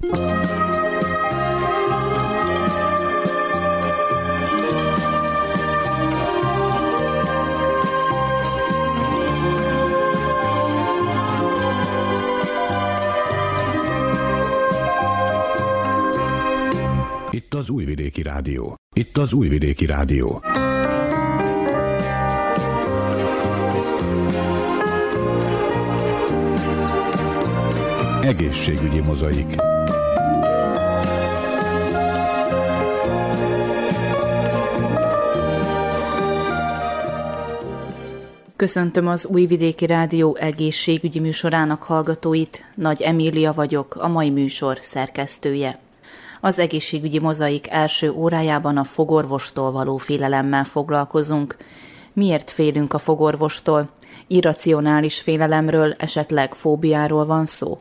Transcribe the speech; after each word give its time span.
Itt 0.00 0.08
az 17.54 17.70
Újvidéki 17.70 18.22
Rádió. 18.22 18.74
Itt 18.96 19.16
az 19.16 19.32
Újvidéki 19.32 19.86
Rádió. 19.86 20.42
Egészségügyi 28.26 29.00
mozaik. 29.00 29.56
Köszöntöm 38.56 39.06
az 39.06 39.26
Újvidéki 39.26 39.86
Rádió 39.86 40.36
egészségügyi 40.36 41.20
műsorának 41.20 41.82
hallgatóit. 41.82 42.64
Nagy 42.74 43.02
Emília 43.02 43.52
vagyok, 43.52 43.94
a 43.94 44.08
mai 44.08 44.30
műsor 44.30 44.78
szerkesztője. 44.80 45.78
Az 46.40 46.58
egészségügyi 46.58 47.18
mozaik 47.18 47.70
első 47.70 48.10
órájában 48.10 48.76
a 48.76 48.84
fogorvostól 48.84 49.72
való 49.72 49.96
félelemmel 49.96 50.64
foglalkozunk. 50.64 51.56
Miért 52.12 52.50
félünk 52.50 52.92
a 52.92 52.98
fogorvostól? 52.98 53.88
Irracionális 54.26 55.20
félelemről, 55.20 55.94
esetleg 55.98 56.54
fóbiáról 56.54 57.26
van 57.26 57.44
szó? 57.44 57.78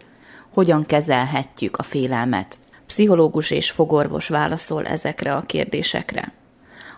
Hogyan 0.56 0.86
kezelhetjük 0.86 1.78
a 1.78 1.84
félelmet? 1.84 2.58
Pszichológus 2.86 3.52
és 3.52 3.72
fogorvos 3.72 4.28
válaszol 4.28 4.86
ezekre 4.86 5.36
a 5.36 5.42
kérdésekre. 5.42 6.34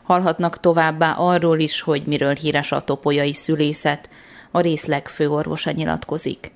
Hallhatnak 0.04 0.60
továbbá 0.60 1.12
arról 1.12 1.60
is, 1.60 1.82
hogy 1.82 2.04
miről 2.06 2.34
híres 2.34 2.72
a 2.72 2.82
topolyai 2.82 3.34
szülészet, 3.34 4.10
a 4.52 4.60
részleg 4.60 5.08
főorvosa 5.08 5.72
nyilatkozik. 5.72 6.52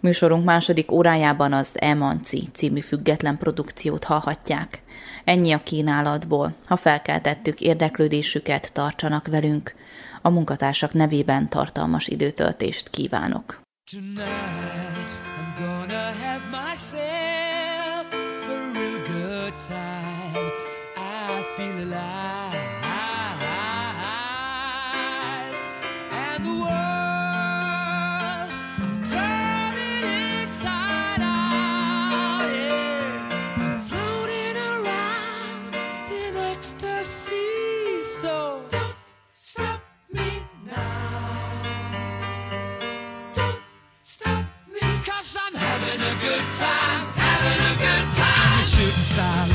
Műsorunk 0.00 0.44
második 0.44 0.90
órájában 0.90 1.52
az 1.52 1.80
Emanci 1.80 2.48
című 2.52 2.80
független 2.80 3.38
produkciót 3.38 4.04
hallhatják. 4.04 4.82
Ennyi 5.24 5.52
a 5.52 5.62
kínálatból. 5.62 6.54
Ha 6.66 6.76
felkeltettük 6.76 7.60
érdeklődésüket, 7.60 8.72
tartsanak 8.72 9.26
velünk. 9.26 9.74
A 10.22 10.30
munkatársak 10.30 10.92
nevében 10.92 11.48
tartalmas 11.48 12.08
időtöltést 12.08 12.90
kívánok. 12.90 13.60
Tonight 13.90 15.29
gonna 15.60 16.12
have 16.12 16.42
myself 16.50 18.06
a 18.14 18.70
real 18.74 19.06
good 19.06 19.54
time. 19.60 20.50
I 20.96 21.44
feel 21.54 21.84
alive. 21.84 22.39
good 46.40 46.54
time, 46.58 47.06
having 47.16 47.60
a 47.60 47.74
good 47.84 48.06
time. 48.16 48.64
Shooting 48.64 49.04
style 49.04 49.48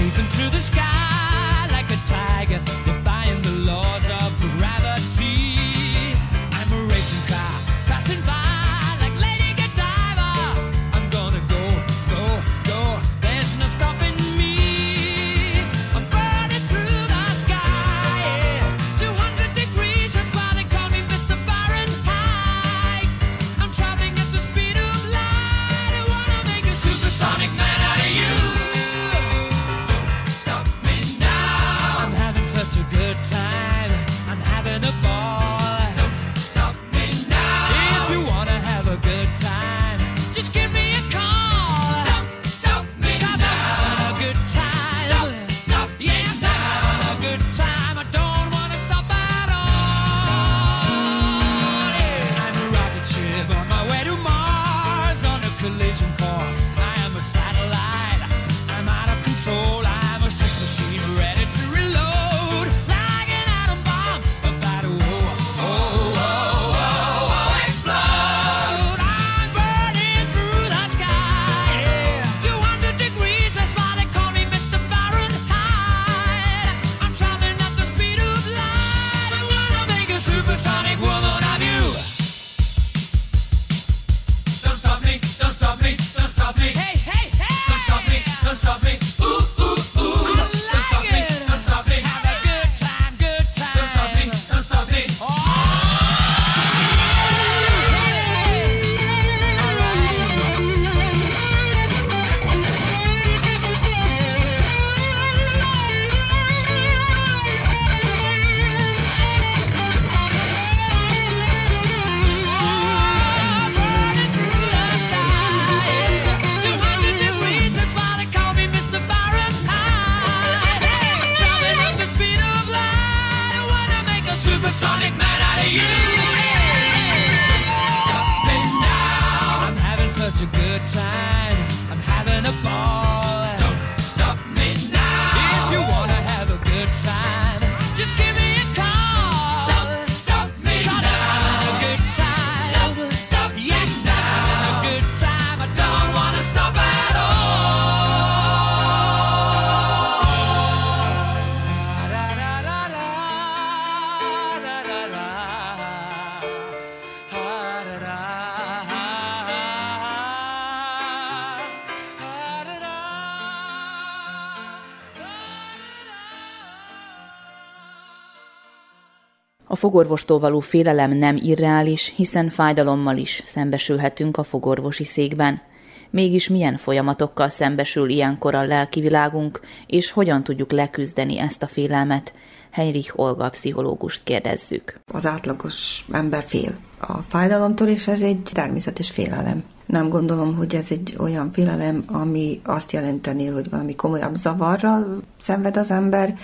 fogorvostól 169.85 170.39
való 170.39 170.59
félelem 170.59 171.11
nem 171.11 171.35
irreális, 171.41 172.13
hiszen 172.15 172.49
fájdalommal 172.49 173.17
is 173.17 173.43
szembesülhetünk 173.45 174.37
a 174.37 174.43
fogorvosi 174.43 175.03
székben. 175.03 175.61
Mégis 176.09 176.49
milyen 176.49 176.77
folyamatokkal 176.77 177.49
szembesül 177.49 178.09
ilyenkor 178.09 178.55
a 178.55 178.63
lelki 178.63 179.01
világunk, 179.01 179.59
és 179.87 180.11
hogyan 180.11 180.43
tudjuk 180.43 180.71
leküzdeni 180.71 181.39
ezt 181.39 181.63
a 181.63 181.67
félelmet? 181.67 182.33
Heinrich 182.71 183.19
Olga 183.19 183.49
pszichológust 183.49 184.23
kérdezzük. 184.23 184.99
Az 185.11 185.25
átlagos 185.25 186.05
ember 186.11 186.43
fél 186.47 186.75
a 186.99 187.17
fájdalomtól, 187.27 187.88
és 187.88 188.07
ez 188.07 188.21
egy 188.21 188.41
természetes 188.53 189.11
félelem. 189.11 189.63
Nem 189.85 190.09
gondolom, 190.09 190.55
hogy 190.55 190.75
ez 190.75 190.88
egy 190.89 191.15
olyan 191.19 191.51
félelem, 191.51 192.03
ami 192.07 192.61
azt 192.63 192.91
jelenteni, 192.91 193.45
hogy 193.45 193.69
valami 193.69 193.95
komolyabb 193.95 194.35
zavarral 194.35 195.21
szenved 195.39 195.77
az 195.77 195.91
ember, 195.91 196.38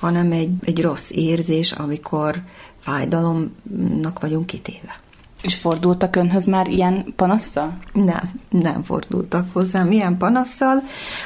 hanem 0.00 0.32
egy, 0.32 0.50
egy 0.64 0.80
rossz 0.82 1.10
érzés, 1.10 1.72
amikor 1.72 2.42
fájdalomnak 2.80 4.20
vagyunk 4.20 4.46
kitéve. 4.46 5.00
És 5.42 5.54
fordultak 5.54 6.16
önhöz 6.16 6.44
már 6.44 6.68
ilyen 6.68 7.12
panasszal? 7.16 7.78
Nem, 7.92 8.30
nem 8.50 8.82
fordultak 8.82 9.52
hozzám 9.52 9.90
ilyen 9.90 10.16
panasszal. 10.16 10.82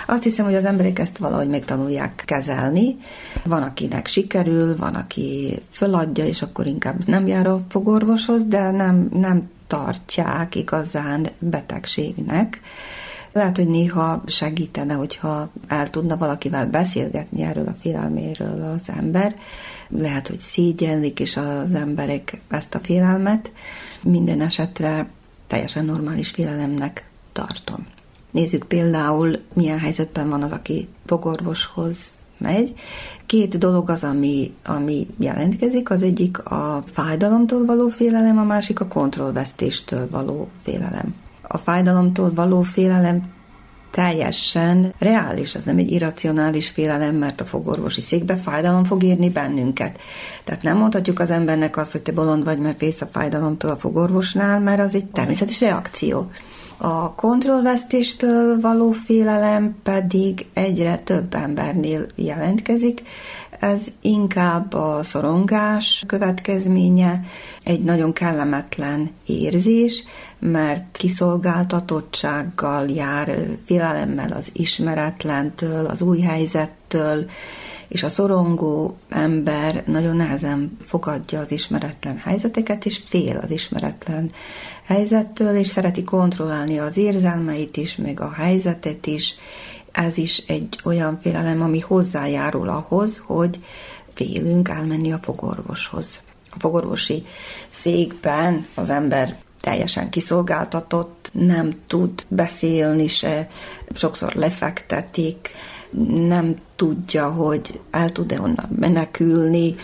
Azt 0.06 0.22
hiszem, 0.22 0.44
hogy 0.44 0.54
az 0.54 0.64
emberek 0.64 0.98
ezt 0.98 1.18
valahogy 1.18 1.48
megtanulják 1.48 2.22
kezelni. 2.26 2.96
Van, 3.44 3.62
akinek 3.62 4.06
sikerül, 4.06 4.76
van, 4.76 4.94
aki 4.94 5.58
föladja, 5.70 6.24
és 6.24 6.42
akkor 6.42 6.66
inkább 6.66 7.06
nem 7.06 7.26
jár 7.26 7.46
a 7.46 7.62
fogorvoshoz, 7.68 8.44
de 8.44 8.70
nem, 8.70 9.08
nem 9.12 9.50
tartják 9.66 10.54
igazán 10.54 11.28
betegségnek. 11.38 12.60
Lehet, 13.34 13.56
hogy 13.56 13.68
néha 13.68 14.22
segítene, 14.26 14.94
hogyha 14.94 15.48
el 15.68 15.90
tudna 15.90 16.16
valakivel 16.16 16.66
beszélgetni 16.66 17.42
erről 17.42 17.66
a 17.66 17.76
félelméről 17.80 18.76
az 18.76 18.88
ember. 18.96 19.36
Lehet, 19.88 20.28
hogy 20.28 20.38
szégyellik 20.38 21.20
is 21.20 21.36
az 21.36 21.74
emberek 21.74 22.40
ezt 22.48 22.74
a 22.74 22.78
félelmet. 22.78 23.52
Minden 24.02 24.40
esetre 24.40 25.08
teljesen 25.46 25.84
normális 25.84 26.30
félelemnek 26.30 27.08
tartom. 27.32 27.86
Nézzük 28.30 28.64
például, 28.64 29.38
milyen 29.52 29.78
helyzetben 29.78 30.28
van 30.28 30.42
az, 30.42 30.52
aki 30.52 30.88
fogorvoshoz 31.06 32.12
megy. 32.38 32.74
Két 33.26 33.58
dolog 33.58 33.90
az, 33.90 34.04
ami, 34.04 34.54
ami 34.64 35.06
jelentkezik, 35.18 35.90
az 35.90 36.02
egyik 36.02 36.44
a 36.44 36.82
fájdalomtól 36.86 37.64
való 37.64 37.88
félelem, 37.88 38.38
a 38.38 38.44
másik 38.44 38.80
a 38.80 38.88
kontrollvesztéstől 38.88 40.10
való 40.10 40.48
félelem. 40.62 41.23
A 41.54 41.58
fájdalomtól 41.58 42.32
való 42.34 42.62
félelem 42.62 43.22
teljesen 43.90 44.94
reális, 44.98 45.54
ez 45.54 45.62
nem 45.62 45.78
egy 45.78 45.90
irracionális 45.90 46.68
félelem, 46.68 47.14
mert 47.14 47.40
a 47.40 47.44
fogorvosi 47.44 48.00
székbe 48.00 48.36
fájdalom 48.36 48.84
fog 48.84 49.02
érni 49.02 49.30
bennünket. 49.30 49.98
Tehát 50.44 50.62
nem 50.62 50.76
mondhatjuk 50.76 51.18
az 51.18 51.30
embernek 51.30 51.76
azt, 51.76 51.92
hogy 51.92 52.02
te 52.02 52.12
bolond 52.12 52.44
vagy, 52.44 52.58
mert 52.58 52.78
fész 52.78 53.00
a 53.00 53.06
fájdalomtól 53.06 53.70
a 53.70 53.76
fogorvosnál, 53.76 54.60
mert 54.60 54.80
az 54.80 54.94
egy 54.94 55.06
természetes 55.06 55.60
reakció. 55.60 56.30
A 56.84 57.14
kontrollvesztéstől 57.14 58.60
való 58.60 58.92
félelem 58.92 59.76
pedig 59.82 60.46
egyre 60.52 60.96
több 60.98 61.34
embernél 61.34 62.06
jelentkezik. 62.14 63.02
Ez 63.58 63.86
inkább 64.00 64.72
a 64.72 65.02
szorongás 65.02 66.04
következménye, 66.06 67.20
egy 67.62 67.82
nagyon 67.82 68.12
kellemetlen 68.12 69.10
érzés, 69.26 70.04
mert 70.38 70.96
kiszolgáltatottsággal 70.96 72.88
jár, 72.88 73.46
félelemmel 73.64 74.32
az 74.32 74.50
ismeretlentől, 74.52 75.86
az 75.86 76.02
új 76.02 76.20
helyzettől, 76.20 77.26
és 77.88 78.02
a 78.02 78.08
szorongó 78.08 78.96
ember 79.08 79.82
nagyon 79.86 80.16
nehezen 80.16 80.76
fogadja 80.84 81.40
az 81.40 81.52
ismeretlen 81.52 82.18
helyzeteket, 82.18 82.84
és 82.84 83.00
fél 83.04 83.38
az 83.42 83.50
ismeretlen 83.50 84.30
helyzettől, 84.84 85.56
és 85.56 85.66
szereti 85.66 86.02
kontrollálni 86.02 86.78
az 86.78 86.96
érzelmeit 86.96 87.76
is, 87.76 87.96
meg 87.96 88.20
a 88.20 88.32
helyzetet 88.32 89.06
is. 89.06 89.34
Ez 89.92 90.18
is 90.18 90.38
egy 90.38 90.78
olyan 90.84 91.18
félelem, 91.20 91.62
ami 91.62 91.80
hozzájárul 91.80 92.68
ahhoz, 92.68 93.22
hogy 93.26 93.60
félünk 94.14 94.68
elmenni 94.68 95.12
a 95.12 95.18
fogorvoshoz. 95.22 96.20
A 96.50 96.58
fogorvosi 96.58 97.22
székben 97.70 98.66
az 98.74 98.90
ember 98.90 99.36
teljesen 99.60 100.10
kiszolgáltatott, 100.10 101.30
nem 101.32 101.72
tud 101.86 102.26
beszélni 102.28 103.06
se, 103.06 103.48
sokszor 103.94 104.34
lefektetik, 104.34 105.50
nem 106.28 106.56
tudja, 106.76 107.30
hogy 107.30 107.80
el 107.90 108.12
tud-e 108.12 108.40
onnan 108.40 108.68
menekülni. 108.78 109.74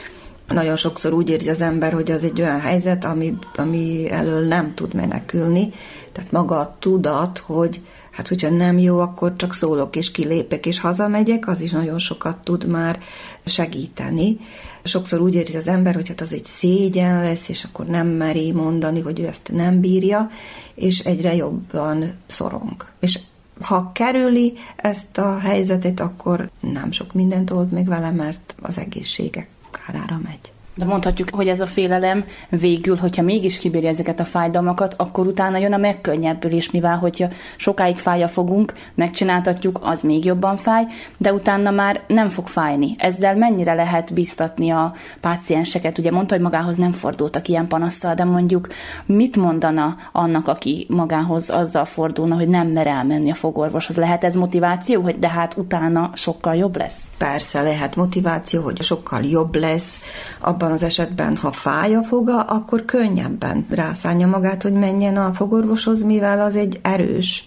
Nagyon 0.49 0.77
sokszor 0.77 1.13
úgy 1.13 1.29
érzi 1.29 1.51
az 1.51 1.61
ember, 1.61 1.93
hogy 1.93 2.11
az 2.11 2.25
egy 2.25 2.41
olyan 2.41 2.61
helyzet, 2.61 3.05
ami, 3.05 3.39
ami 3.57 4.11
elől 4.11 4.47
nem 4.47 4.75
tud 4.75 4.95
menekülni. 4.95 5.71
Tehát 6.13 6.33
maga 6.33 6.59
a 6.59 6.77
tudat, 6.79 7.39
hogy 7.39 7.83
hát 8.11 8.29
hogyha 8.29 8.51
nem 8.51 8.79
jó, 8.79 8.99
akkor 8.99 9.37
csak 9.37 9.55
szólok 9.55 9.97
és 9.97 10.11
kilépek 10.11 10.67
és 10.67 10.81
hazamegyek, 10.81 11.49
az 11.49 11.61
is 11.61 11.71
nagyon 11.71 11.99
sokat 11.99 12.37
tud 12.37 12.67
már 12.67 13.01
segíteni. 13.45 14.39
Sokszor 14.83 15.21
úgy 15.21 15.35
érzi 15.35 15.57
az 15.57 15.69
ember, 15.69 15.95
hogy 15.95 16.09
hát 16.09 16.21
az 16.21 16.33
egy 16.33 16.45
szégyen 16.45 17.21
lesz, 17.21 17.49
és 17.49 17.65
akkor 17.65 17.87
nem 17.87 18.07
meri 18.07 18.53
mondani, 18.53 19.01
hogy 19.01 19.21
ő 19.21 19.27
ezt 19.27 19.51
nem 19.53 19.81
bírja, 19.81 20.31
és 20.75 20.99
egyre 20.99 21.35
jobban 21.35 22.13
szorong. 22.27 22.87
És 23.01 23.19
ha 23.61 23.93
kerüli 23.93 24.53
ezt 24.77 25.19
a 25.19 25.39
helyzetet, 25.39 26.01
akkor 26.01 26.51
nem 26.61 26.91
sok 26.91 27.13
mindent 27.13 27.51
old 27.51 27.71
meg 27.73 27.87
vele, 27.87 28.11
mert 28.11 28.57
az 28.61 28.79
egészsége 28.79 29.47
kárára 29.71 30.21
megy. 30.23 30.53
De 30.81 30.87
mondhatjuk, 30.87 31.29
hogy 31.31 31.49
ez 31.49 31.61
a 31.61 31.67
félelem 31.67 32.25
végül, 32.49 32.97
hogyha 32.97 33.23
mégis 33.23 33.59
kibírja 33.59 33.89
ezeket 33.89 34.21
a 34.21 34.25
fájdalmakat, 34.25 34.95
akkor 34.99 35.27
utána 35.27 35.59
jön 35.59 35.73
a 35.73 35.77
megkönnyebbülés, 35.77 36.71
mivel 36.71 36.99
hogyha 36.99 37.29
sokáig 37.57 37.97
fáj 37.97 38.23
a 38.23 38.29
fogunk, 38.29 38.73
megcsináltatjuk, 38.95 39.79
az 39.83 40.03
még 40.03 40.25
jobban 40.25 40.57
fáj, 40.57 40.87
de 41.19 41.33
utána 41.33 41.71
már 41.71 42.01
nem 42.07 42.29
fog 42.29 42.47
fájni. 42.47 42.95
Ezzel 42.99 43.37
mennyire 43.37 43.75
lehet 43.75 44.15
biztatni 44.15 44.71
a 44.71 44.95
pácienseket? 45.21 45.99
Ugye 45.99 46.11
mondta, 46.11 46.35
hogy 46.35 46.43
magához 46.43 46.77
nem 46.77 46.93
fordultak 46.93 47.49
ilyen 47.49 47.67
panasszal, 47.67 48.15
de 48.15 48.25
mondjuk 48.25 48.67
mit 49.07 49.37
mondana 49.37 49.97
annak, 50.13 50.49
aki 50.49 50.87
magához 50.89 51.51
azzal 51.51 51.85
fordulna, 51.85 52.35
hogy 52.35 52.49
nem 52.49 52.69
mer 52.69 52.87
elmenni 52.87 53.31
a 53.31 53.35
fogorvoshoz? 53.35 53.97
Lehet 53.97 54.25
ez 54.25 54.35
motiváció, 54.35 55.03
hogy 55.03 55.19
de 55.19 55.29
hát 55.29 55.57
utána 55.57 56.11
sokkal 56.15 56.55
jobb 56.55 56.77
lesz? 56.77 56.99
Persze 57.19 57.63
lehet 57.63 57.97
motiváció, 57.97 58.63
hogy 58.63 58.83
sokkal 58.83 59.23
jobb 59.23 59.57
lesz, 59.57 60.01
abban 60.41 60.70
abban 60.71 60.83
az 60.83 60.99
esetben, 60.99 61.37
ha 61.37 61.53
fáj 61.53 61.95
a 61.95 62.03
foga, 62.03 62.41
akkor 62.41 62.85
könnyebben 62.85 63.67
rászánja 63.69 64.27
magát, 64.27 64.63
hogy 64.63 64.73
menjen 64.73 65.17
a 65.17 65.33
fogorvoshoz, 65.33 66.03
mivel 66.03 66.41
az 66.41 66.57
egy 66.57 66.79
erős 66.83 67.45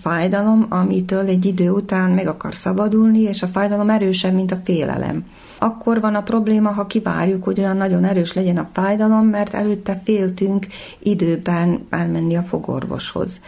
fájdalom, 0.00 0.66
amitől 0.68 1.26
egy 1.26 1.44
idő 1.44 1.70
után 1.70 2.10
meg 2.10 2.26
akar 2.26 2.54
szabadulni, 2.54 3.20
és 3.20 3.42
a 3.42 3.46
fájdalom 3.46 3.90
erősebb, 3.90 4.34
mint 4.34 4.52
a 4.52 4.60
félelem. 4.64 5.24
Akkor 5.58 6.00
van 6.00 6.14
a 6.14 6.22
probléma, 6.22 6.70
ha 6.70 6.86
kivárjuk, 6.86 7.44
hogy 7.44 7.58
olyan 7.58 7.76
nagyon 7.76 8.04
erős 8.04 8.32
legyen 8.32 8.56
a 8.56 8.68
fájdalom, 8.72 9.26
mert 9.26 9.54
előtte 9.54 10.00
féltünk 10.04 10.66
időben 10.98 11.86
elmenni 11.90 12.36
a 12.36 12.42
fogorvoshoz. 12.42 13.40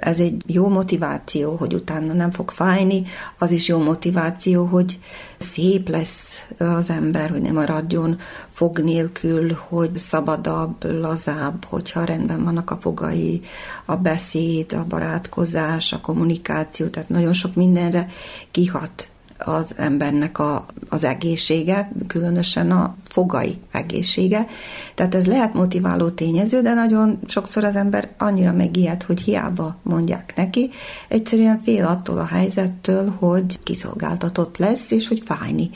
Ez 0.00 0.20
egy 0.20 0.42
jó 0.46 0.68
motiváció, 0.68 1.56
hogy 1.56 1.74
utána 1.74 2.12
nem 2.12 2.30
fog 2.30 2.50
fájni, 2.50 3.02
az 3.38 3.50
is 3.50 3.68
jó 3.68 3.78
motiváció, 3.78 4.64
hogy 4.64 4.98
szép 5.38 5.88
lesz 5.88 6.44
az 6.58 6.90
ember, 6.90 7.30
hogy 7.30 7.42
nem 7.42 7.54
maradjon 7.54 8.18
fog 8.48 8.78
nélkül, 8.78 9.58
hogy 9.68 9.96
szabadabb, 9.96 11.00
lazább, 11.00 11.64
hogyha 11.64 12.04
rendben 12.04 12.44
vannak 12.44 12.70
a 12.70 12.76
fogai, 12.76 13.40
a 13.84 13.96
beszéd, 13.96 14.72
a 14.72 14.84
barátkozás, 14.84 15.92
a 15.92 16.00
kommunikáció, 16.00 16.86
tehát 16.86 17.08
nagyon 17.08 17.32
sok 17.32 17.54
mindenre 17.54 18.06
kihat 18.50 19.10
az 19.38 19.74
embernek 19.76 20.38
a, 20.38 20.66
az 20.88 21.04
egészsége, 21.04 21.90
különösen 22.06 22.70
a 22.70 22.96
fogai 23.08 23.58
egészsége. 23.72 24.46
Tehát 24.94 25.14
ez 25.14 25.26
lehet 25.26 25.54
motiváló 25.54 26.10
tényező, 26.10 26.60
de 26.60 26.74
nagyon 26.74 27.20
sokszor 27.26 27.64
az 27.64 27.76
ember 27.76 28.10
annyira 28.18 28.52
megijed, 28.52 29.02
hogy 29.02 29.20
hiába 29.20 29.76
mondják 29.82 30.32
neki, 30.36 30.70
egyszerűen 31.08 31.60
fél 31.60 31.86
attól 31.86 32.18
a 32.18 32.26
helyzettől, 32.26 33.14
hogy 33.18 33.58
kiszolgáltatott 33.62 34.56
lesz, 34.56 34.90
és 34.90 35.08
hogy 35.08 35.22
fájni 35.24 35.70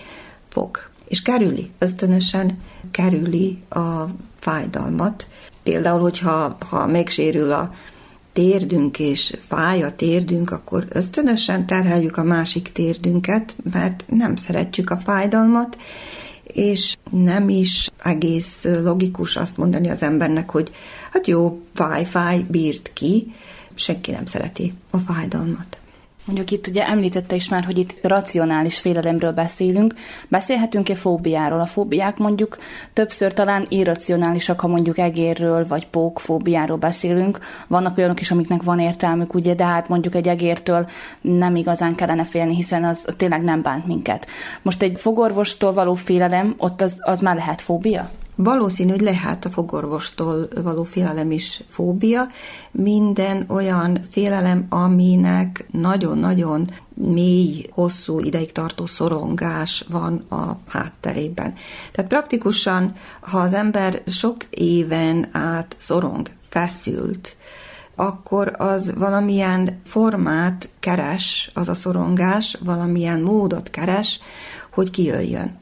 fog. 0.48 0.78
És 1.08 1.22
kerüli, 1.22 1.70
ösztönösen 1.78 2.58
kerüli 2.90 3.58
a 3.70 4.04
fájdalmat. 4.38 5.26
Például, 5.62 6.00
hogyha 6.00 6.56
ha 6.70 6.86
megsérül 6.86 7.52
a 7.52 7.74
térdünk 8.32 8.98
és 8.98 9.36
fáj 9.48 9.82
a 9.82 9.90
térdünk, 9.90 10.50
akkor 10.50 10.86
ösztönösen 10.88 11.66
terheljük 11.66 12.16
a 12.16 12.22
másik 12.22 12.72
térdünket, 12.72 13.56
mert 13.72 14.04
nem 14.08 14.36
szeretjük 14.36 14.90
a 14.90 14.96
fájdalmat, 14.96 15.78
és 16.42 16.96
nem 17.10 17.48
is 17.48 17.90
egész 18.02 18.64
logikus 18.82 19.36
azt 19.36 19.56
mondani 19.56 19.88
az 19.90 20.02
embernek, 20.02 20.50
hogy 20.50 20.72
hát 21.12 21.26
jó, 21.26 21.62
fáj, 21.74 22.04
fáj, 22.04 22.44
bírt 22.48 22.90
ki, 22.92 23.32
senki 23.74 24.10
nem 24.10 24.26
szereti 24.26 24.74
a 24.90 24.98
fájdalmat. 24.98 25.81
Mondjuk 26.24 26.50
itt 26.50 26.66
ugye 26.66 26.86
említette 26.86 27.34
is 27.34 27.48
már, 27.48 27.64
hogy 27.64 27.78
itt 27.78 27.96
racionális 28.02 28.78
félelemről 28.78 29.32
beszélünk. 29.32 29.94
Beszélhetünk-e 30.28 30.94
fóbiáról? 30.94 31.60
A 31.60 31.66
fóbiák 31.66 32.16
mondjuk 32.16 32.58
többször 32.92 33.32
talán 33.32 33.66
irracionálisak, 33.68 34.60
ha 34.60 34.68
mondjuk 34.68 34.98
egérről 34.98 35.66
vagy 35.66 35.86
pókfóbiáról 35.86 36.76
beszélünk. 36.76 37.38
Vannak 37.66 37.96
olyanok 37.98 38.20
is, 38.20 38.30
amiknek 38.30 38.62
van 38.62 38.78
értelmük, 38.78 39.34
ugye, 39.34 39.54
de 39.54 39.64
hát 39.64 39.88
mondjuk 39.88 40.14
egy 40.14 40.28
egértől 40.28 40.88
nem 41.20 41.56
igazán 41.56 41.94
kellene 41.94 42.24
félni, 42.24 42.54
hiszen 42.54 42.84
az, 42.84 43.02
az 43.06 43.14
tényleg 43.14 43.42
nem 43.42 43.62
bánt 43.62 43.86
minket. 43.86 44.26
Most 44.62 44.82
egy 44.82 45.00
fogorvostól 45.00 45.72
való 45.72 45.94
félelem, 45.94 46.54
ott 46.58 46.80
az, 46.80 46.98
az 47.00 47.20
már 47.20 47.36
lehet 47.36 47.60
fóbia? 47.60 48.10
Valószínű, 48.36 48.90
hogy 48.90 49.00
lehet 49.00 49.44
a 49.44 49.50
fogorvostól 49.50 50.48
való 50.62 50.82
félelem 50.82 51.30
is 51.30 51.62
fóbia. 51.68 52.28
Minden 52.70 53.44
olyan 53.48 53.98
félelem, 54.10 54.66
aminek 54.68 55.66
nagyon-nagyon 55.70 56.70
mély, 56.94 57.66
hosszú 57.70 58.20
ideig 58.20 58.52
tartó 58.52 58.86
szorongás 58.86 59.84
van 59.88 60.24
a 60.28 60.58
hátterében. 60.68 61.54
Tehát 61.92 62.10
praktikusan, 62.10 62.94
ha 63.20 63.38
az 63.38 63.52
ember 63.54 64.02
sok 64.06 64.36
éven 64.50 65.28
át 65.32 65.76
szorong, 65.78 66.28
feszült, 66.48 67.36
akkor 67.94 68.54
az 68.58 68.94
valamilyen 68.96 69.80
formát 69.84 70.68
keres, 70.80 71.50
az 71.54 71.68
a 71.68 71.74
szorongás, 71.74 72.58
valamilyen 72.64 73.20
módot 73.20 73.70
keres, 73.70 74.20
hogy 74.70 74.90
kijöjjön 74.90 75.60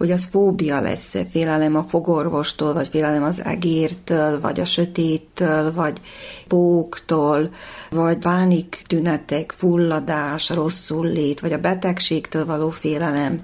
hogy 0.00 0.10
az 0.10 0.24
fóbia 0.24 0.80
lesz, 0.80 1.14
félelem 1.30 1.76
a 1.76 1.82
fogorvostól, 1.82 2.72
vagy 2.72 2.88
félelem 2.88 3.22
az 3.22 3.44
egértől, 3.44 4.40
vagy 4.40 4.60
a 4.60 4.64
sötéttől, 4.64 5.72
vagy 5.72 6.00
póktól, 6.48 7.50
vagy 7.90 8.18
pánik 8.18 8.82
tünetek, 8.86 9.52
fulladás, 9.56 10.48
rosszul 10.48 11.06
lét, 11.06 11.40
vagy 11.40 11.52
a 11.52 11.58
betegségtől 11.58 12.46
való 12.46 12.70
félelem. 12.70 13.42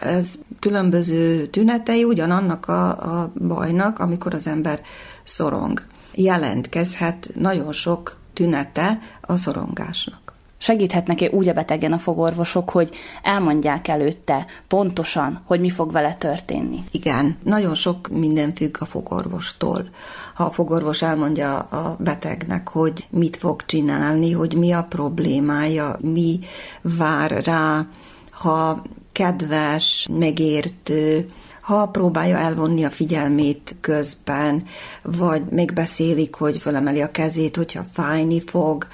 Ez 0.00 0.34
különböző 0.58 1.46
tünetei 1.46 2.04
ugyanannak 2.04 2.68
a, 2.68 2.88
a 2.88 3.32
bajnak, 3.46 3.98
amikor 3.98 4.34
az 4.34 4.46
ember 4.46 4.80
szorong. 5.24 5.82
Jelentkezhet 6.14 7.30
nagyon 7.34 7.72
sok 7.72 8.16
tünete 8.32 8.98
a 9.20 9.36
szorongásnak. 9.36 10.23
Segíthetnek-e 10.64 11.30
úgy 11.30 11.48
a 11.48 11.52
betegen 11.52 11.92
a 11.92 11.98
fogorvosok, 11.98 12.70
hogy 12.70 12.90
elmondják 13.22 13.88
előtte 13.88 14.46
pontosan, 14.68 15.42
hogy 15.46 15.60
mi 15.60 15.70
fog 15.70 15.92
vele 15.92 16.14
történni? 16.14 16.78
Igen, 16.90 17.36
nagyon 17.42 17.74
sok 17.74 18.08
minden 18.08 18.54
függ 18.54 18.76
a 18.80 18.84
fogorvostól. 18.84 19.88
Ha 20.34 20.44
a 20.44 20.50
fogorvos 20.50 21.02
elmondja 21.02 21.58
a 21.58 21.96
betegnek, 21.98 22.68
hogy 22.68 23.06
mit 23.10 23.36
fog 23.36 23.64
csinálni, 23.64 24.32
hogy 24.32 24.54
mi 24.54 24.72
a 24.72 24.86
problémája, 24.88 25.98
mi 26.00 26.38
vár 26.82 27.44
rá, 27.44 27.86
ha 28.30 28.82
kedves, 29.12 30.08
megértő, 30.18 31.30
ha 31.64 31.86
próbálja 31.86 32.36
elvonni 32.36 32.84
a 32.84 32.90
figyelmét 32.90 33.76
közben, 33.80 34.62
vagy 35.02 35.42
megbeszélik, 35.50 36.34
hogy 36.34 36.58
fölemeli 36.58 37.00
a 37.00 37.10
kezét, 37.10 37.56
hogyha 37.56 37.84
fájni 37.92 38.40
fog, 38.40 38.86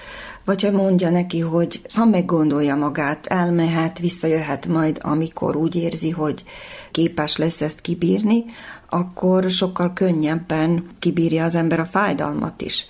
vagy 0.44 0.62
ha 0.62 0.70
mondja 0.70 1.10
neki, 1.10 1.40
hogy 1.40 1.80
ha 1.94 2.04
meggondolja 2.04 2.74
magát, 2.74 3.26
elmehet, 3.26 3.98
visszajöhet 3.98 4.66
majd, 4.66 4.98
amikor 5.02 5.56
úgy 5.56 5.76
érzi, 5.76 6.10
hogy 6.10 6.44
képes 6.90 7.36
lesz 7.36 7.60
ezt 7.60 7.80
kibírni, 7.80 8.44
akkor 8.88 9.50
sokkal 9.50 9.92
könnyebben 9.92 10.88
kibírja 10.98 11.44
az 11.44 11.54
ember 11.54 11.80
a 11.80 11.84
fájdalmat 11.84 12.62
is. 12.62 12.86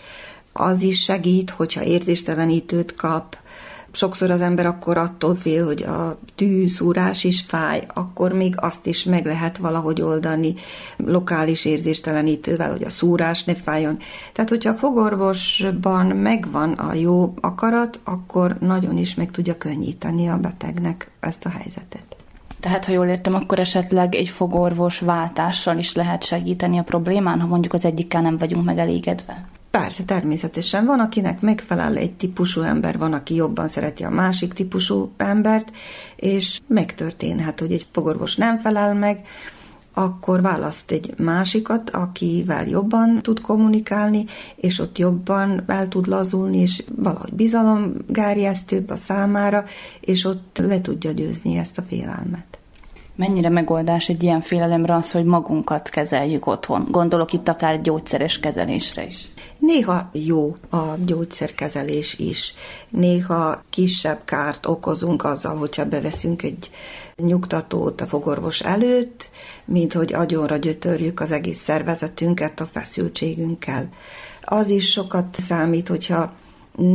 Az 0.52 0.82
is 0.82 1.02
segít, 1.02 1.50
hogyha 1.50 1.84
érzéstelenítőt 1.84 2.94
kap, 2.94 3.36
sokszor 3.92 4.30
az 4.30 4.40
ember 4.40 4.66
akkor 4.66 4.96
attól 4.96 5.34
fél, 5.34 5.64
hogy 5.64 5.82
a 5.82 6.18
tűszúrás 6.34 7.24
is 7.24 7.40
fáj, 7.40 7.86
akkor 7.94 8.32
még 8.32 8.54
azt 8.56 8.86
is 8.86 9.04
meg 9.04 9.26
lehet 9.26 9.56
valahogy 9.56 10.02
oldani 10.02 10.54
lokális 10.96 11.64
érzéstelenítővel, 11.64 12.70
hogy 12.70 12.82
a 12.82 12.90
szúrás 12.90 13.44
ne 13.44 13.54
fájjon. 13.54 13.98
Tehát, 14.32 14.50
hogyha 14.50 14.70
a 14.72 14.76
fogorvosban 14.76 16.06
megvan 16.06 16.72
a 16.72 16.94
jó 16.94 17.34
akarat, 17.40 18.00
akkor 18.04 18.56
nagyon 18.60 18.96
is 18.96 19.14
meg 19.14 19.30
tudja 19.30 19.58
könnyíteni 19.58 20.28
a 20.28 20.36
betegnek 20.36 21.10
ezt 21.20 21.44
a 21.44 21.48
helyzetet. 21.48 22.06
Tehát, 22.60 22.84
ha 22.84 22.92
jól 22.92 23.06
értem, 23.06 23.34
akkor 23.34 23.58
esetleg 23.58 24.14
egy 24.14 24.28
fogorvos 24.28 24.98
váltással 24.98 25.78
is 25.78 25.94
lehet 25.94 26.24
segíteni 26.24 26.78
a 26.78 26.82
problémán, 26.82 27.40
ha 27.40 27.46
mondjuk 27.46 27.72
az 27.72 27.84
egyikkel 27.84 28.22
nem 28.22 28.36
vagyunk 28.38 28.64
megelégedve? 28.64 29.48
Persze, 29.70 30.02
természetesen 30.04 30.86
van, 30.86 31.00
akinek 31.00 31.40
megfelel 31.40 31.96
egy 31.96 32.12
típusú 32.12 32.60
ember, 32.60 32.98
van, 32.98 33.12
aki 33.12 33.34
jobban 33.34 33.68
szereti 33.68 34.02
a 34.04 34.10
másik 34.10 34.52
típusú 34.52 35.12
embert, 35.16 35.72
és 36.16 36.60
megtörténhet, 36.66 37.60
hogy 37.60 37.72
egy 37.72 37.86
fogorvos 37.92 38.36
nem 38.36 38.58
felel 38.58 38.94
meg, 38.94 39.26
akkor 39.94 40.42
választ 40.42 40.90
egy 40.90 41.14
másikat, 41.18 41.90
akivel 41.90 42.66
jobban 42.66 43.22
tud 43.22 43.40
kommunikálni, 43.40 44.24
és 44.56 44.78
ott 44.78 44.98
jobban 44.98 45.64
el 45.66 45.88
tud 45.88 46.06
lazulni, 46.06 46.58
és 46.58 46.84
valahogy 46.96 47.32
bizalomgárjesztőbb 47.32 48.90
a 48.90 48.96
számára, 48.96 49.64
és 50.00 50.24
ott 50.24 50.58
le 50.62 50.80
tudja 50.80 51.10
győzni 51.10 51.56
ezt 51.56 51.78
a 51.78 51.82
félelmet. 51.82 52.58
Mennyire 53.16 53.48
megoldás 53.48 54.08
egy 54.08 54.22
ilyen 54.22 54.40
félelemre 54.40 54.94
az, 54.94 55.10
hogy 55.10 55.24
magunkat 55.24 55.88
kezeljük 55.88 56.46
otthon? 56.46 56.86
Gondolok 56.90 57.32
itt 57.32 57.48
akár 57.48 57.80
gyógyszeres 57.80 58.38
kezelésre 58.38 59.06
is. 59.06 59.28
Néha 59.60 60.10
jó 60.12 60.56
a 60.70 60.94
gyógyszerkezelés 61.04 62.18
is. 62.18 62.54
Néha 62.88 63.62
kisebb 63.70 64.24
kárt 64.24 64.66
okozunk 64.66 65.24
azzal, 65.24 65.56
hogyha 65.56 65.84
beveszünk 65.84 66.42
egy 66.42 66.70
nyugtatót 67.16 68.00
a 68.00 68.06
fogorvos 68.06 68.60
előtt, 68.60 69.30
mint 69.64 69.92
hogy 69.92 70.12
agyonra 70.12 70.56
gyötörjük 70.56 71.20
az 71.20 71.32
egész 71.32 71.58
szervezetünket 71.58 72.60
a 72.60 72.66
feszültségünkkel. 72.66 73.88
Az 74.42 74.68
is 74.68 74.90
sokat 74.90 75.34
számít, 75.34 75.88
hogyha 75.88 76.32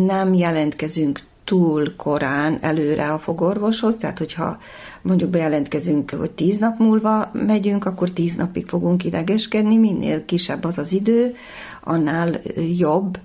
nem 0.06 0.34
jelentkezünk 0.34 1.20
túl 1.46 1.96
korán 1.96 2.58
előre 2.62 3.12
a 3.12 3.18
fogorvoshoz, 3.18 3.98
tehát 3.98 4.18
hogyha 4.18 4.58
mondjuk 5.02 5.30
bejelentkezünk, 5.30 6.12
hogy 6.12 6.32
tíz 6.32 6.58
nap 6.58 6.80
múlva 6.80 7.30
megyünk, 7.34 7.86
akkor 7.86 8.12
tíz 8.12 8.36
napig 8.36 8.68
fogunk 8.68 9.04
idegeskedni, 9.04 9.78
minél 9.78 10.26
kisebb 10.26 10.64
az 10.64 10.78
az 10.78 10.92
idő, 10.92 11.34
annál 11.84 12.42
jobb. 12.78 13.20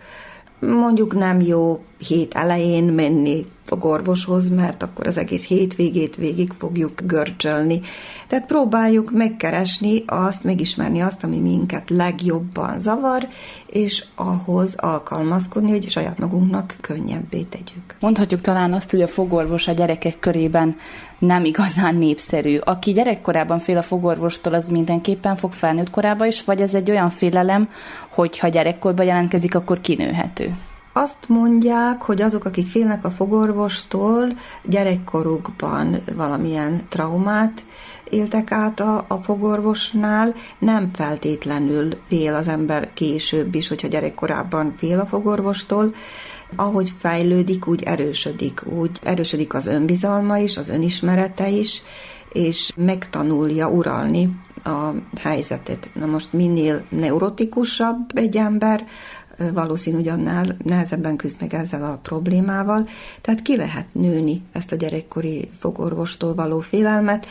Mondjuk 0.61 1.15
nem 1.15 1.41
jó 1.41 1.85
hét 1.99 2.35
elején 2.35 2.85
menni 2.85 3.47
fog 3.65 3.85
orvoshoz, 3.85 4.49
mert 4.49 4.83
akkor 4.83 5.07
az 5.07 5.19
egész 5.19 5.47
hétvégét 5.47 6.17
végig 6.17 6.53
fogjuk 6.59 7.01
görcsölni. 7.05 7.81
Tehát 8.27 8.47
próbáljuk 8.47 9.11
megkeresni 9.13 10.03
azt, 10.07 10.45
megismerni 10.45 11.01
azt, 11.01 11.25
ami 11.25 11.39
minket 11.39 11.91
legjobban 11.91 12.79
zavar, 12.79 13.29
és 13.67 14.05
ahhoz 14.15 14.75
alkalmazkodni, 14.75 15.71
hogy 15.71 15.89
saját 15.89 16.19
magunknak 16.19 16.77
könnyebbé 16.81 17.43
tegyük. 17.43 17.97
Mondhatjuk 18.01 18.41
talán 18.41 18.73
azt, 18.73 18.91
hogy 18.91 19.03
a 19.03 19.09
fogorvos 19.09 19.69
a 19.69 19.73
gyerekek 19.73 20.19
körében 20.19 20.77
nem 21.19 21.45
igazán 21.45 21.97
népszerű. 21.97 22.57
Aki 22.57 22.93
gyerekkorában 22.93 23.59
fél 23.59 23.77
a 23.77 23.83
fogorvostól, 23.83 24.55
az 24.55 24.69
mindenképpen 24.69 25.37
fog 25.37 25.53
felnőtt 25.53 25.91
korában 25.91 26.27
is, 26.27 26.45
vagy 26.45 26.61
ez 26.61 26.75
egy 26.75 26.91
olyan 26.91 27.11
félelem, 27.11 27.69
hogy 28.09 28.39
ha 28.39 28.49
gyerekkorban 28.49 29.07
jelentkezik, 29.07 29.55
akkor 29.55 29.81
kinőhető? 29.81 30.55
Azt 30.93 31.29
mondják, 31.29 32.03
hogy 32.03 32.23
azok, 32.23 32.45
akik 32.45 32.67
félnek 32.67 33.05
a 33.05 33.11
fogorvostól, 33.11 34.29
gyerekkorukban 34.63 36.03
valamilyen 36.17 36.87
traumát 36.89 37.65
éltek 38.11 38.53
át 38.53 38.81
a, 38.81 39.05
a 39.09 39.15
fogorvosnál, 39.15 40.35
nem 40.59 40.89
feltétlenül 40.93 41.97
fél 42.09 42.35
az 42.35 42.49
ember 42.49 42.93
később 42.95 43.55
is, 43.55 43.69
hogyha 43.69 43.89
gyerekkorában 43.89 44.75
fél 44.77 45.01
a 45.01 45.07
fogorvostól, 45.07 45.95
ahogy 46.57 46.93
fejlődik, 46.99 47.67
úgy 47.67 47.83
erősödik, 47.83 48.63
úgy 48.65 48.99
erősödik 49.03 49.55
az 49.55 49.67
önbizalma 49.67 50.39
is, 50.39 50.57
az 50.57 50.69
önismerete 50.69 51.49
is, 51.49 51.83
és 52.33 52.73
megtanulja 52.77 53.69
uralni 53.69 54.39
a 54.65 54.91
helyzetet. 55.21 55.91
Na 55.95 56.07
most 56.07 56.33
minél 56.33 56.85
neurotikusabb 56.89 58.11
egy 58.15 58.37
ember, 58.37 58.87
valószínű, 59.53 59.97
hogy 59.97 60.09
annál 60.09 60.57
nehezebben 60.65 61.17
küzd 61.17 61.37
meg 61.41 61.55
ezzel 61.55 61.85
a 61.85 61.99
problémával, 62.03 62.89
tehát 63.21 63.43
ki 63.43 63.57
lehet 63.57 63.87
nőni 63.93 64.43
ezt 64.53 64.73
a 64.73 64.77
gyerekkori 64.77 65.51
fogorvostól 65.59 66.35
való 66.35 66.61
félelmet, 66.61 67.27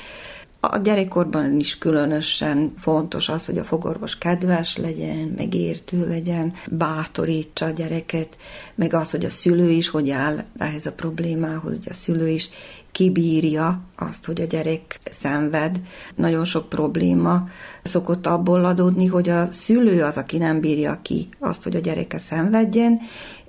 a 0.61 0.77
gyerekkorban 0.77 1.59
is 1.59 1.77
különösen 1.77 2.73
fontos 2.77 3.29
az, 3.29 3.45
hogy 3.45 3.57
a 3.57 3.63
fogorvos 3.63 4.17
kedves 4.17 4.77
legyen, 4.77 5.33
megértő 5.37 6.07
legyen, 6.07 6.53
bátorítsa 6.69 7.65
a 7.65 7.69
gyereket, 7.69 8.37
meg 8.75 8.93
az, 8.93 9.11
hogy 9.11 9.25
a 9.25 9.29
szülő 9.29 9.69
is 9.69 9.89
hogy 9.89 10.09
áll 10.09 10.43
ehhez 10.57 10.85
a 10.85 10.91
problémához, 10.91 11.71
hogy 11.71 11.87
a 11.89 11.93
szülő 11.93 12.27
is 12.27 12.49
kibírja 12.91 13.81
azt, 13.95 14.25
hogy 14.25 14.41
a 14.41 14.45
gyerek 14.45 14.99
szenved. 15.11 15.79
Nagyon 16.15 16.45
sok 16.45 16.69
probléma 16.69 17.49
szokott 17.89 18.27
abból 18.27 18.65
adódni, 18.65 19.05
hogy 19.05 19.29
a 19.29 19.51
szülő 19.51 20.03
az, 20.03 20.17
aki 20.17 20.38
nem 20.38 20.60
bírja 20.60 21.00
ki 21.01 21.29
azt, 21.39 21.63
hogy 21.63 21.75
a 21.75 21.79
gyereke 21.79 22.17
szenvedjen, 22.17 23.00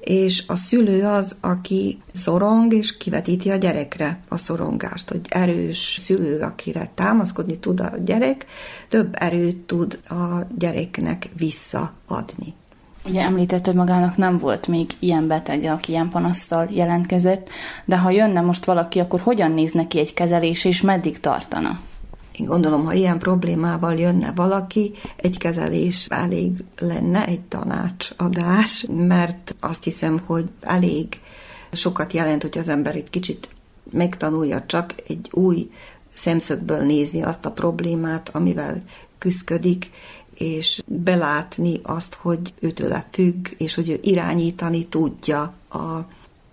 és 0.00 0.44
a 0.46 0.56
szülő 0.56 1.04
az, 1.06 1.36
aki 1.40 1.98
szorong, 2.12 2.72
és 2.72 2.96
kivetíti 2.96 3.50
a 3.50 3.56
gyerekre 3.56 4.18
a 4.28 4.36
szorongást, 4.36 5.10
hogy 5.10 5.20
erős 5.28 5.98
szülő, 6.00 6.40
akire 6.40 6.90
támaszkodni 6.94 7.58
tud 7.58 7.80
a 7.80 7.92
gyerek, 8.04 8.46
több 8.88 9.14
erőt 9.18 9.56
tud 9.56 10.00
a 10.08 10.46
gyereknek 10.58 11.28
visszaadni. 11.36 12.54
Ugye 13.04 13.22
említett, 13.22 13.66
hogy 13.66 13.74
magának 13.74 14.16
nem 14.16 14.38
volt 14.38 14.66
még 14.66 14.90
ilyen 14.98 15.26
beteg, 15.26 15.64
aki 15.64 15.90
ilyen 15.90 16.08
panasszal 16.08 16.68
jelentkezett, 16.70 17.48
de 17.84 17.98
ha 17.98 18.10
jönne 18.10 18.40
most 18.40 18.64
valaki, 18.64 18.98
akkor 18.98 19.20
hogyan 19.20 19.52
néz 19.52 19.72
neki 19.72 19.98
egy 19.98 20.14
kezelés, 20.14 20.64
és 20.64 20.80
meddig 20.80 21.20
tartana? 21.20 21.80
Én 22.40 22.46
gondolom, 22.46 22.84
ha 22.84 22.92
ilyen 22.92 23.18
problémával 23.18 23.94
jönne 23.94 24.32
valaki, 24.32 24.92
egy 25.16 25.38
kezelés 25.38 26.06
elég 26.06 26.64
lenne, 26.78 27.26
egy 27.26 27.40
tanácsadás, 27.40 28.86
mert 28.90 29.54
azt 29.60 29.84
hiszem, 29.84 30.18
hogy 30.26 30.48
elég 30.60 31.20
sokat 31.72 32.12
jelent, 32.12 32.42
hogy 32.42 32.58
az 32.58 32.68
ember 32.68 32.94
egy 32.94 33.10
kicsit 33.10 33.48
megtanulja 33.90 34.66
csak 34.66 34.94
egy 35.08 35.28
új 35.32 35.70
szemszögből 36.14 36.82
nézni 36.82 37.22
azt 37.22 37.46
a 37.46 37.52
problémát, 37.52 38.28
amivel 38.32 38.82
küzdik, 39.18 39.90
és 40.34 40.82
belátni 40.86 41.80
azt, 41.82 42.14
hogy 42.14 42.54
őtőle 42.60 43.06
függ, 43.10 43.48
és 43.56 43.74
hogy 43.74 43.88
ő 43.88 43.98
irányítani 44.02 44.86
tudja 44.86 45.40
a 45.70 46.06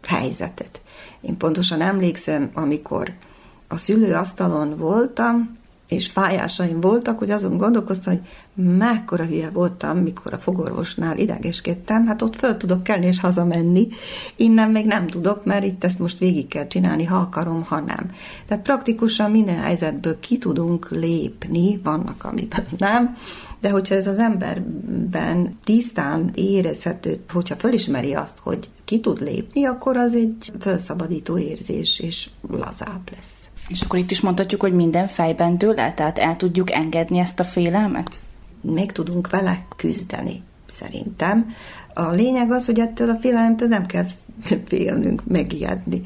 helyzetet. 0.03 0.81
Én 1.21 1.37
pontosan 1.37 1.81
emlékszem, 1.81 2.49
amikor 2.53 3.13
a 3.67 3.77
szülőasztalon 3.77 4.77
voltam, 4.77 5.56
és 5.87 6.07
fájásaim 6.07 6.79
voltak, 6.79 7.17
hogy 7.17 7.31
azon 7.31 7.57
gondolkoztam, 7.57 8.13
hogy 8.13 8.23
mekkora 8.65 9.25
hülye 9.25 9.49
voltam, 9.49 9.97
mikor 9.97 10.33
a 10.33 10.37
fogorvosnál 10.37 11.17
idegeskedtem, 11.17 12.07
hát 12.07 12.21
ott 12.21 12.35
föl 12.35 12.57
tudok 12.57 12.83
kelni 12.83 13.05
és 13.05 13.19
hazamenni, 13.19 13.87
innen 14.35 14.71
még 14.71 14.85
nem 14.85 15.07
tudok, 15.07 15.45
mert 15.45 15.65
itt 15.65 15.83
ezt 15.83 15.99
most 15.99 16.19
végig 16.19 16.47
kell 16.47 16.67
csinálni, 16.67 17.03
ha 17.03 17.17
akarom, 17.17 17.63
ha 17.63 17.79
nem. 17.79 18.11
Tehát 18.47 18.63
praktikusan 18.63 19.31
minden 19.31 19.57
helyzetből 19.57 20.19
ki 20.19 20.37
tudunk 20.37 20.89
lépni, 20.89 21.79
vannak, 21.83 22.23
amiben 22.23 22.65
nem, 22.77 23.15
de 23.59 23.69
hogyha 23.69 23.95
ez 23.95 24.07
az 24.07 24.17
emberben 24.17 25.57
tisztán 25.63 26.31
érezhető, 26.35 27.19
hogyha 27.33 27.55
fölismeri 27.55 28.13
azt, 28.13 28.39
hogy 28.43 28.69
ki 28.85 28.99
tud 28.99 29.21
lépni, 29.21 29.65
akkor 29.65 29.97
az 29.97 30.15
egy 30.15 30.51
felszabadító 30.59 31.37
érzés, 31.37 31.99
és 31.99 32.29
lazább 32.49 33.09
lesz. 33.15 33.49
És 33.67 33.81
akkor 33.81 33.99
itt 33.99 34.11
is 34.11 34.21
mondhatjuk, 34.21 34.61
hogy 34.61 34.73
minden 34.73 35.07
fejben 35.07 35.57
dől 35.57 35.79
el, 35.79 35.93
tehát 35.93 36.17
el 36.17 36.35
tudjuk 36.35 36.71
engedni 36.71 37.19
ezt 37.19 37.39
a 37.39 37.43
félelmet? 37.43 38.19
Még 38.61 38.91
tudunk 38.91 39.29
vele 39.29 39.65
küzdeni, 39.75 40.41
szerintem. 40.65 41.49
A 41.93 42.09
lényeg 42.09 42.51
az, 42.51 42.65
hogy 42.65 42.79
ettől 42.79 43.09
a 43.09 43.15
félelemtől 43.15 43.67
nem 43.67 43.85
kell 43.85 44.05
félnünk, 44.65 45.23
megijedni. 45.27 46.01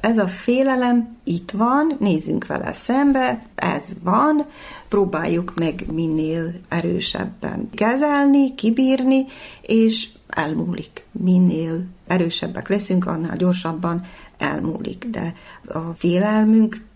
Ez 0.00 0.18
a 0.18 0.26
félelem 0.26 1.16
itt 1.24 1.50
van, 1.50 1.96
nézzünk 1.98 2.46
vele 2.46 2.72
szembe, 2.72 3.42
ez 3.54 3.84
van, 4.02 4.46
próbáljuk 4.88 5.52
meg 5.54 5.84
minél 5.92 6.54
erősebben 6.68 7.70
kezelni, 7.74 8.54
kibírni, 8.54 9.24
és 9.60 10.08
elmúlik. 10.28 11.04
Minél 11.12 11.84
erősebbek 12.06 12.68
leszünk, 12.68 13.06
annál 13.06 13.36
gyorsabban 13.36 14.04
elmúlik. 14.38 15.04
De 15.10 15.34
a 15.66 15.94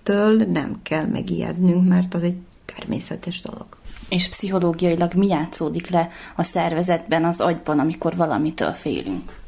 félelmünktől 0.06 0.52
nem 0.52 0.80
kell 0.82 1.06
megijednünk, 1.06 1.88
mert 1.88 2.14
az 2.14 2.22
egy 2.22 2.36
természetes 2.64 3.42
dolog. 3.42 3.66
És 4.08 4.28
pszichológiailag 4.28 5.14
mi 5.14 5.26
játszódik 5.26 5.88
le 5.88 6.08
a 6.36 6.42
szervezetben, 6.42 7.24
az 7.24 7.40
agyban, 7.40 7.78
amikor 7.78 8.16
valamitől 8.16 8.72
félünk? 8.72 9.38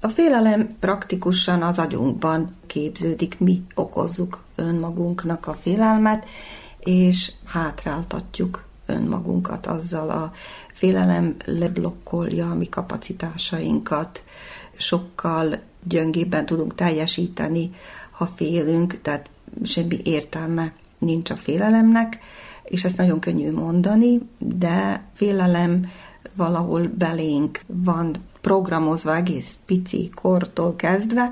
A 0.00 0.08
félelem 0.08 0.68
praktikusan 0.80 1.62
az 1.62 1.78
agyunkban 1.78 2.54
képződik, 2.66 3.38
mi 3.38 3.62
okozzuk 3.74 4.44
önmagunknak 4.54 5.46
a 5.46 5.54
félelmet, 5.54 6.26
és 6.78 7.32
hátráltatjuk 7.44 8.64
önmagunkat 8.86 9.66
azzal 9.66 10.10
a 10.10 10.32
félelem 10.72 11.34
leblokkolja 11.44 12.50
a 12.50 12.54
mi 12.54 12.68
kapacitásainkat, 12.68 14.24
sokkal 14.76 15.58
gyöngébben 15.82 16.46
tudunk 16.46 16.74
teljesíteni, 16.74 17.70
ha 18.10 18.26
félünk, 18.26 19.00
tehát 19.02 19.30
semmi 19.62 19.98
értelme 20.04 20.72
nincs 20.98 21.30
a 21.30 21.36
félelemnek, 21.36 22.18
és 22.64 22.84
ezt 22.84 22.96
nagyon 22.96 23.20
könnyű 23.20 23.52
mondani, 23.52 24.20
de 24.38 25.04
félelem 25.14 25.90
valahol 26.34 26.90
belénk 26.98 27.60
van 27.66 28.16
programozva 28.40 29.16
egész 29.16 29.58
pici 29.66 30.10
kortól 30.14 30.76
kezdve, 30.76 31.30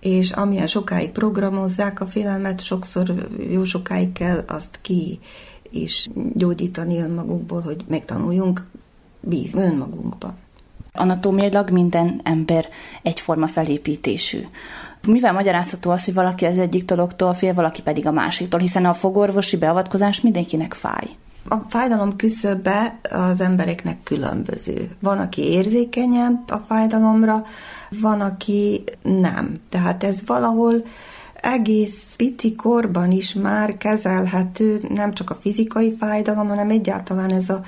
és 0.00 0.30
amilyen 0.30 0.66
sokáig 0.66 1.10
programozzák 1.10 2.00
a 2.00 2.06
félelmet, 2.06 2.60
sokszor 2.60 3.28
jó 3.50 3.64
sokáig 3.64 4.12
kell 4.12 4.44
azt 4.46 4.78
ki 4.82 5.18
is 5.70 6.08
gyógyítani 6.32 6.98
önmagunkból, 6.98 7.60
hogy 7.60 7.84
megtanuljunk 7.88 8.66
bízni 9.20 9.62
önmagunkba. 9.62 10.34
Anatómiailag 10.92 11.70
minden 11.70 12.20
ember 12.24 12.68
egyforma 13.02 13.46
felépítésű. 13.46 14.40
Mivel 15.06 15.32
magyarázható 15.32 15.90
az, 15.90 16.04
hogy 16.04 16.14
valaki 16.14 16.44
az 16.44 16.58
egyik 16.58 16.84
dologtól 16.84 17.34
fél, 17.34 17.54
valaki 17.54 17.82
pedig 17.82 18.06
a 18.06 18.12
másiktól, 18.12 18.60
hiszen 18.60 18.84
a 18.84 18.94
fogorvosi 18.94 19.56
beavatkozás 19.56 20.20
mindenkinek 20.20 20.74
fáj. 20.74 21.08
A 21.48 21.56
fájdalom 21.68 22.16
küszöbe 22.16 22.98
az 23.10 23.40
embereknek 23.40 24.02
különböző. 24.02 24.90
Van, 25.00 25.18
aki 25.18 25.42
érzékenyebb 25.42 26.50
a 26.50 26.64
fájdalomra, 26.68 27.44
van, 28.00 28.20
aki 28.20 28.84
nem. 29.02 29.54
Tehát 29.68 30.04
ez 30.04 30.26
valahol 30.26 30.82
egész 31.34 32.14
pici 32.16 32.54
korban 32.54 33.10
is 33.10 33.34
már 33.34 33.76
kezelhető, 33.76 34.82
nem 34.94 35.12
csak 35.12 35.30
a 35.30 35.38
fizikai 35.40 35.94
fájdalom, 35.98 36.48
hanem 36.48 36.70
egyáltalán 36.70 37.32
ez 37.32 37.48
a 37.48 37.60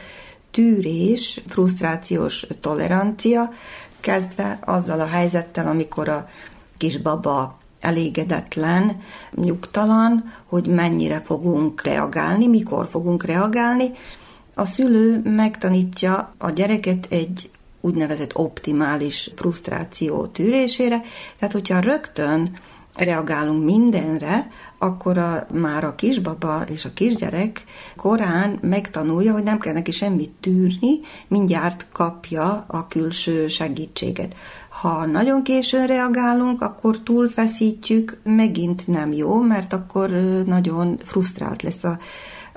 tűrés, 0.51 1.40
frusztrációs 1.47 2.47
tolerancia, 2.61 3.51
kezdve 4.01 4.59
azzal 4.64 5.01
a 5.01 5.07
helyzettel, 5.07 5.66
amikor 5.66 6.09
a 6.09 6.29
kisbaba 6.83 7.59
elégedetlen, 7.81 9.01
nyugtalan, 9.35 10.33
hogy 10.47 10.66
mennyire 10.66 11.21
fogunk 11.21 11.83
reagálni, 11.83 12.47
mikor 12.47 12.87
fogunk 12.87 13.25
reagálni. 13.25 13.90
A 14.55 14.64
szülő 14.64 15.21
megtanítja 15.25 16.35
a 16.38 16.51
gyereket 16.51 17.07
egy 17.11 17.51
úgynevezett 17.81 18.37
optimális 18.37 19.31
frusztráció 19.37 20.27
tűrésére, 20.27 21.01
tehát 21.38 21.53
hogyha 21.53 21.81
rögtön 21.81 22.57
reagálunk 22.95 23.64
mindenre, 23.64 24.49
akkor 24.79 25.18
a, 25.18 25.47
már 25.53 25.85
a 25.85 25.95
kisbaba 25.95 26.64
és 26.68 26.85
a 26.85 26.92
kisgyerek 26.95 27.64
korán 27.97 28.59
megtanulja, 28.61 29.33
hogy 29.33 29.42
nem 29.42 29.59
kell 29.59 29.73
neki 29.73 29.90
semmit 29.90 30.31
tűrni, 30.40 31.01
mindjárt 31.29 31.87
kapja 31.92 32.64
a 32.68 32.87
külső 32.88 33.49
segítséget. 33.49 34.35
Ha 34.80 35.06
nagyon 35.06 35.42
későn 35.42 35.87
reagálunk, 35.87 36.62
akkor 36.62 37.00
túlfeszítjük, 37.00 38.20
megint 38.22 38.87
nem 38.87 39.12
jó, 39.12 39.40
mert 39.40 39.72
akkor 39.72 40.11
nagyon 40.46 40.98
frusztrált 41.04 41.62
lesz 41.62 41.85
a, 41.85 41.98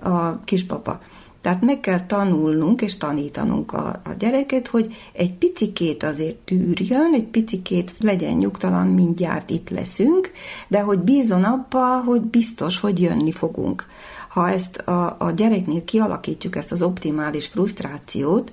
a 0.10 0.40
kisbaba. 0.44 1.00
Tehát 1.42 1.62
meg 1.62 1.80
kell 1.80 2.06
tanulnunk 2.06 2.82
és 2.82 2.98
tanítanunk 2.98 3.74
a, 3.74 3.88
a 3.88 4.14
gyereket, 4.18 4.68
hogy 4.68 4.96
egy 5.14 5.34
picikét 5.34 6.04
azért 6.04 6.36
tűrjön, 6.36 7.14
egy 7.14 7.26
picikét 7.26 7.94
legyen 8.00 8.38
nyugtalan, 8.38 8.88
mindjárt 8.88 9.50
itt 9.50 9.70
leszünk, 9.70 10.32
de 10.68 10.82
hogy 10.82 11.00
bízon 11.00 11.44
abba, 11.44 12.02
hogy 12.02 12.22
biztos, 12.22 12.80
hogy 12.80 13.02
jönni 13.02 13.32
fogunk. 13.32 13.86
Ha 14.30 14.50
ezt 14.50 14.78
a, 14.78 15.16
a 15.20 15.32
gyereknél 15.32 15.84
kialakítjuk, 15.84 16.56
ezt 16.56 16.72
az 16.72 16.82
optimális 16.82 17.48
frusztrációt, 17.48 18.52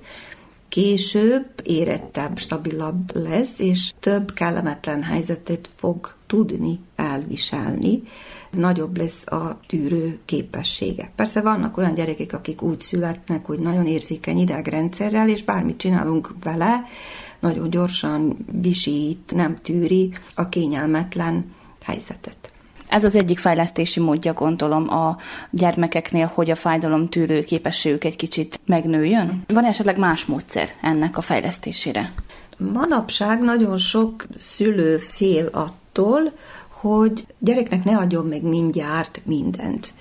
később 0.73 1.45
érettebb, 1.63 2.37
stabilabb 2.37 3.15
lesz, 3.15 3.59
és 3.59 3.93
több 3.99 4.33
kellemetlen 4.33 5.03
helyzetet 5.03 5.69
fog 5.75 6.13
tudni 6.27 6.79
elviselni, 6.95 8.03
nagyobb 8.51 8.97
lesz 8.97 9.27
a 9.27 9.59
tűrő 9.67 10.19
képessége. 10.25 11.11
Persze 11.15 11.41
vannak 11.41 11.77
olyan 11.77 11.93
gyerekek, 11.93 12.33
akik 12.33 12.61
úgy 12.61 12.79
születnek, 12.79 13.45
hogy 13.45 13.59
nagyon 13.59 13.85
érzékeny 13.85 14.37
idegrendszerrel, 14.37 15.29
és 15.29 15.43
bármit 15.43 15.77
csinálunk 15.77 16.33
vele, 16.43 16.83
nagyon 17.39 17.69
gyorsan 17.69 18.45
visít, 18.61 19.33
nem 19.35 19.57
tűri 19.61 20.13
a 20.35 20.49
kényelmetlen 20.49 21.53
helyzetet. 21.83 22.52
Ez 22.87 23.03
az 23.03 23.15
egyik 23.15 23.39
fejlesztési 23.39 23.99
módja, 23.99 24.33
gondolom, 24.33 24.89
a 24.89 25.17
gyermekeknél, 25.49 26.31
hogy 26.33 26.51
a 26.51 26.55
fájdalom 26.55 27.09
tűrő 27.09 27.43
képességük 27.43 28.03
egy 28.03 28.15
kicsit 28.15 28.59
megnőjön. 28.65 29.43
Van 29.47 29.65
esetleg 29.65 29.97
más 29.97 30.25
módszer 30.25 30.69
ennek 30.81 31.17
a 31.17 31.21
fejlesztésére? 31.21 32.13
Manapság 32.57 33.41
nagyon 33.41 33.77
sok 33.77 34.25
szülő 34.37 34.97
fél 34.97 35.49
attól, 35.51 36.31
hogy 36.69 37.27
gyereknek 37.39 37.83
ne 37.83 37.97
adjon 37.97 38.25
meg 38.25 38.41
mindjárt 38.41 39.21
mindent. 39.23 39.93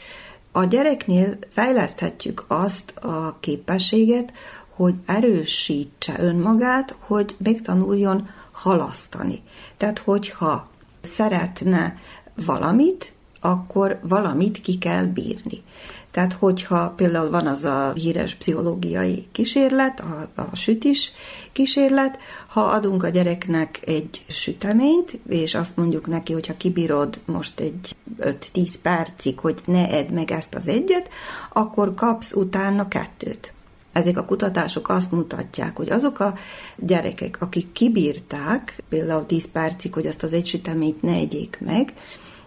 A 0.53 0.65
gyereknél 0.65 1.39
fejleszthetjük 1.51 2.45
azt 2.49 2.91
a 2.91 3.37
képességet, 3.41 4.33
hogy 4.75 4.95
erősítse 5.07 6.15
önmagát, 6.19 6.97
hogy 6.99 7.37
megtanuljon 7.39 8.29
halasztani. 8.53 9.43
Tehát, 9.77 9.99
hogyha 9.99 10.69
szeretne 11.01 11.97
valamit, 12.45 13.13
akkor 13.41 13.99
valamit 14.03 14.61
ki 14.61 14.79
kell 14.79 15.05
bírni. 15.05 15.63
Tehát, 16.11 16.33
hogyha 16.33 16.91
például 16.91 17.31
van 17.31 17.47
az 17.47 17.65
a 17.65 17.93
híres 17.93 18.35
pszichológiai 18.35 19.27
kísérlet, 19.33 20.01
a, 20.01 20.29
a 20.35 20.57
sütis 20.57 21.13
kísérlet, 21.53 22.19
ha 22.47 22.61
adunk 22.61 23.03
a 23.03 23.09
gyereknek 23.09 23.81
egy 23.87 24.25
süteményt, 24.29 25.21
és 25.29 25.55
azt 25.55 25.77
mondjuk 25.77 26.07
neki, 26.07 26.33
hogyha 26.33 26.57
kibírod 26.57 27.21
most 27.27 27.61
egy 27.61 27.97
5-10 28.21 28.75
percig, 28.83 29.39
hogy 29.39 29.61
ne 29.65 29.89
edd 29.91 30.13
meg 30.13 30.31
ezt 30.31 30.55
az 30.55 30.69
egyet, 30.69 31.09
akkor 31.53 31.95
kapsz 31.95 32.33
utána 32.33 32.89
kettőt. 32.89 33.53
Ezek 33.93 34.19
a 34.19 34.25
kutatások 34.25 34.89
azt 34.89 35.13
mutatják, 35.13 35.77
hogy 35.77 35.91
azok 35.91 36.21
a 36.21 36.35
gyerekek, 36.77 37.37
akik 37.41 37.73
kibírták 37.73 38.83
például 38.89 39.27
10 39.27 39.49
percig, 39.53 39.95
hogy 39.95 40.07
azt 40.07 40.23
az 40.23 40.33
egy 40.33 40.47
süteményt 40.47 41.03
ne 41.03 41.13
egyék 41.13 41.59
meg, 41.61 41.93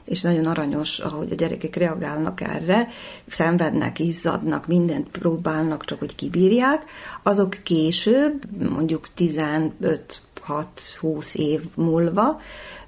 és 0.05 0.21
nagyon 0.21 0.45
aranyos, 0.45 0.99
ahogy 0.99 1.31
a 1.31 1.35
gyerekek 1.35 1.75
reagálnak 1.75 2.41
erre, 2.41 2.87
szenvednek, 3.27 3.99
izzadnak, 3.99 4.67
mindent 4.67 5.07
próbálnak, 5.07 5.85
csak 5.85 5.99
hogy 5.99 6.15
kibírják, 6.15 6.83
azok 7.23 7.57
később, 7.63 8.69
mondjuk 8.69 9.07
15 9.13 10.21
6-20 11.01 11.35
év 11.35 11.61
múlva 11.75 12.41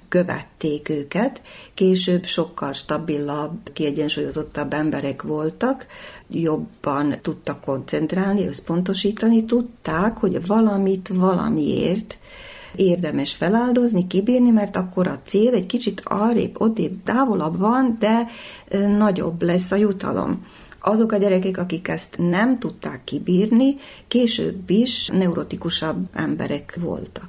követték 0.08 0.88
őket, 0.88 1.42
később 1.74 2.24
sokkal 2.24 2.72
stabilabb, 2.72 3.72
kiegyensúlyozottabb 3.72 4.72
emberek 4.72 5.22
voltak, 5.22 5.86
jobban 6.28 7.14
tudtak 7.22 7.60
koncentrálni, 7.60 8.46
összpontosítani, 8.46 9.44
tudták, 9.44 10.18
hogy 10.18 10.46
valamit 10.46 11.08
valamiért 11.14 12.18
érdemes 12.76 13.34
feláldozni, 13.34 14.06
kibírni, 14.06 14.50
mert 14.50 14.76
akkor 14.76 15.06
a 15.06 15.20
cél 15.24 15.54
egy 15.54 15.66
kicsit 15.66 16.02
arrébb, 16.04 16.60
odébb, 16.60 17.02
távolabb 17.04 17.58
van, 17.58 17.96
de 17.98 18.26
nagyobb 18.98 19.42
lesz 19.42 19.70
a 19.70 19.76
jutalom 19.76 20.44
azok 20.80 21.12
a 21.12 21.16
gyerekek, 21.16 21.58
akik 21.58 21.88
ezt 21.88 22.16
nem 22.18 22.58
tudták 22.58 23.04
kibírni, 23.04 23.76
később 24.08 24.70
is 24.70 25.08
neurotikusabb 25.12 26.06
emberek 26.14 26.78
voltak. 26.80 27.28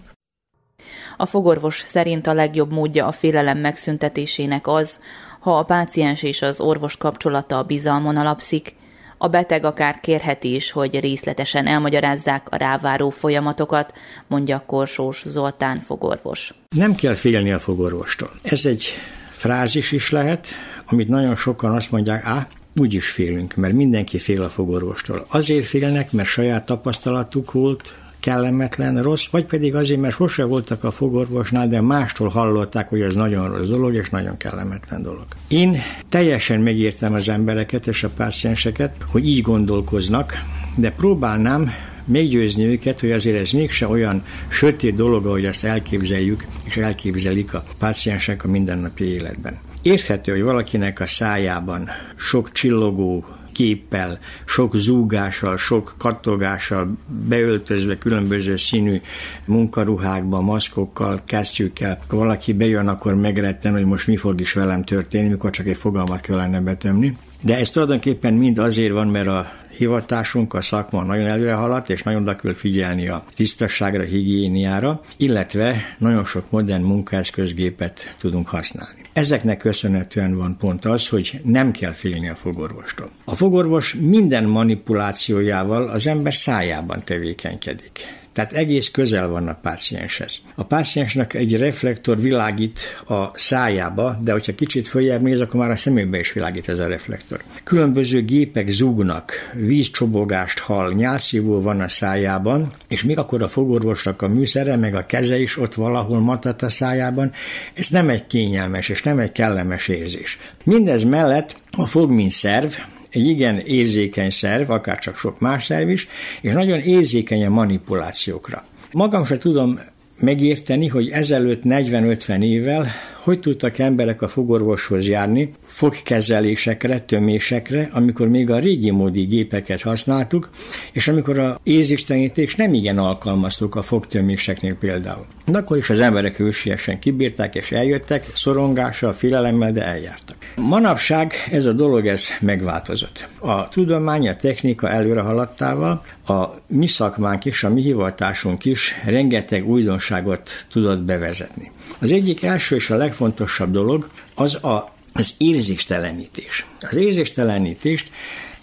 A 1.17 1.25
fogorvos 1.25 1.83
szerint 1.85 2.27
a 2.27 2.33
legjobb 2.33 2.71
módja 2.71 3.05
a 3.05 3.11
félelem 3.11 3.57
megszüntetésének 3.57 4.67
az, 4.67 4.99
ha 5.39 5.57
a 5.57 5.63
páciens 5.63 6.23
és 6.23 6.41
az 6.41 6.61
orvos 6.61 6.97
kapcsolata 6.97 7.57
a 7.57 7.63
bizalmon 7.63 8.17
alapszik, 8.17 8.75
a 9.21 9.27
beteg 9.27 9.65
akár 9.65 9.99
kérheti 9.99 10.55
is, 10.55 10.71
hogy 10.71 10.99
részletesen 10.99 11.67
elmagyarázzák 11.67 12.47
a 12.49 12.55
ráváró 12.55 13.09
folyamatokat, 13.09 13.93
mondja 14.27 14.63
Korsós 14.65 15.23
Zoltán 15.25 15.79
fogorvos. 15.79 16.53
Nem 16.75 16.95
kell 16.95 17.15
félni 17.15 17.51
a 17.51 17.59
fogorvostól. 17.59 18.31
Ez 18.41 18.65
egy 18.65 18.87
frázis 19.31 19.91
is 19.91 20.09
lehet, 20.09 20.47
amit 20.85 21.07
nagyon 21.07 21.35
sokan 21.35 21.75
azt 21.75 21.91
mondják, 21.91 22.25
á, 22.25 22.47
úgy 22.75 22.93
is 22.93 23.09
félünk, 23.09 23.55
mert 23.55 23.73
mindenki 23.73 24.17
fél 24.17 24.41
a 24.41 24.49
fogorvostól. 24.49 25.25
Azért 25.29 25.65
félnek, 25.65 26.11
mert 26.11 26.27
saját 26.27 26.65
tapasztalatuk 26.65 27.51
volt, 27.51 27.93
kellemetlen, 28.19 29.01
rossz, 29.01 29.27
vagy 29.27 29.45
pedig 29.45 29.75
azért, 29.75 29.99
mert 29.99 30.15
sose 30.15 30.43
voltak 30.43 30.83
a 30.83 30.91
fogorvosnál, 30.91 31.67
de 31.67 31.81
mástól 31.81 32.27
hallották, 32.27 32.89
hogy 32.89 33.01
ez 33.01 33.15
nagyon 33.15 33.55
rossz 33.57 33.67
dolog, 33.67 33.93
és 33.93 34.09
nagyon 34.09 34.37
kellemetlen 34.37 35.01
dolog. 35.01 35.25
Én 35.47 35.77
teljesen 36.09 36.61
megértem 36.61 37.13
az 37.13 37.29
embereket 37.29 37.87
és 37.87 38.03
a 38.03 38.09
pácienseket, 38.09 38.95
hogy 39.11 39.27
így 39.27 39.41
gondolkoznak, 39.41 40.33
de 40.77 40.91
próbálnám 40.91 41.71
meggyőzni 42.05 42.65
őket, 42.65 42.99
hogy 42.99 43.11
azért 43.11 43.39
ez 43.39 43.51
mégse 43.51 43.87
olyan 43.87 44.23
sötét 44.49 44.95
dolog, 44.95 45.25
ahogy 45.25 45.45
ezt 45.45 45.63
elképzeljük, 45.63 46.45
és 46.65 46.77
elképzelik 46.77 47.53
a 47.53 47.63
páciensek 47.77 48.43
a 48.43 48.47
mindennapi 48.47 49.03
életben. 49.03 49.57
Érthető, 49.81 50.31
hogy 50.31 50.41
valakinek 50.41 50.99
a 50.99 51.07
szájában 51.07 51.89
sok 52.15 52.51
csillogó 52.51 53.25
képpel, 53.59 54.19
sok 54.45 54.75
zúgással, 54.75 55.57
sok 55.57 55.95
kattogással, 55.97 56.97
beöltözve 57.27 57.97
különböző 57.97 58.57
színű 58.57 59.01
munkaruhákba, 59.45 60.41
maszkokkal, 60.41 61.19
kesztyűkkel. 61.25 61.99
Valaki 62.09 62.53
bejön, 62.53 62.87
akkor 62.87 63.15
megretten, 63.15 63.73
hogy 63.73 63.85
most 63.85 64.07
mi 64.07 64.17
fog 64.17 64.41
is 64.41 64.53
velem 64.53 64.83
történni, 64.83 65.29
mikor 65.29 65.49
csak 65.49 65.67
egy 65.67 65.77
fogalmat 65.77 66.21
kellene 66.21 66.61
betömni. 66.61 67.15
De 67.41 67.57
ez 67.57 67.69
tulajdonképpen 67.69 68.33
mind 68.33 68.57
azért 68.57 68.91
van, 68.91 69.07
mert 69.07 69.27
a 69.27 69.51
hivatásunk, 69.79 70.53
a 70.53 70.61
szakma 70.61 71.03
nagyon 71.03 71.27
előre 71.27 71.53
haladt, 71.53 71.89
és 71.89 72.03
nagyon 72.03 72.21
oda 72.21 72.35
kell 72.35 72.53
figyelni 72.53 73.07
a 73.07 73.23
tisztasságra, 73.35 74.03
higiéniára, 74.03 75.01
illetve 75.17 75.95
nagyon 75.97 76.25
sok 76.25 76.51
modern 76.51 76.83
munkaeszközgépet 76.83 78.15
tudunk 78.19 78.47
használni. 78.47 79.01
Ezeknek 79.13 79.57
köszönhetően 79.57 80.35
van 80.35 80.57
pont 80.57 80.85
az, 80.85 81.07
hogy 81.07 81.39
nem 81.43 81.71
kell 81.71 81.93
félni 81.93 82.29
a 82.29 82.35
fogorvostól. 82.35 83.09
A 83.25 83.35
fogorvos 83.35 83.95
minden 83.99 84.43
manipulációjával 84.43 85.87
az 85.87 86.07
ember 86.07 86.33
szájában 86.33 87.03
tevékenykedik. 87.03 88.18
Tehát 88.33 88.51
egész 88.51 88.89
közel 88.89 89.27
van 89.27 89.47
a 89.47 89.57
pácienshez. 89.61 90.41
A 90.55 90.63
páciensnek 90.63 91.33
egy 91.33 91.57
reflektor 91.57 92.21
világít 92.21 92.79
a 93.07 93.37
szájába, 93.37 94.17
de 94.23 94.31
hogyha 94.31 94.55
kicsit 94.55 94.87
följebb 94.87 95.21
néz, 95.21 95.41
akkor 95.41 95.59
már 95.59 95.69
a 95.69 95.75
szemébe 95.75 96.19
is 96.19 96.33
világít 96.33 96.69
ez 96.69 96.79
a 96.79 96.87
reflektor. 96.87 97.41
Különböző 97.63 98.23
gépek 98.23 98.69
zúgnak, 98.69 99.31
vízcsobogást 99.53 100.59
hall, 100.59 100.93
nyálszívó 100.93 101.61
van 101.61 101.79
a 101.79 101.87
szájában, 101.87 102.71
és 102.87 103.03
még 103.03 103.17
akkor 103.17 103.43
a 103.43 103.47
fogorvosnak 103.47 104.21
a 104.21 104.27
műszere, 104.27 104.75
meg 104.75 104.95
a 104.95 105.05
keze 105.05 105.37
is 105.39 105.57
ott 105.57 105.73
valahol 105.73 106.19
matat 106.19 106.61
a 106.61 106.69
szájában. 106.69 107.31
Ez 107.73 107.87
nem 107.89 108.09
egy 108.09 108.27
kényelmes 108.27 108.89
és 108.89 109.03
nem 109.03 109.19
egy 109.19 109.31
kellemes 109.31 109.87
érzés. 109.87 110.37
Mindez 110.63 111.03
mellett 111.03 111.55
a 111.71 111.85
fogminszerv, 111.85 112.73
egy 113.09 113.25
igen 113.25 113.59
érzékeny 113.59 114.29
szerv, 114.29 114.69
akár 114.69 114.99
csak 114.99 115.17
sok 115.17 115.39
más 115.39 115.63
szerv 115.63 115.89
is, 115.89 116.07
és 116.41 116.53
nagyon 116.53 116.79
érzékeny 116.79 117.45
a 117.45 117.49
manipulációkra. 117.49 118.63
Magam 118.91 119.25
sem 119.25 119.37
tudom 119.37 119.79
megérteni, 120.21 120.87
hogy 120.87 121.09
ezelőtt 121.09 121.61
40-50 121.65 122.43
évvel 122.43 122.87
hogy 123.23 123.39
tudtak 123.39 123.77
emberek 123.77 124.21
a 124.21 124.27
fogorvoshoz 124.27 125.07
járni, 125.07 125.53
fogkezelésekre, 125.79 126.99
tömésekre, 126.99 127.89
amikor 127.93 128.27
még 128.27 128.49
a 128.49 128.59
régi 128.59 128.91
módi 128.91 129.23
gépeket 129.23 129.81
használtuk, 129.81 130.49
és 130.91 131.07
amikor 131.07 131.39
a 131.39 131.59
érzéstelenítést 131.63 132.57
nem 132.57 132.73
igen 132.73 132.97
alkalmaztuk 132.97 133.75
a 133.75 133.81
fogtöméseknél 133.81 134.75
például. 134.75 135.25
De 135.45 135.57
akkor 135.57 135.77
is 135.77 135.89
az 135.89 135.99
emberek 135.99 136.37
hősiesen 136.37 136.99
kibírták 136.99 137.55
és 137.55 137.71
eljöttek, 137.71 138.25
szorongással, 138.33 139.13
félelemmel, 139.13 139.71
de 139.71 139.83
eljártak. 139.83 140.35
Manapság 140.55 141.33
ez 141.51 141.65
a 141.65 141.73
dolog 141.73 142.07
ez 142.07 142.27
megváltozott. 142.39 143.27
A 143.39 143.67
tudomány, 143.67 144.27
a 144.27 144.35
technika 144.35 144.89
előre 144.89 145.21
haladtával 145.21 146.01
a 146.25 146.47
mi 146.67 146.87
szakmánk 146.87 147.45
is, 147.45 147.63
a 147.63 147.69
mi 147.69 147.81
hivatásunk 147.81 148.65
is 148.65 148.95
rengeteg 149.05 149.69
újdonságot 149.69 150.49
tudott 150.71 151.01
bevezetni. 151.01 151.71
Az 151.99 152.11
egyik 152.11 152.43
első 152.43 152.75
és 152.75 152.89
a 152.89 152.95
legfontosabb 152.95 153.71
dolog 153.71 154.09
az 154.35 154.63
a 154.63 154.97
az 155.19 155.33
érzéstelenítés. 155.37 156.65
Az 156.79 156.95
érzéstelenítést 156.95 158.11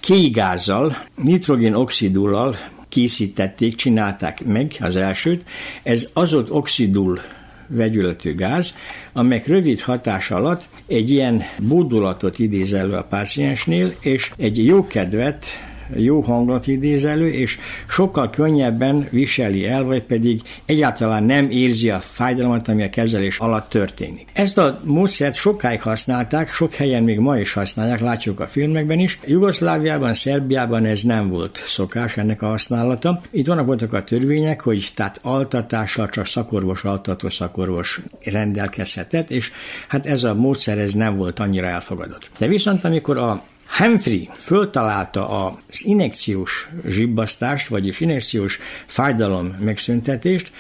kéigázzal, 0.01 0.97
nitrogén-oxidullal 1.16 2.57
készítették, 2.88 3.75
csinálták 3.75 4.45
meg 4.45 4.73
az 4.81 4.97
elsőt. 4.97 5.45
Ez 5.83 6.09
azot 6.12 6.49
oxidul 6.51 7.21
vegyületű 7.69 8.35
gáz, 8.35 8.75
amelyek 9.12 9.47
rövid 9.47 9.81
hatás 9.81 10.31
alatt 10.31 10.69
egy 10.87 11.11
ilyen 11.11 11.42
bódulatot 11.59 12.38
idéz 12.38 12.73
elő 12.73 12.92
a 12.92 13.05
páciensnél, 13.05 13.95
és 14.01 14.33
egy 14.37 14.64
jó 14.64 14.87
kedvet, 14.87 15.45
jó 15.94 16.20
hangot 16.20 16.66
idéz 16.66 17.05
elő, 17.05 17.31
és 17.31 17.59
sokkal 17.88 18.31
könnyebben 18.31 19.09
viseli 19.11 19.66
el, 19.66 19.85
vagy 19.85 20.03
pedig 20.03 20.40
egyáltalán 20.66 21.25
nem 21.25 21.51
érzi 21.51 21.90
a 21.90 22.01
fájdalmat, 22.01 22.68
ami 22.68 22.83
a 22.83 22.90
kezelés 22.90 23.38
alatt 23.38 23.68
történik. 23.68 24.29
Ezt 24.33 24.59
a 24.59 24.81
módszert 24.85 25.35
sokáig 25.35 25.83
használták, 25.83 26.53
sok 26.53 26.75
helyen 26.75 27.03
még 27.03 27.18
ma 27.18 27.38
is 27.38 27.53
használják, 27.53 28.01
látjuk 28.01 28.40
a 28.40 28.46
filmekben 28.46 28.99
is. 28.99 29.18
Jugoszláviában, 29.27 30.14
Szerbiában 30.14 30.85
ez 30.85 31.03
nem 31.03 31.29
volt 31.29 31.62
szokás 31.66 32.16
ennek 32.16 32.42
a 32.42 32.46
használata. 32.46 33.20
Itt 33.31 33.46
vannak 33.46 33.66
voltak 33.66 33.92
a 33.92 34.05
törvények, 34.05 34.61
hogy 34.61 34.88
tehát 34.94 35.20
altatással 35.22 36.09
csak 36.09 36.27
szakorvos, 36.27 36.85
altató 36.85 37.29
szakorvos 37.29 38.01
rendelkezhetett, 38.25 39.31
és 39.31 39.51
hát 39.88 40.07
ez 40.07 40.25
a 40.25 40.35
módszer 40.35 40.79
ez 40.79 40.94
nem 40.94 41.16
volt 41.16 41.38
annyira 41.38 41.66
elfogadott. 41.66 42.31
De 42.38 42.46
viszont 42.46 42.85
amikor 42.85 43.16
a 43.16 43.42
Humphrey 43.69 44.29
föltalálta 44.37 45.29
az 45.29 45.85
inekciós 45.85 46.69
zsibbasztást, 46.87 47.69
vagyis 47.69 48.01
inekciós 48.01 48.59
fájdalom 48.87 49.47
megszüntetést, 49.47 50.53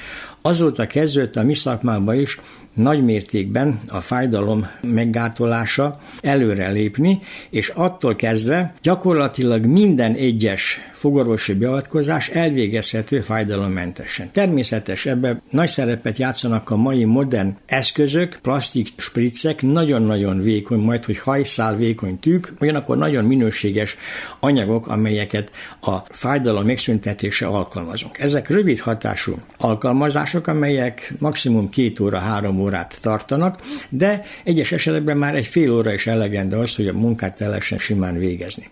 azóta 0.42 0.86
kezdődött 0.86 1.36
a 1.36 1.42
mi 1.42 1.54
szakmánkban 1.54 2.20
is 2.20 2.38
nagy 2.76 3.04
mértékben 3.04 3.80
a 3.88 4.00
fájdalom 4.00 4.66
meggátolása 4.82 5.98
előrelépni, 6.20 7.20
és 7.50 7.68
attól 7.68 8.16
kezdve 8.16 8.74
gyakorlatilag 8.82 9.64
minden 9.64 10.14
egyes 10.14 10.80
fogorvosi 10.92 11.52
beavatkozás 11.52 12.28
elvégezhető 12.28 13.20
fájdalommentesen. 13.20 14.32
Természetes, 14.32 15.06
ebben 15.06 15.42
nagy 15.50 15.68
szerepet 15.68 16.18
játszanak 16.18 16.70
a 16.70 16.76
mai 16.76 17.04
modern 17.04 17.56
eszközök, 17.66 18.38
plastik 18.42 18.88
spriccek, 18.96 19.62
nagyon-nagyon 19.62 20.42
vékony, 20.42 20.78
majd 20.78 21.04
hogy 21.04 21.18
hajszál 21.18 21.76
vékony 21.76 22.18
tűk, 22.18 22.52
ugyanakkor 22.60 22.96
nagyon 22.96 23.24
minőséges 23.24 23.96
anyagok, 24.40 24.86
amelyeket 24.86 25.50
a 25.80 25.96
fájdalom 26.08 26.66
megszüntetése 26.66 27.46
alkalmazunk. 27.46 28.18
Ezek 28.18 28.48
rövid 28.48 28.78
hatású 28.78 29.32
alkalmazások, 29.58 30.46
amelyek 30.46 31.12
maximum 31.18 31.68
két 31.68 32.00
óra, 32.00 32.18
három 32.18 32.60
órát 32.66 32.98
tartanak, 33.00 33.60
de 33.88 34.22
egyes 34.44 34.72
esetekben 34.72 35.16
már 35.16 35.34
egy 35.34 35.46
fél 35.46 35.72
óra 35.72 35.92
is 35.92 36.06
elegendő 36.06 36.56
az, 36.56 36.74
hogy 36.74 36.88
a 36.88 36.92
munkát 36.92 37.40
el 37.40 37.48
lehessen 37.48 37.78
simán 37.78 38.18
végezni. 38.18 38.64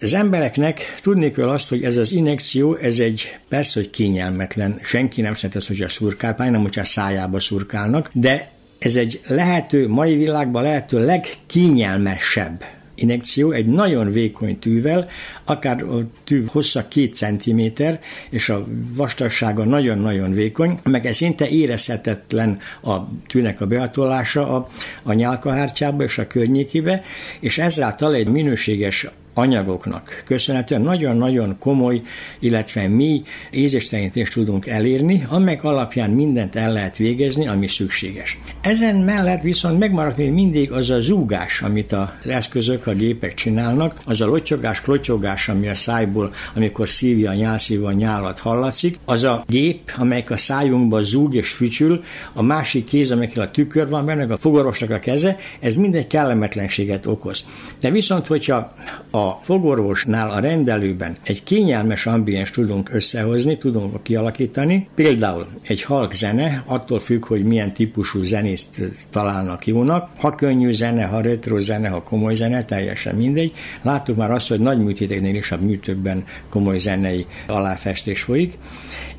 Az 0.00 0.12
embereknek 0.14 0.94
tudni 1.00 1.30
kell 1.30 1.48
azt, 1.48 1.68
hogy 1.68 1.84
ez 1.84 1.96
az 1.96 2.12
injekció, 2.12 2.74
ez 2.74 2.98
egy 2.98 3.38
persze, 3.48 3.80
hogy 3.80 3.90
kényelmetlen, 3.90 4.78
senki 4.82 5.20
nem 5.20 5.34
szeret 5.34 5.56
azt, 5.56 5.66
hogy 5.66 5.80
a 5.80 5.88
szurkál, 5.88 6.34
nem, 6.38 6.60
hogyha 6.60 6.84
szájába 6.84 7.40
szurkálnak, 7.40 8.10
de 8.12 8.50
ez 8.78 8.96
egy 8.96 9.20
lehető, 9.26 9.88
mai 9.88 10.16
világban 10.16 10.62
lehető 10.62 11.04
legkényelmesebb 11.04 12.64
injekció 13.02 13.50
egy 13.50 13.66
nagyon 13.66 14.12
vékony 14.12 14.58
tűvel, 14.58 15.08
akár 15.44 15.82
a 15.82 16.06
tű 16.24 16.44
hossza 16.46 16.88
két 16.88 17.14
centiméter, 17.14 18.00
és 18.30 18.48
a 18.48 18.66
vastagsága 18.96 19.64
nagyon-nagyon 19.64 20.32
vékony, 20.32 20.78
meg 20.82 21.08
szinte 21.12 21.48
érezhetetlen 21.48 22.58
a 22.82 22.96
tűnek 23.26 23.60
a 23.60 23.66
beatolása 23.66 24.48
a, 24.48 24.68
a 25.02 25.12
nyálkahártyába 25.12 26.02
és 26.02 26.18
a 26.18 26.26
környékébe, 26.26 27.02
és 27.40 27.58
ezáltal 27.58 28.14
egy 28.14 28.28
minőséges 28.28 29.06
anyagoknak 29.34 30.22
köszönhetően 30.24 30.80
nagyon-nagyon 30.80 31.56
komoly, 31.58 32.02
illetve 32.38 32.88
mi 32.88 33.22
ízéstelenítést 33.50 34.32
tudunk 34.32 34.66
elérni, 34.66 35.26
amelyek 35.28 35.64
alapján 35.64 36.10
mindent 36.10 36.56
el 36.56 36.72
lehet 36.72 36.96
végezni, 36.96 37.48
ami 37.48 37.68
szükséges. 37.68 38.38
Ezen 38.60 38.96
mellett 38.96 39.42
viszont 39.42 39.78
megmaradt 39.78 40.16
még 40.16 40.32
mindig 40.32 40.72
az 40.72 40.90
a 40.90 41.00
zúgás, 41.00 41.60
amit 41.60 41.92
az 41.92 42.08
eszközök, 42.26 42.86
a 42.86 42.94
gépek 42.94 43.34
csinálnak, 43.34 43.94
az 44.06 44.20
a 44.20 44.26
locsogás, 44.26 44.80
klocsogás, 44.80 45.48
ami 45.48 45.68
a 45.68 45.74
szájból, 45.74 46.32
amikor 46.54 46.88
szívja 46.88 47.30
a 47.30 47.34
nyálszívva 47.34 47.88
a 47.88 47.92
nyálat 47.92 48.38
hallatszik, 48.38 48.98
az 49.04 49.24
a 49.24 49.44
gép, 49.46 49.92
amelyik 49.96 50.30
a 50.30 50.36
szájunkba 50.36 51.02
zúg 51.02 51.34
és 51.34 51.50
fücsül, 51.50 52.02
a 52.32 52.42
másik 52.42 52.84
kéz, 52.84 53.10
amelyikkel 53.10 53.42
a 53.42 53.50
tükör 53.50 53.88
van 53.88 54.06
benne, 54.06 54.34
a 54.34 54.38
fogorvosnak 54.38 54.90
a 54.90 54.98
keze, 54.98 55.36
ez 55.60 55.74
mindegy 55.74 56.06
kellemetlenséget 56.06 57.06
okoz. 57.06 57.44
De 57.80 57.90
viszont, 57.90 58.26
hogyha 58.26 58.72
a 59.10 59.21
a 59.28 59.38
fogorvosnál 59.40 60.30
a 60.30 60.40
rendelőben 60.40 61.16
egy 61.22 61.42
kényelmes 61.42 62.06
ambiens 62.06 62.50
tudunk 62.50 62.92
összehozni, 62.92 63.56
tudunk 63.56 64.02
kialakítani, 64.02 64.88
például 64.94 65.46
egy 65.66 65.82
halk 65.82 66.12
zene, 66.12 66.62
attól 66.66 66.98
függ, 66.98 67.26
hogy 67.26 67.44
milyen 67.44 67.72
típusú 67.72 68.22
zenészt 68.22 68.80
találnak 69.10 69.66
jónak, 69.66 70.10
ha 70.16 70.34
könnyű 70.34 70.72
zene, 70.72 71.04
ha 71.04 71.20
retro 71.20 71.60
zene, 71.60 71.88
ha 71.88 72.02
komoly 72.02 72.34
zene, 72.34 72.64
teljesen 72.64 73.14
mindegy. 73.14 73.52
Láttuk 73.82 74.16
már 74.16 74.30
azt, 74.30 74.48
hogy 74.48 74.60
nagy 74.60 74.78
műtéteknél 74.78 75.34
is 75.34 75.50
a 75.50 75.58
műtőkben 75.60 76.24
komoly 76.50 76.78
zenei 76.78 77.26
aláfestés 77.46 78.22
folyik. 78.22 78.58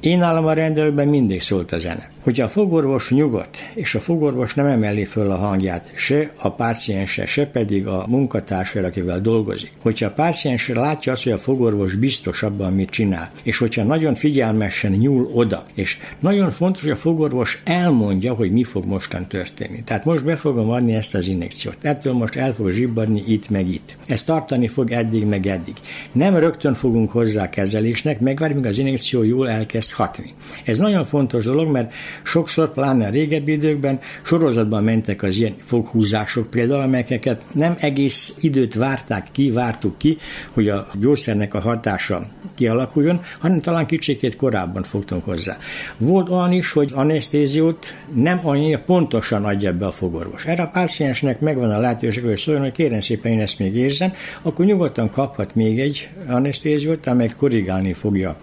Én 0.04 0.18
nálam 0.18 0.46
a 0.46 0.54
rendelőben 0.54 1.08
mindig 1.08 1.42
szólt 1.42 1.72
a 1.72 1.78
zene. 1.78 2.10
Hogyha 2.24 2.46
a 2.46 2.50
fogorvos 2.50 3.10
nyugodt, 3.10 3.58
és 3.74 3.96
a 3.96 4.00
fogorvos 4.00 4.54
nem 4.54 4.66
emeli 4.66 5.06
föl 5.06 5.32
a 5.32 5.38
hangját, 5.38 5.92
se 5.96 6.32
a 6.38 6.52
páciense, 6.52 7.26
se 7.26 7.46
pedig 7.46 7.88
a 7.88 8.06
munkatársa, 8.08 8.80
akivel 8.80 9.22
dolgozik. 9.22 9.72
Hogyha 9.82 10.06
a 10.06 10.12
páciens 10.12 10.68
látja 10.68 11.12
azt, 11.12 11.24
hogy 11.24 11.32
a 11.32 11.38
fogorvos 11.38 11.96
biztos 11.96 12.44
abban, 12.44 12.68
amit 12.68 12.90
csinál, 12.90 13.32
és 13.44 13.58
hogyha 13.58 13.84
nagyon 13.84 14.16
figyelmesen 14.16 14.92
nyúl 14.92 15.30
oda, 15.34 15.66
és 15.74 15.98
nagyon 16.20 16.52
fontos, 16.52 16.82
hogy 16.82 16.92
a 16.92 16.96
fogorvos 16.96 17.62
elmondja, 17.66 18.34
hogy 18.34 18.52
mi 18.52 18.64
fog 18.64 18.86
mostan 18.86 19.28
történni. 19.28 19.84
Tehát 19.84 20.06
most 20.06 20.24
be 20.24 20.36
fogom 20.36 20.70
adni 20.70 20.94
ezt 20.94 21.16
az 21.16 21.28
injekciót. 21.28 21.78
Ettől 21.82 22.14
most 22.14 22.36
el 22.36 22.54
fog 22.54 22.72
zsibbadni 22.72 23.24
itt 23.28 23.50
meg 23.50 23.68
itt. 23.68 23.96
Ez 24.08 24.24
tartani 24.24 24.68
fog 24.68 24.92
eddig 24.92 25.26
meg 25.26 25.48
eddig. 25.48 25.76
Nem 26.12 26.36
rögtön 26.36 26.74
fogunk 26.74 27.12
hozzá 27.12 27.50
kezelésnek, 27.50 28.20
megvárjuk, 28.20 28.66
az 28.66 28.78
injekció 28.78 29.24
jól 29.24 29.50
elkezd 29.50 29.92
hatni. 29.94 30.34
Ez 30.66 30.78
nagyon 30.78 31.06
fontos 31.06 31.44
dolog, 31.44 31.72
mert 31.72 31.94
sokszor, 32.24 32.72
pláne 32.72 33.08
a 33.08 33.10
régebbi 33.10 33.52
időkben 33.52 34.00
sorozatban 34.24 34.84
mentek 34.84 35.24
az 35.24 35.36
ilyen 35.36 35.56
foghúzások 35.64 36.50
például, 36.50 36.82
amelyeket 36.82 37.44
nem 37.54 37.76
egész 37.80 38.36
időt 38.40 38.74
várták 38.74 39.28
ki, 39.32 39.52
vártuk 39.52 39.98
ki, 39.98 40.18
hogy 40.52 40.70
a 40.70 40.88
gyógyszernek 41.00 41.54
a 41.54 41.62
hatása 41.62 42.22
kialakuljon, 42.56 43.22
hanem 43.40 43.62
talán 43.62 43.86
kicsikét 43.86 44.36
korábban 44.36 44.84
fogtunk 44.84 45.26
hozzá. 45.26 45.58
Volt 45.98 46.30
olyan 46.30 46.52
is, 46.52 46.72
hogy 46.72 46.92
anesztéziót 46.94 47.96
nem 48.14 48.40
annyira 48.44 48.80
pontosan 48.86 49.46
adja 49.46 49.74
be 49.74 49.86
a 49.86 49.92
fogorvos. 49.92 50.46
Erre 50.46 50.64
a 50.64 50.68
páciensnek 50.68 51.40
megvan 51.40 51.72
a 51.72 51.80
lehetőség, 51.80 52.24
hogy 52.24 52.38
szóljon, 52.38 52.64
hogy 52.64 52.72
kérem 52.72 53.02
szépen, 53.02 53.32
én 53.32 53.40
ezt 53.40 53.60
még 53.60 53.76
érzem, 53.76 54.14
akkor 54.42 54.66
nyugodtan 54.66 55.10
kaphat 55.10 55.56
még 55.56 55.80
egy 55.80 56.10
anesztéziót, 56.28 57.08
amely 57.08 57.34
korrigálni 57.38 57.94
fogja 57.94 58.38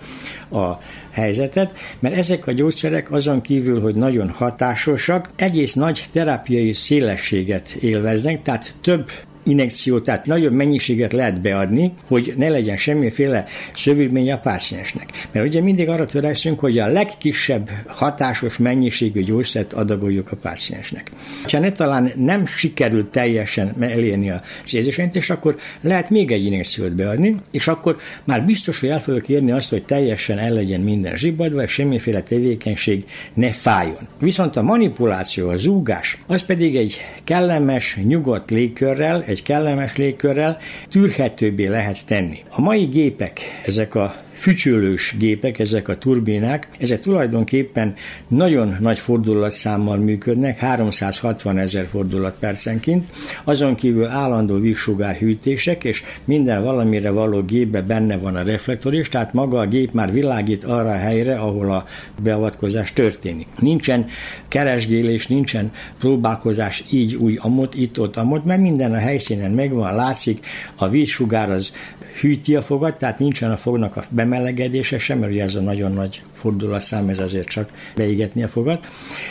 a 0.51 0.79
helyzetet, 1.11 1.77
mert 1.99 2.17
ezek 2.17 2.47
a 2.47 2.53
gyógyszerek 2.53 3.11
azon 3.11 3.41
kívül, 3.41 3.81
hogy 3.81 3.95
nagyon 3.95 4.29
hatásosak, 4.29 5.31
egész 5.37 5.75
nagy 5.75 6.05
terápiai 6.13 6.73
szélességet 6.73 7.71
élveznek, 7.71 8.43
tehát 8.43 8.75
több 8.83 9.11
injekciót, 9.45 10.03
tehát 10.03 10.27
nagyobb 10.27 10.53
mennyiséget 10.53 11.13
lehet 11.13 11.41
beadni, 11.41 11.93
hogy 12.07 12.35
ne 12.37 12.49
legyen 12.49 12.77
semmiféle 12.77 13.45
szövődmény 13.75 14.33
a 14.33 14.39
páciensnek. 14.39 15.29
Mert 15.33 15.47
ugye 15.47 15.61
mindig 15.61 15.89
arra 15.89 16.07
törekszünk, 16.07 16.61
hogy 16.61 16.79
a 16.79 16.87
legkisebb 16.87 17.71
hatásos 17.87 18.59
mennyiségű 18.59 19.23
gyógyszert 19.23 19.73
adagoljuk 19.73 20.33
a 20.33 20.37
páciensnek. 20.37 21.11
Ha 21.43 21.59
ne 21.59 21.73
talán 21.73 22.13
nem 22.17 22.47
sikerült 22.47 23.07
teljesen 23.07 23.75
elérni 23.81 24.31
a 24.31 24.43
szézésentést, 24.65 25.31
akkor 25.31 25.57
lehet 25.81 26.11
még 26.11 26.31
egy 26.31 26.45
injekciót 26.45 26.93
beadni, 26.93 27.37
és 27.51 27.69
akkor 27.69 27.97
már 28.25 28.45
biztos, 28.45 28.81
hogy 28.81 28.89
el 28.89 29.01
fogok 29.01 29.29
érni 29.29 29.51
azt, 29.51 29.71
hogy 29.71 29.85
teljesen 29.85 30.39
el 30.39 30.53
legyen 30.53 30.81
minden 30.81 31.17
zsibbadva, 31.17 31.63
és 31.63 31.73
semmiféle 31.73 32.23
tevékenység 32.23 33.05
ne 33.35 33.53
fájjon. 33.53 34.09
Viszont 34.19 34.57
a 34.57 34.63
manipuláció, 34.63 35.49
a 35.49 35.57
zúgás, 35.57 36.19
az 36.27 36.43
pedig 36.43 36.77
egy 36.77 37.01
kellemes, 37.25 37.99
nyugodt 38.03 38.51
légkörrel, 38.51 39.25
egy 39.31 39.43
kellemes 39.43 39.97
légkörrel 39.97 40.59
tűrhetőbbé 40.91 41.67
lehet 41.67 42.07
tenni. 42.07 42.39
A 42.51 42.61
mai 42.61 42.85
gépek, 42.85 43.61
ezek 43.65 43.95
a 43.95 44.15
fücsülős 44.41 45.15
gépek, 45.19 45.59
ezek 45.59 45.89
a 45.89 45.99
turbinák, 45.99 46.69
ezek 46.79 47.01
tulajdonképpen 47.01 47.95
nagyon 48.29 48.77
nagy 48.81 48.99
fordulatszámmal 48.99 49.97
működnek, 49.97 50.59
360 50.59 51.59
ezer 51.59 51.87
fordulat 51.87 52.37
percenként, 52.39 53.05
azon 53.45 53.75
kívül 53.75 54.07
állandó 54.07 54.59
vízsugár 54.59 55.17
hűtések, 55.17 55.85
és 55.85 56.03
minden 56.25 56.63
valamire 56.63 57.11
való 57.11 57.43
gépbe 57.43 57.83
benne 57.83 58.17
van 58.19 58.37
a 58.37 58.43
reflektor 58.43 58.95
is, 58.95 59.09
tehát 59.09 59.33
maga 59.33 59.59
a 59.59 59.67
gép 59.67 59.93
már 59.93 60.13
világít 60.13 60.65
arra 60.65 60.91
a 60.91 60.97
helyre, 60.97 61.39
ahol 61.39 61.71
a 61.71 61.85
beavatkozás 62.23 62.93
történik. 62.93 63.47
Nincsen 63.59 64.07
keresgélés, 64.49 65.27
nincsen 65.27 65.73
próbálkozás 65.99 66.85
így, 66.91 67.15
úgy, 67.15 67.39
amott, 67.43 67.75
itt, 67.75 68.01
ott, 68.01 68.17
amott, 68.17 68.45
mert 68.45 68.61
minden 68.61 68.93
a 68.93 68.99
helyszínen 68.99 69.51
megvan, 69.51 69.95
látszik, 69.95 70.47
a 70.77 70.89
vízsugár 70.89 71.51
az 71.51 71.73
hűti 72.21 72.57
a 72.57 72.63
fogat, 72.63 72.99
tehát 72.99 73.19
nincsen 73.19 73.51
a 73.51 73.57
fognak 73.57 73.97
a 73.97 74.05
bemelegedése 74.31 74.99
sem, 74.99 75.19
mert 75.19 75.33
ugye 75.33 75.43
ez 75.43 75.55
a 75.55 75.61
nagyon 75.61 75.93
nagy 75.93 76.23
fordulatszám, 76.33 77.09
ez 77.09 77.19
azért 77.19 77.49
csak 77.49 77.71
beégetni 77.95 78.43
a 78.43 78.49
fogat. 78.49 78.87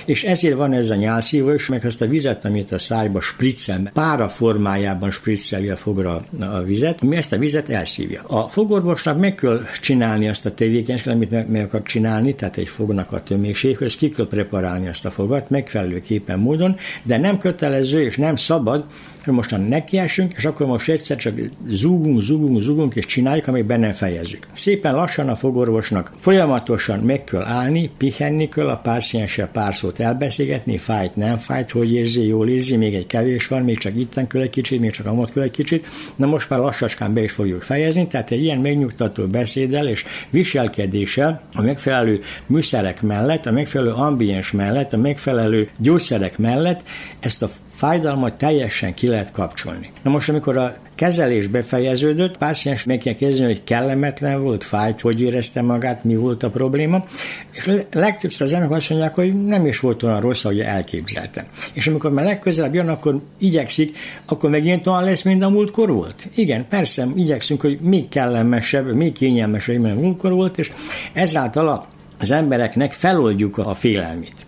És 0.05 0.23
ezért 0.23 0.55
van 0.55 0.73
ez 0.73 0.89
a 0.89 0.95
nyálszívó 0.95 1.53
is, 1.53 1.67
meg 1.67 1.85
azt 1.85 2.01
a 2.01 2.07
vizet, 2.07 2.45
amit 2.45 2.71
a 2.71 2.77
szájba 2.77 3.21
spriccel, 3.21 3.89
pára 3.93 4.29
formájában 4.29 5.11
spricceli 5.11 5.69
a 5.69 5.77
fogra 5.77 6.23
a 6.39 6.61
vizet, 6.61 7.01
mi 7.01 7.15
ezt 7.15 7.33
a 7.33 7.37
vizet 7.37 7.69
elszívja. 7.69 8.23
A 8.23 8.47
fogorvosnak 8.47 9.19
meg 9.19 9.35
kell 9.35 9.61
csinálni 9.81 10.27
azt 10.27 10.45
a 10.45 10.53
tevékenységet, 10.53 11.13
amit 11.13 11.31
meg, 11.31 11.49
meg 11.49 11.63
akar 11.63 11.81
csinálni, 11.81 12.35
tehát 12.35 12.57
egy 12.57 12.67
fognak 12.67 13.11
a 13.11 13.23
töméséhez, 13.23 13.95
ki 13.95 14.09
kell 14.09 14.27
preparálni 14.27 14.87
azt 14.87 15.05
a 15.05 15.11
fogat 15.11 15.49
megfelelőképpen 15.49 16.39
módon, 16.39 16.75
de 17.03 17.17
nem 17.17 17.37
kötelező 17.37 18.01
és 18.01 18.17
nem 18.17 18.35
szabad, 18.35 18.85
mostan 19.25 19.61
nekiesünk, 19.61 20.33
és 20.37 20.45
akkor 20.45 20.65
most 20.65 20.89
egyszer 20.89 21.17
csak 21.17 21.33
zúgunk, 21.67 22.21
zúgunk, 22.21 22.61
zúgunk, 22.61 22.95
és 22.95 23.05
csináljuk, 23.05 23.47
amit 23.47 23.65
benne 23.65 23.93
fejezzük. 23.93 24.47
Szépen 24.53 24.95
lassan 24.95 25.29
a 25.29 25.35
fogorvosnak 25.35 26.11
folyamatosan 26.17 26.99
meg 26.99 27.23
kell 27.23 27.43
állni, 27.43 27.91
pihenni 27.97 28.49
kell, 28.49 28.69
a 28.69 28.77
pácienssel 28.77 29.47
pár 29.47 29.75
szót 29.75 29.99
elbeszélgetni, 29.99 30.77
fájt, 30.77 31.15
nem 31.15 31.37
fájt, 31.37 31.71
hogy 31.71 31.93
érzi, 31.93 32.27
jól 32.27 32.49
érzi, 32.49 32.75
még 32.75 32.95
egy 32.95 33.07
kevés 33.07 33.47
van, 33.47 33.61
még 33.63 33.77
csak 33.77 33.95
itten 33.95 34.27
kell 34.27 34.41
egy 34.41 34.49
kicsit, 34.49 34.79
még 34.79 34.91
csak 34.91 35.05
amott 35.05 35.33
kell 35.33 35.43
egy 35.43 35.51
kicsit. 35.51 35.87
Na 36.15 36.25
most 36.25 36.49
már 36.49 36.59
lassacskán 36.59 37.13
be 37.13 37.23
is 37.23 37.31
fogjuk 37.31 37.61
fejezni, 37.61 38.07
tehát 38.07 38.31
egy 38.31 38.43
ilyen 38.43 38.59
megnyugtató 38.59 39.27
beszéddel 39.27 39.87
és 39.87 40.03
viselkedéssel 40.29 41.41
a 41.53 41.61
megfelelő 41.61 42.21
műszerek 42.45 43.01
mellett, 43.01 43.45
a 43.45 43.51
megfelelő 43.51 43.91
ambiens 43.91 44.51
mellett, 44.51 44.93
a 44.93 44.97
megfelelő 44.97 45.69
gyógyszerek 45.77 46.37
mellett 46.37 46.83
ezt 47.19 47.43
a 47.43 47.49
fájdalmat 47.79 48.33
teljesen 48.33 48.93
ki 48.93 49.07
lehet 49.07 49.31
kapcsolni. 49.31 49.87
Na 50.03 50.09
most, 50.09 50.29
amikor 50.29 50.57
a 50.57 50.75
kezelés 50.95 51.47
befejeződött, 51.47 52.37
páciens 52.37 52.83
meg 52.83 52.97
kell 52.97 53.13
kérdezni, 53.13 53.45
hogy 53.45 53.63
kellemetlen 53.63 54.41
volt, 54.41 54.63
fájt, 54.63 55.01
hogy 55.01 55.21
érezte 55.21 55.61
magát, 55.61 56.03
mi 56.03 56.15
volt 56.15 56.43
a 56.43 56.49
probléma, 56.49 57.03
és 57.51 57.81
legtöbbször 57.91 58.41
az 58.41 58.53
emberek 58.53 58.77
azt 58.77 58.89
mondják, 58.89 59.15
hogy 59.15 59.45
nem 59.45 59.65
is 59.65 59.79
volt 59.79 60.03
olyan 60.03 60.19
rossz, 60.19 60.45
ahogy 60.45 60.59
elképzeltem. 60.59 61.45
És 61.73 61.87
amikor 61.87 62.11
már 62.11 62.25
legközelebb 62.25 62.73
jön, 62.73 62.89
akkor 62.89 63.21
igyekszik, 63.37 63.97
akkor 64.25 64.49
megint 64.49 64.87
olyan 64.87 65.03
lesz, 65.03 65.21
mint 65.21 65.43
a 65.43 65.49
múltkor 65.49 65.91
volt. 65.91 66.27
Igen, 66.35 66.67
persze, 66.69 67.07
igyekszünk, 67.15 67.61
hogy 67.61 67.79
még 67.81 68.09
kellemesebb, 68.09 68.93
még 68.93 69.11
kényelmesebb, 69.13 69.75
mint 69.75 69.97
a 69.97 69.99
múltkor 69.99 70.31
volt, 70.31 70.57
és 70.57 70.71
ezáltal 71.13 71.87
az 72.19 72.31
embereknek 72.31 72.93
feloldjuk 72.93 73.57
a 73.57 73.75
félelmét. 73.75 74.47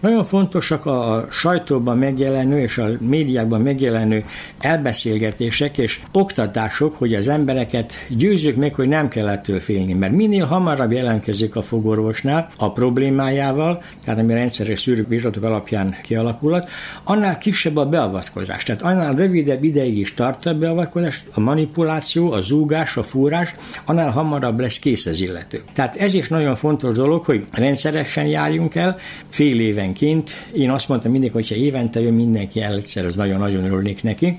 Nagyon 0.00 0.24
fontosak 0.24 0.86
a 0.86 1.26
sajtóban 1.30 1.98
megjelenő 1.98 2.60
és 2.60 2.78
a 2.78 2.88
médiákban 3.00 3.60
megjelenő 3.60 4.24
elbeszélgetések 4.58 5.78
és 5.78 6.00
oktatások, 6.12 6.94
hogy 6.94 7.14
az 7.14 7.28
embereket 7.28 7.92
győzzük 8.08 8.56
meg, 8.56 8.74
hogy 8.74 8.88
nem 8.88 9.08
kell 9.08 9.28
ettől 9.28 9.60
félni, 9.60 9.92
mert 9.92 10.12
minél 10.12 10.44
hamarabb 10.44 10.92
jelentkezik 10.92 11.56
a 11.56 11.62
fogorvosnál 11.62 12.48
a 12.56 12.72
problémájával, 12.72 13.82
tehát 14.04 14.20
ami 14.20 14.32
rendszeres 14.32 14.80
szűrővizsgálatok 14.80 15.42
alapján 15.42 15.96
kialakulat, 16.02 16.70
annál 17.04 17.38
kisebb 17.38 17.76
a 17.76 17.86
beavatkozás. 17.86 18.62
Tehát 18.62 18.82
annál 18.82 19.14
rövidebb 19.14 19.64
ideig 19.64 19.98
is 19.98 20.14
tart 20.14 20.46
a 20.46 20.54
beavatkozás, 20.54 21.24
a 21.34 21.40
manipuláció, 21.40 22.32
a 22.32 22.40
zúgás, 22.40 22.96
a 22.96 23.02
fúrás, 23.02 23.54
annál 23.84 24.10
hamarabb 24.10 24.60
lesz 24.60 24.78
kész 24.78 25.06
az 25.06 25.20
illető. 25.20 25.60
Tehát 25.72 25.96
ez 25.96 26.14
is 26.14 26.28
nagyon 26.28 26.56
fontos 26.56 26.94
dolog, 26.94 27.24
hogy 27.24 27.44
rendszeresen 27.52 28.26
járjunk 28.26 28.74
el, 28.74 28.96
fél 29.28 29.57
évenként. 29.60 30.30
Én 30.54 30.70
azt 30.70 30.88
mondtam 30.88 31.12
mindig, 31.12 31.32
hogyha 31.32 31.54
évente 31.54 32.00
jön 32.00 32.12
mindenki 32.14 32.60
el 32.60 32.74
egyszer, 32.74 33.04
az 33.04 33.14
nagyon-nagyon 33.14 33.64
örülnék 33.64 34.02
neki. 34.02 34.38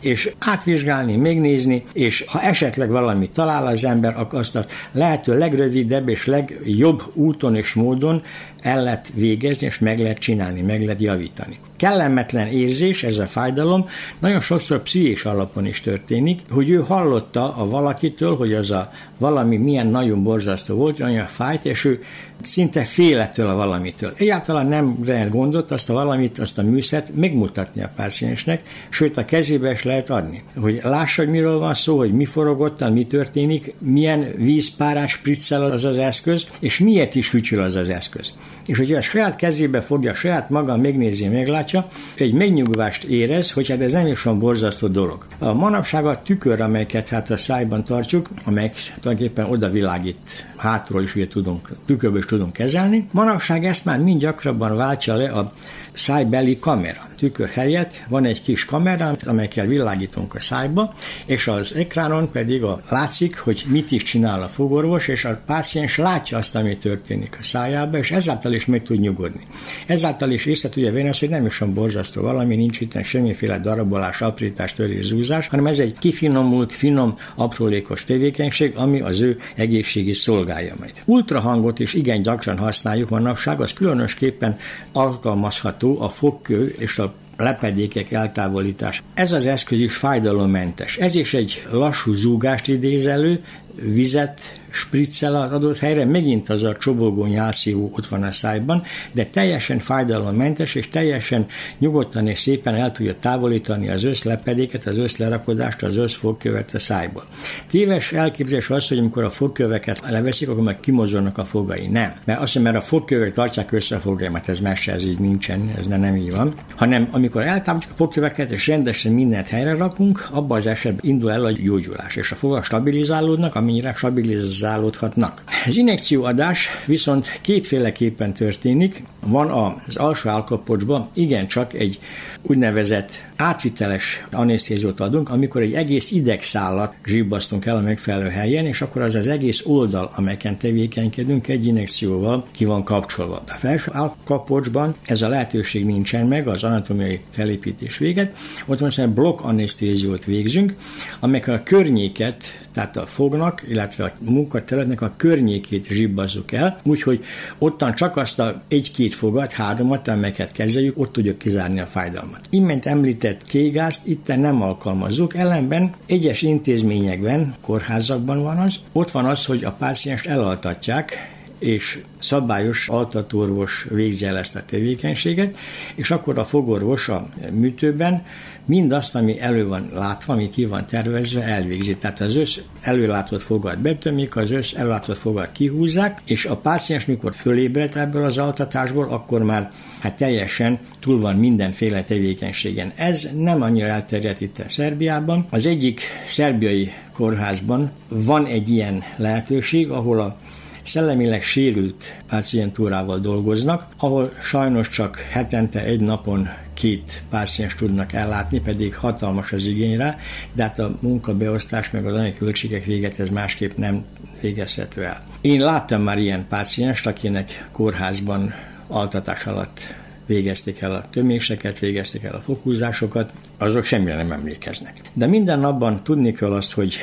És 0.00 0.30
átvizsgálni, 0.38 1.16
megnézni, 1.16 1.82
és 1.92 2.24
ha 2.26 2.40
esetleg 2.40 2.90
valamit 2.90 3.30
talál 3.30 3.66
az 3.66 3.84
ember, 3.84 4.14
akkor 4.16 4.38
azt 4.38 4.56
a 4.56 4.66
lehető 4.92 5.38
legrövidebb 5.38 6.08
és 6.08 6.26
legjobb 6.26 7.02
úton 7.14 7.54
és 7.54 7.74
módon 7.74 8.22
el 8.62 8.82
lehet 8.82 9.10
végezni, 9.14 9.66
és 9.66 9.78
meg 9.78 9.98
lehet 9.98 10.18
csinálni, 10.18 10.60
meg 10.60 10.82
lehet 10.82 11.00
javítani. 11.00 11.58
Kellemetlen 11.76 12.46
érzés, 12.46 13.04
ez 13.04 13.18
a 13.18 13.26
fájdalom, 13.26 13.88
nagyon 14.18 14.40
sokszor 14.40 14.82
pszichés 14.82 15.24
alapon 15.24 15.66
is 15.66 15.80
történik, 15.80 16.40
hogy 16.50 16.70
ő 16.70 16.76
hallotta 16.76 17.54
a 17.56 17.68
valakitől, 17.68 18.36
hogy 18.36 18.54
az 18.54 18.70
a 18.70 18.90
valami 19.18 19.56
milyen 19.56 19.86
nagyon 19.86 20.22
borzasztó 20.22 20.74
volt, 20.74 20.98
nagyon 20.98 21.26
fájt, 21.26 21.64
és 21.64 21.84
ő 21.84 22.02
szinte 22.42 22.84
félettől 22.84 23.48
a 23.48 23.54
valamitől. 23.54 24.12
Egyáltalán 24.16 24.66
nem 24.66 24.98
lehet 25.04 25.30
gondot 25.30 25.70
azt 25.70 25.90
a 25.90 25.92
valamit, 25.92 26.38
azt 26.38 26.58
a 26.58 26.62
műszert 26.62 27.14
megmutatni 27.14 27.82
a 27.82 27.92
páciensnek, 27.96 28.62
sőt 28.88 29.16
a 29.16 29.24
kezébe 29.24 29.70
is 29.70 29.82
lehet 29.82 30.10
adni. 30.10 30.42
Hogy 30.60 30.80
lássa, 30.82 31.22
hogy 31.22 31.30
miről 31.30 31.58
van 31.58 31.74
szó, 31.74 31.96
hogy 31.96 32.12
mi 32.12 32.24
forogottan, 32.24 32.92
mi 32.92 33.06
történik, 33.06 33.74
milyen 33.78 34.32
vízpárás 34.36 35.12
spriccel 35.12 35.64
az 35.64 35.84
az 35.84 35.98
eszköz, 35.98 36.46
és 36.60 36.78
miért 36.78 37.14
is 37.14 37.28
fütyül 37.28 37.62
az 37.62 37.76
az 37.76 37.88
eszköz. 37.88 38.32
És 38.68 38.78
hogyha 38.78 38.96
a 38.96 39.00
saját 39.00 39.36
kezébe 39.36 39.80
fogja, 39.80 40.14
saját 40.14 40.50
maga 40.50 40.76
megnézi, 40.76 41.28
meglátja, 41.28 41.86
egy 42.14 42.32
megnyugvást 42.32 43.04
érez, 43.04 43.50
hogy 43.50 43.68
hát 43.68 43.80
ez 43.80 43.92
nem 43.92 44.06
is 44.06 44.24
olyan 44.24 44.38
borzasztó 44.38 44.86
dolog. 44.86 45.26
A 45.38 45.52
manapság 45.52 46.06
a 46.06 46.22
tükör, 46.22 46.60
amelyeket 46.60 47.08
hát 47.08 47.30
a 47.30 47.36
szájban 47.36 47.84
tartjuk, 47.84 48.28
amelyek 48.44 48.74
tulajdonképpen 49.00 49.50
oda 49.50 49.70
világít, 49.70 50.16
hátról 50.58 51.02
is 51.02 51.14
ugye 51.14 51.28
tudunk, 51.28 51.68
tükörből 51.86 52.18
is 52.18 52.24
tudunk 52.24 52.52
kezelni. 52.52 53.08
Manapság 53.12 53.64
ezt 53.64 53.84
már 53.84 53.98
mind 53.98 54.20
gyakrabban 54.20 54.76
váltja 54.76 55.14
le 55.14 55.28
a 55.28 55.52
szájbeli 55.92 56.58
kamera. 56.58 57.00
Tükör 57.16 57.48
helyett 57.48 58.04
van 58.08 58.24
egy 58.24 58.42
kis 58.42 58.64
kamera, 58.64 59.16
amelyekkel 59.26 59.66
világítunk 59.66 60.34
a 60.34 60.40
szájba, 60.40 60.94
és 61.26 61.48
az 61.48 61.74
ekránon 61.74 62.30
pedig 62.30 62.62
a, 62.62 62.80
látszik, 62.88 63.38
hogy 63.38 63.64
mit 63.66 63.92
is 63.92 64.02
csinál 64.02 64.42
a 64.42 64.48
fogorvos, 64.48 65.08
és 65.08 65.24
a 65.24 65.40
páciens 65.46 65.96
látja 65.96 66.38
azt, 66.38 66.56
ami 66.56 66.76
történik 66.76 67.36
a 67.40 67.42
szájába, 67.42 67.98
és 67.98 68.10
ezáltal 68.10 68.52
is 68.52 68.66
meg 68.66 68.82
tud 68.82 68.98
nyugodni. 68.98 69.46
Ezáltal 69.86 70.30
is 70.30 70.46
észre 70.46 70.68
tudja 70.68 70.92
venni 70.92 71.08
azt, 71.08 71.20
hogy 71.20 71.28
nem 71.28 71.46
is 71.46 71.60
olyan 71.60 71.74
borzasztó 71.74 72.22
valami, 72.22 72.56
nincs 72.56 72.80
itt 72.80 73.04
semmiféle 73.04 73.58
darabolás, 73.58 74.20
aprítás, 74.20 74.74
törés, 74.74 75.06
zúzás, 75.06 75.46
hanem 75.48 75.66
ez 75.66 75.78
egy 75.78 75.96
kifinomult, 75.98 76.72
finom, 76.72 77.14
aprólékos 77.34 78.04
tevékenység, 78.04 78.72
ami 78.76 79.00
az 79.00 79.20
ő 79.20 79.38
egészségi 79.54 80.14
szolgálja 80.48 80.74
majd. 80.78 80.92
Ultrahangot 81.04 81.78
is 81.78 81.94
igen 81.94 82.22
gyakran 82.22 82.58
használjuk 82.58 83.08
manapság, 83.08 83.60
az 83.60 83.72
különösképpen 83.72 84.56
alkalmazható 84.92 86.00
a 86.00 86.08
fogkő 86.08 86.74
és 86.78 86.98
a 86.98 87.12
lepedékek 87.36 88.12
eltávolítás. 88.12 89.02
Ez 89.14 89.32
az 89.32 89.46
eszköz 89.46 89.80
is 89.80 89.96
fájdalommentes. 89.96 90.96
Ez 90.96 91.14
is 91.14 91.34
egy 91.34 91.66
lassú 91.70 92.12
zúgást 92.12 92.68
idéz 92.68 93.06
elő, 93.06 93.44
vizet 93.82 94.40
spriccel 94.70 95.34
az 95.34 95.52
adott 95.52 95.78
helyre, 95.78 96.04
megint 96.04 96.48
az 96.48 96.64
a 96.64 96.76
csobogó 96.76 97.26
nyálszívó 97.26 97.90
ott 97.92 98.06
van 98.06 98.22
a 98.22 98.32
szájban, 98.32 98.82
de 99.12 99.24
teljesen 99.24 99.78
fájdalommentes, 99.78 100.74
és 100.74 100.88
teljesen 100.88 101.46
nyugodtan 101.78 102.26
és 102.26 102.38
szépen 102.38 102.74
el 102.74 102.92
tudja 102.92 103.14
távolítani 103.20 103.88
az 103.88 104.04
összlepedéket, 104.04 104.86
az 104.86 104.98
összlerakodást, 104.98 105.82
az 105.82 105.96
összfogkövet 105.96 106.74
a 106.74 106.78
szájból. 106.78 107.24
Téves 107.66 108.12
elképzelés 108.12 108.70
az, 108.70 108.88
hogy 108.88 108.98
amikor 108.98 109.24
a 109.24 109.30
fogköveket 109.30 110.00
leveszik, 110.10 110.48
akkor 110.48 110.62
meg 110.62 110.80
kimozolnak 110.80 111.38
a 111.38 111.44
fogai. 111.44 111.86
Nem. 111.86 112.12
Mert 112.24 112.40
azt 112.40 112.58
mert 112.58 112.76
a 112.76 112.80
fogkövek 112.80 113.32
tartják 113.32 113.72
össze 113.72 113.96
a 113.96 114.00
fogaimat, 114.00 114.48
ez 114.48 114.60
mese, 114.60 114.92
ez 114.92 115.04
így 115.04 115.18
nincsen, 115.18 115.72
ez 115.78 115.86
nem, 115.86 116.00
nem 116.00 116.16
így 116.16 116.32
van. 116.32 116.54
Hanem 116.76 117.08
amikor 117.10 117.42
eltávolítjuk 117.42 117.92
a 117.92 117.96
fogköveket, 117.96 118.50
és 118.50 118.66
rendesen 118.66 119.12
mindent 119.12 119.48
helyre 119.48 119.76
rakunk, 119.76 120.28
abban 120.30 120.58
az 120.58 120.66
esetben 120.66 121.10
indul 121.10 121.30
el 121.30 121.44
a 121.44 121.50
gyógyulás, 121.50 122.16
és 122.16 122.32
a 122.32 122.36
fogak 122.36 122.64
stabilizálódnak, 122.64 123.54
amennyire 123.68 123.94
stabilizálódnak 123.96 123.98
stabilizálódhatnak. 123.98 125.42
Az 125.66 125.76
injekcióadás 125.76 126.68
viszont 126.86 127.40
kétféleképpen 127.42 128.34
történik. 128.34 129.02
Van 129.26 129.50
az 129.50 129.96
alsó 129.96 130.28
állkapocsban 130.28 131.08
igencsak 131.14 131.72
egy 131.72 131.98
úgynevezett 132.42 133.24
átviteles 133.38 134.26
anestéziót 134.30 135.00
adunk, 135.00 135.30
amikor 135.30 135.62
egy 135.62 135.72
egész 135.72 136.10
idegszálat 136.10 136.94
zsibbasztunk 137.04 137.66
el 137.66 137.76
a 137.76 137.80
megfelelő 137.80 138.28
helyen, 138.28 138.66
és 138.66 138.80
akkor 138.80 139.02
az 139.02 139.14
az 139.14 139.26
egész 139.26 139.62
oldal, 139.66 140.10
amelyeken 140.16 140.58
tevékenykedünk, 140.58 141.48
egy 141.48 141.66
injekcióval 141.66 142.44
ki 142.50 142.64
van 142.64 142.84
kapcsolva. 142.84 143.42
A 143.46 143.52
felső 143.58 143.90
állkapocsban 143.94 144.94
ez 145.06 145.22
a 145.22 145.28
lehetőség 145.28 145.84
nincsen 145.84 146.26
meg, 146.26 146.48
az 146.48 146.64
anatomiai 146.64 147.20
felépítés 147.30 147.98
véget, 147.98 148.38
ott 148.66 148.98
egy 148.98 149.08
blokk 149.08 149.40
anestéziót 149.42 150.24
végzünk, 150.24 150.74
amelyek 151.20 151.48
a 151.48 151.62
környéket, 151.64 152.44
tehát 152.72 152.96
a 152.96 153.06
fognak, 153.06 153.62
illetve 153.68 154.04
a 154.04 154.12
munkaterületnek 154.20 155.00
a 155.00 155.14
környékét 155.16 155.86
zsibbazzuk 155.86 156.52
el, 156.52 156.80
úgyhogy 156.84 157.24
ottan 157.58 157.94
csak 157.94 158.16
azt 158.16 158.38
a 158.38 158.62
egy-két 158.68 159.14
fogat, 159.14 159.52
háromat, 159.52 160.08
amelyeket 160.08 160.52
kezeljük, 160.52 160.98
ott 160.98 161.12
tudjuk 161.12 161.38
kizárni 161.38 161.80
a 161.80 161.86
fájdalmat. 161.86 162.40
Imént 162.50 162.86
említett 162.86 163.27
kégázt 163.36 164.06
itt 164.06 164.26
nem 164.26 164.62
alkalmazzuk, 164.62 165.34
ellenben 165.34 165.94
egyes 166.06 166.42
intézményekben, 166.42 167.54
kórházakban 167.60 168.42
van 168.42 168.58
az, 168.58 168.80
ott 168.92 169.10
van 169.10 169.24
az, 169.24 169.44
hogy 169.44 169.64
a 169.64 169.72
páciens 169.72 170.24
elaltatják, 170.24 171.36
és 171.58 171.98
szabályos 172.18 172.88
altatorvos 172.88 173.86
végzi 173.90 174.24
el 174.24 174.38
ezt 174.38 174.56
a 174.56 174.64
tevékenységet, 174.64 175.56
és 175.94 176.10
akkor 176.10 176.38
a 176.38 176.44
fogorvos 176.44 177.08
a 177.08 177.26
műtőben 177.52 178.22
mindazt, 178.64 179.14
ami 179.14 179.40
elő 179.40 179.66
van 179.66 179.90
látva, 179.94 180.32
ami 180.32 180.48
ki 180.48 180.66
van 180.66 180.86
tervezve, 180.86 181.42
elvégzi. 181.42 181.96
Tehát 181.96 182.20
az 182.20 182.36
össz 182.36 182.58
előlátott 182.80 183.42
fogad 183.42 183.78
betömik, 183.78 184.36
az 184.36 184.50
össz 184.50 184.72
előlátott 184.72 185.18
fogad 185.18 185.52
kihúzzák, 185.52 186.20
és 186.24 186.44
a 186.44 186.56
páciens, 186.56 187.06
mikor 187.06 187.34
fölébredt 187.34 187.96
ebből 187.96 188.24
az 188.24 188.38
altatásból, 188.38 189.08
akkor 189.08 189.42
már 189.42 189.70
hát 190.00 190.16
teljesen 190.16 190.78
túl 191.00 191.20
van 191.20 191.36
mindenféle 191.36 192.02
tevékenységen. 192.04 192.92
Ez 192.96 193.28
nem 193.34 193.62
annyira 193.62 193.86
elterjedt 193.86 194.40
itt 194.40 194.58
a 194.58 194.68
Szerbiában. 194.68 195.46
Az 195.50 195.66
egyik 195.66 196.02
szerbiai 196.26 196.92
kórházban 197.12 197.90
van 198.08 198.46
egy 198.46 198.70
ilyen 198.70 199.02
lehetőség, 199.16 199.90
ahol 199.90 200.20
a 200.20 200.34
szellemileg 200.82 201.42
sérült 201.42 202.04
pácientúrával 202.28 203.18
dolgoznak, 203.18 203.86
ahol 203.98 204.32
sajnos 204.42 204.88
csak 204.88 205.18
hetente 205.30 205.84
egy 205.84 206.00
napon 206.00 206.48
két 206.74 207.22
páciens 207.30 207.74
tudnak 207.74 208.12
ellátni, 208.12 208.60
pedig 208.60 208.94
hatalmas 208.94 209.52
az 209.52 209.66
igény 209.66 209.96
rá, 209.96 210.16
de 210.52 210.62
hát 210.62 210.78
a 210.78 210.96
munkabeosztás 211.00 211.90
meg 211.90 212.06
az 212.06 212.14
anyagi 212.14 212.36
költségek 212.36 212.84
véget 212.84 213.18
ez 213.18 213.28
másképp 213.28 213.76
nem 213.76 214.04
végezhető 214.40 215.04
el. 215.04 215.24
Én 215.40 215.60
láttam 215.60 216.02
már 216.02 216.18
ilyen 216.18 216.46
pácienst, 216.48 217.06
akinek 217.06 217.68
kórházban 217.72 218.54
altatás 218.88 219.44
alatt 219.44 219.80
végezték 220.26 220.80
el 220.80 220.94
a 220.94 221.04
töméseket, 221.10 221.78
végezték 221.78 222.22
el 222.22 222.34
a 222.34 222.42
fokhúzásokat, 222.44 223.32
azok 223.58 223.84
semmire 223.84 224.16
nem 224.16 224.32
emlékeznek. 224.32 225.00
De 225.12 225.26
minden 225.26 225.58
napban 225.58 226.02
tudni 226.02 226.32
kell 226.32 226.52
azt, 226.52 226.72
hogy 226.72 226.96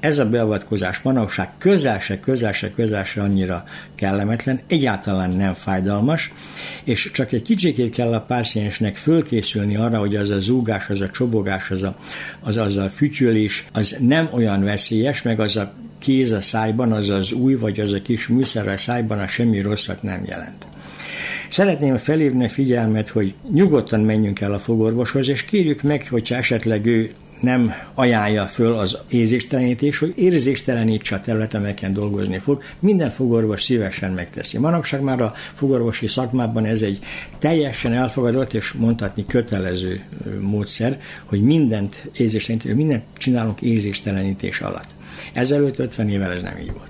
ez 0.00 0.18
a 0.18 0.28
beavatkozás 0.28 1.00
manapság 1.00 1.50
közel 1.58 2.00
se, 2.00 2.20
közel 2.20 2.52
se, 2.52 2.70
közel 2.70 3.04
se 3.04 3.22
annyira 3.22 3.64
kellemetlen, 3.94 4.60
egyáltalán 4.66 5.30
nem 5.30 5.54
fájdalmas, 5.54 6.32
és 6.84 7.10
csak 7.12 7.32
egy 7.32 7.42
kicsikét 7.42 7.94
kell 7.94 8.12
a 8.12 8.20
páciensnek 8.20 8.96
fölkészülni 8.96 9.76
arra, 9.76 9.98
hogy 9.98 10.16
az 10.16 10.30
a 10.30 10.40
zúgás, 10.40 10.88
az 10.88 11.00
a 11.00 11.10
csobogás, 11.10 11.70
az 11.70 11.82
a, 11.82 11.96
az, 12.40 12.56
az 12.56 12.76
a 12.76 12.88
fütyülés, 12.88 13.64
az 13.72 13.96
nem 14.00 14.28
olyan 14.32 14.64
veszélyes, 14.64 15.22
meg 15.22 15.40
az 15.40 15.56
a 15.56 15.72
kéz 15.98 16.32
a 16.32 16.40
szájban, 16.40 16.92
az 16.92 17.08
az 17.08 17.32
új, 17.32 17.54
vagy 17.54 17.80
az 17.80 17.92
a 17.92 18.02
kis 18.02 18.28
műszer 18.28 18.68
a 18.68 18.78
szájban, 18.78 19.18
a 19.18 19.28
semmi 19.28 19.60
rosszat 19.60 20.02
nem 20.02 20.24
jelent. 20.26 20.67
Szeretném 21.48 21.96
felhívni 21.96 22.44
a 22.44 22.48
figyelmet, 22.48 23.08
hogy 23.08 23.34
nyugodtan 23.50 24.00
menjünk 24.00 24.40
el 24.40 24.52
a 24.52 24.58
fogorvoshoz, 24.58 25.28
és 25.28 25.44
kérjük 25.44 25.82
meg, 25.82 26.06
hogyha 26.10 26.34
esetleg 26.34 26.86
ő 26.86 27.10
nem 27.40 27.72
ajánlja 27.94 28.46
föl 28.46 28.74
az 28.74 28.98
érzéstelenítés, 29.08 29.98
hogy 29.98 30.12
érzéstelenítse 30.16 31.14
a 31.14 31.20
terület, 31.20 31.54
amelyeken 31.54 31.92
dolgozni 31.92 32.38
fog. 32.38 32.62
Minden 32.78 33.10
fogorvos 33.10 33.62
szívesen 33.62 34.12
megteszi. 34.12 34.58
Manapság 34.58 35.00
már 35.00 35.20
a 35.20 35.32
fogorvosi 35.54 36.06
szakmában 36.06 36.64
ez 36.64 36.82
egy 36.82 36.98
teljesen 37.38 37.92
elfogadott 37.92 38.52
és 38.52 38.72
mondhatni 38.72 39.26
kötelező 39.26 40.02
módszer, 40.40 41.00
hogy 41.24 41.40
mindent 41.40 42.10
érzéstelenítés, 42.12 42.74
mindent 42.74 43.04
csinálunk 43.16 43.60
érzéstelenítés 43.60 44.60
alatt. 44.60 44.88
Ezelőtt 45.32 45.78
50 45.78 46.08
évvel 46.08 46.32
ez 46.32 46.42
nem 46.42 46.58
így 46.58 46.72
volt. 46.72 46.87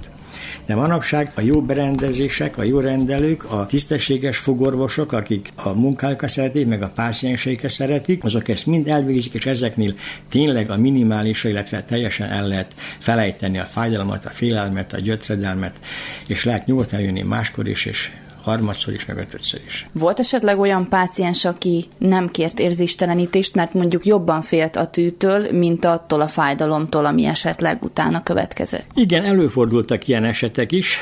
De 0.69 0.75
manapság 0.75 1.31
a 1.35 1.41
jó 1.41 1.63
berendezések, 1.63 2.59
a 2.59 2.63
jó 2.63 2.81
rendelők, 2.81 3.51
a 3.51 3.67
tisztességes 3.67 4.39
fogorvosok, 4.39 5.13
akik 5.13 5.49
a 5.57 5.73
munkájukat 5.73 6.29
szeretik, 6.29 6.67
meg 6.67 6.83
a 6.83 6.89
pácienseiket 6.89 7.71
szeretik, 7.71 8.25
azok 8.25 8.49
ezt 8.49 8.67
mind 8.67 8.89
elvégzik, 8.89 9.35
és 9.35 9.47
ezeknél 9.47 9.95
tényleg 10.29 10.71
a 10.71 10.77
minimális, 10.77 11.45
illetve 11.45 11.83
teljesen 11.83 12.31
el 12.31 12.47
lehet 12.49 12.75
felejteni 12.99 13.59
a 13.59 13.65
fájdalmat, 13.65 14.25
a 14.25 14.31
félelmet, 14.31 14.93
a 14.93 15.01
gyötredelmet, 15.01 15.81
és 16.27 16.45
lehet 16.45 16.67
nyugodtan 16.67 17.01
jönni 17.01 17.23
máskor 17.23 17.69
is, 17.69 17.85
és 17.85 18.11
harmadszor 18.43 18.95
is, 18.95 19.07
meg 19.07 19.17
ötödször 19.17 19.61
is. 19.67 19.89
Volt 19.93 20.19
esetleg 20.19 20.59
olyan 20.59 20.89
páciens, 20.89 21.45
aki 21.45 21.85
nem 21.99 22.29
kért 22.29 22.59
érzéstelenítést, 22.59 23.55
mert 23.55 23.75
mondjuk 23.75 24.07
jobban 24.07 24.43
félt 24.43 24.77
a 24.77 24.87
tűtől, 24.87 25.53
mint 25.53 25.85
attól 25.85 26.21
a 26.21 26.29
fájdalomtól, 26.29 27.07
ami 27.07 27.25
esetleg 27.25 27.83
utána 27.85 28.23
következett? 28.23 28.87
Igen, 28.95 29.25
előfordultak 29.25 30.09
ilyen 30.09 30.25
esetek 30.25 30.73
is, 30.73 30.99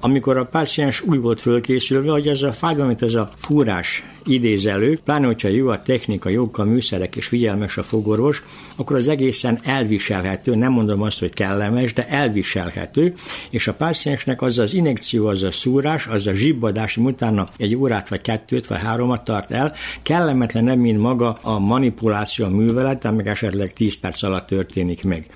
amikor 0.00 0.36
a 0.36 0.44
páciens 0.44 1.00
úgy 1.00 1.20
volt 1.20 1.40
fölkészülve, 1.40 2.10
hogy 2.10 2.26
ez 2.26 2.42
a 2.42 2.52
fájdalom, 2.52 2.86
mint 2.86 3.02
ez 3.02 3.14
a 3.14 3.30
fúrás 3.36 4.04
idézelő, 4.26 4.98
pláne, 5.04 5.26
hogyha 5.26 5.48
jó 5.48 5.68
a 5.68 5.82
technika, 5.82 6.28
jók 6.28 6.58
a 6.58 6.64
műszerek 6.64 7.16
és 7.16 7.26
figyelmes 7.26 7.76
a 7.76 7.82
fogorvos, 7.82 8.42
akkor 8.76 8.96
az 8.96 9.08
egészen 9.08 9.58
elviselhető, 9.62 10.54
nem 10.54 10.72
mondom 10.72 11.02
azt, 11.02 11.18
hogy 11.18 11.32
kellemes, 11.34 11.92
de 11.92 12.08
elviselhető, 12.08 13.14
és 13.50 13.68
a 13.68 13.74
páciensnek 13.74 14.42
az 14.42 14.58
az 14.58 14.74
injekció, 14.74 15.26
az 15.26 15.42
a 15.42 15.50
szúrás, 15.50 16.06
az 16.06 16.26
a 16.26 16.34
zsibbadás, 16.34 16.96
utána 16.96 17.48
egy 17.56 17.76
órát, 17.76 18.08
vagy 18.08 18.20
kettőt, 18.20 18.66
vagy 18.66 18.78
háromat 18.78 19.24
tart 19.24 19.50
el, 19.50 19.74
kellemetlen 20.02 20.64
nem, 20.64 20.78
mint 20.78 20.98
maga 20.98 21.38
a 21.42 21.58
manipuláció, 21.58 22.44
a 22.44 22.48
művelet, 22.48 23.04
amik 23.04 23.26
esetleg 23.26 23.72
10 23.72 24.00
perc 24.00 24.22
alatt 24.22 24.46
történik 24.46 25.04
meg. 25.04 25.26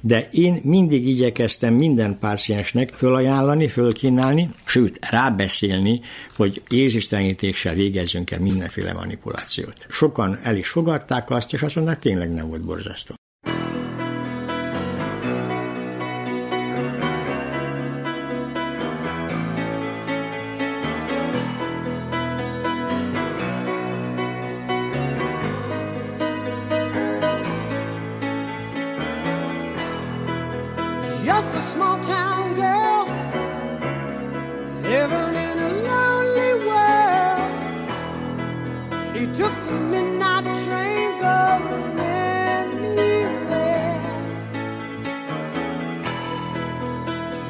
De 0.00 0.28
én 0.30 0.60
mindig 0.62 1.06
igyekeztem 1.06 1.74
minden 1.74 2.18
páciensnek 2.18 2.92
fölajánlani, 2.96 3.68
fölkínálni, 3.68 4.50
sőt, 4.64 4.98
rábeszélni, 5.10 6.00
hogy 6.36 6.62
érzéstelenítéssel 6.68 7.74
végezzünk 8.18 8.30
el 8.30 8.40
mindenféle 8.40 8.92
manipulációt. 8.92 9.86
Sokan 9.88 10.38
el 10.42 10.56
is 10.56 10.68
fogadták 10.68 11.30
azt, 11.30 11.52
és 11.52 11.62
azt 11.62 11.74
mondták, 11.74 11.98
tényleg 11.98 12.30
nem 12.30 12.48
volt 12.48 12.64
borzasztó. 12.64 13.14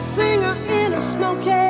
singer 0.00 0.56
in 0.66 0.92
a 0.94 1.00
smoky 1.00 1.69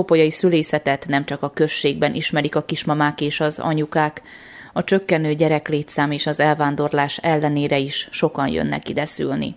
topolyai 0.00 0.30
szülészetet 0.30 1.06
nem 1.08 1.24
csak 1.24 1.42
a 1.42 1.50
községben 1.50 2.14
ismerik 2.14 2.56
a 2.56 2.64
kismamák 2.64 3.20
és 3.20 3.40
az 3.40 3.58
anyukák, 3.58 4.22
a 4.72 4.84
csökkenő 4.84 5.34
gyereklétszám 5.34 6.10
és 6.10 6.26
az 6.26 6.40
elvándorlás 6.40 7.18
ellenére 7.18 7.78
is 7.78 8.08
sokan 8.10 8.48
jönnek 8.48 8.88
ide 8.88 9.04
szülni. 9.04 9.54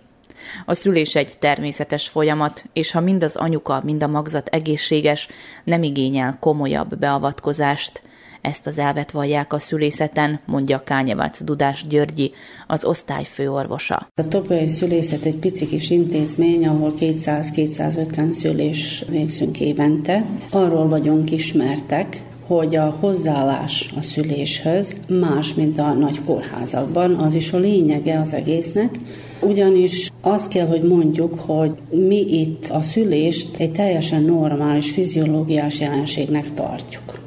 A 0.66 0.74
szülés 0.74 1.14
egy 1.14 1.38
természetes 1.38 2.08
folyamat, 2.08 2.64
és 2.72 2.90
ha 2.90 3.00
mind 3.00 3.22
az 3.22 3.36
anyuka, 3.36 3.80
mind 3.84 4.02
a 4.02 4.06
magzat 4.06 4.48
egészséges, 4.48 5.28
nem 5.64 5.82
igényel 5.82 6.36
komolyabb 6.40 6.98
beavatkozást. 6.98 8.02
Ezt 8.44 8.66
az 8.66 8.78
elvet 8.78 9.10
vallják 9.10 9.52
a 9.52 9.58
szülészeten, 9.58 10.40
mondja 10.46 10.78
Kányevac 10.78 11.42
Dudás 11.42 11.84
Györgyi, 11.88 12.32
az 12.66 12.84
osztály 12.84 13.24
főorvosa. 13.24 14.08
A 14.14 14.28
topolyai 14.28 14.68
szülészet 14.68 15.24
egy 15.24 15.36
pici 15.36 15.66
kis 15.66 15.90
intézmény, 15.90 16.66
ahol 16.66 16.92
200-250 16.98 18.32
szülés 18.32 19.04
végzünk 19.08 19.60
évente. 19.60 20.26
Arról 20.50 20.88
vagyunk 20.88 21.30
ismertek, 21.30 22.22
hogy 22.46 22.76
a 22.76 22.96
hozzáállás 23.00 23.92
a 23.96 24.02
szüléshöz 24.02 24.94
más, 25.08 25.54
mint 25.54 25.78
a 25.78 25.92
nagy 25.92 26.20
kórházakban, 26.24 27.14
az 27.14 27.34
is 27.34 27.52
a 27.52 27.58
lényege 27.58 28.20
az 28.20 28.34
egésznek, 28.34 28.94
ugyanis 29.40 30.10
azt 30.20 30.48
kell, 30.48 30.66
hogy 30.66 30.82
mondjuk, 30.82 31.38
hogy 31.38 31.74
mi 31.90 32.20
itt 32.40 32.68
a 32.68 32.80
szülést 32.80 33.56
egy 33.56 33.72
teljesen 33.72 34.22
normális 34.22 34.90
fiziológiás 34.90 35.80
jelenségnek 35.80 36.54
tartjuk. 36.54 37.23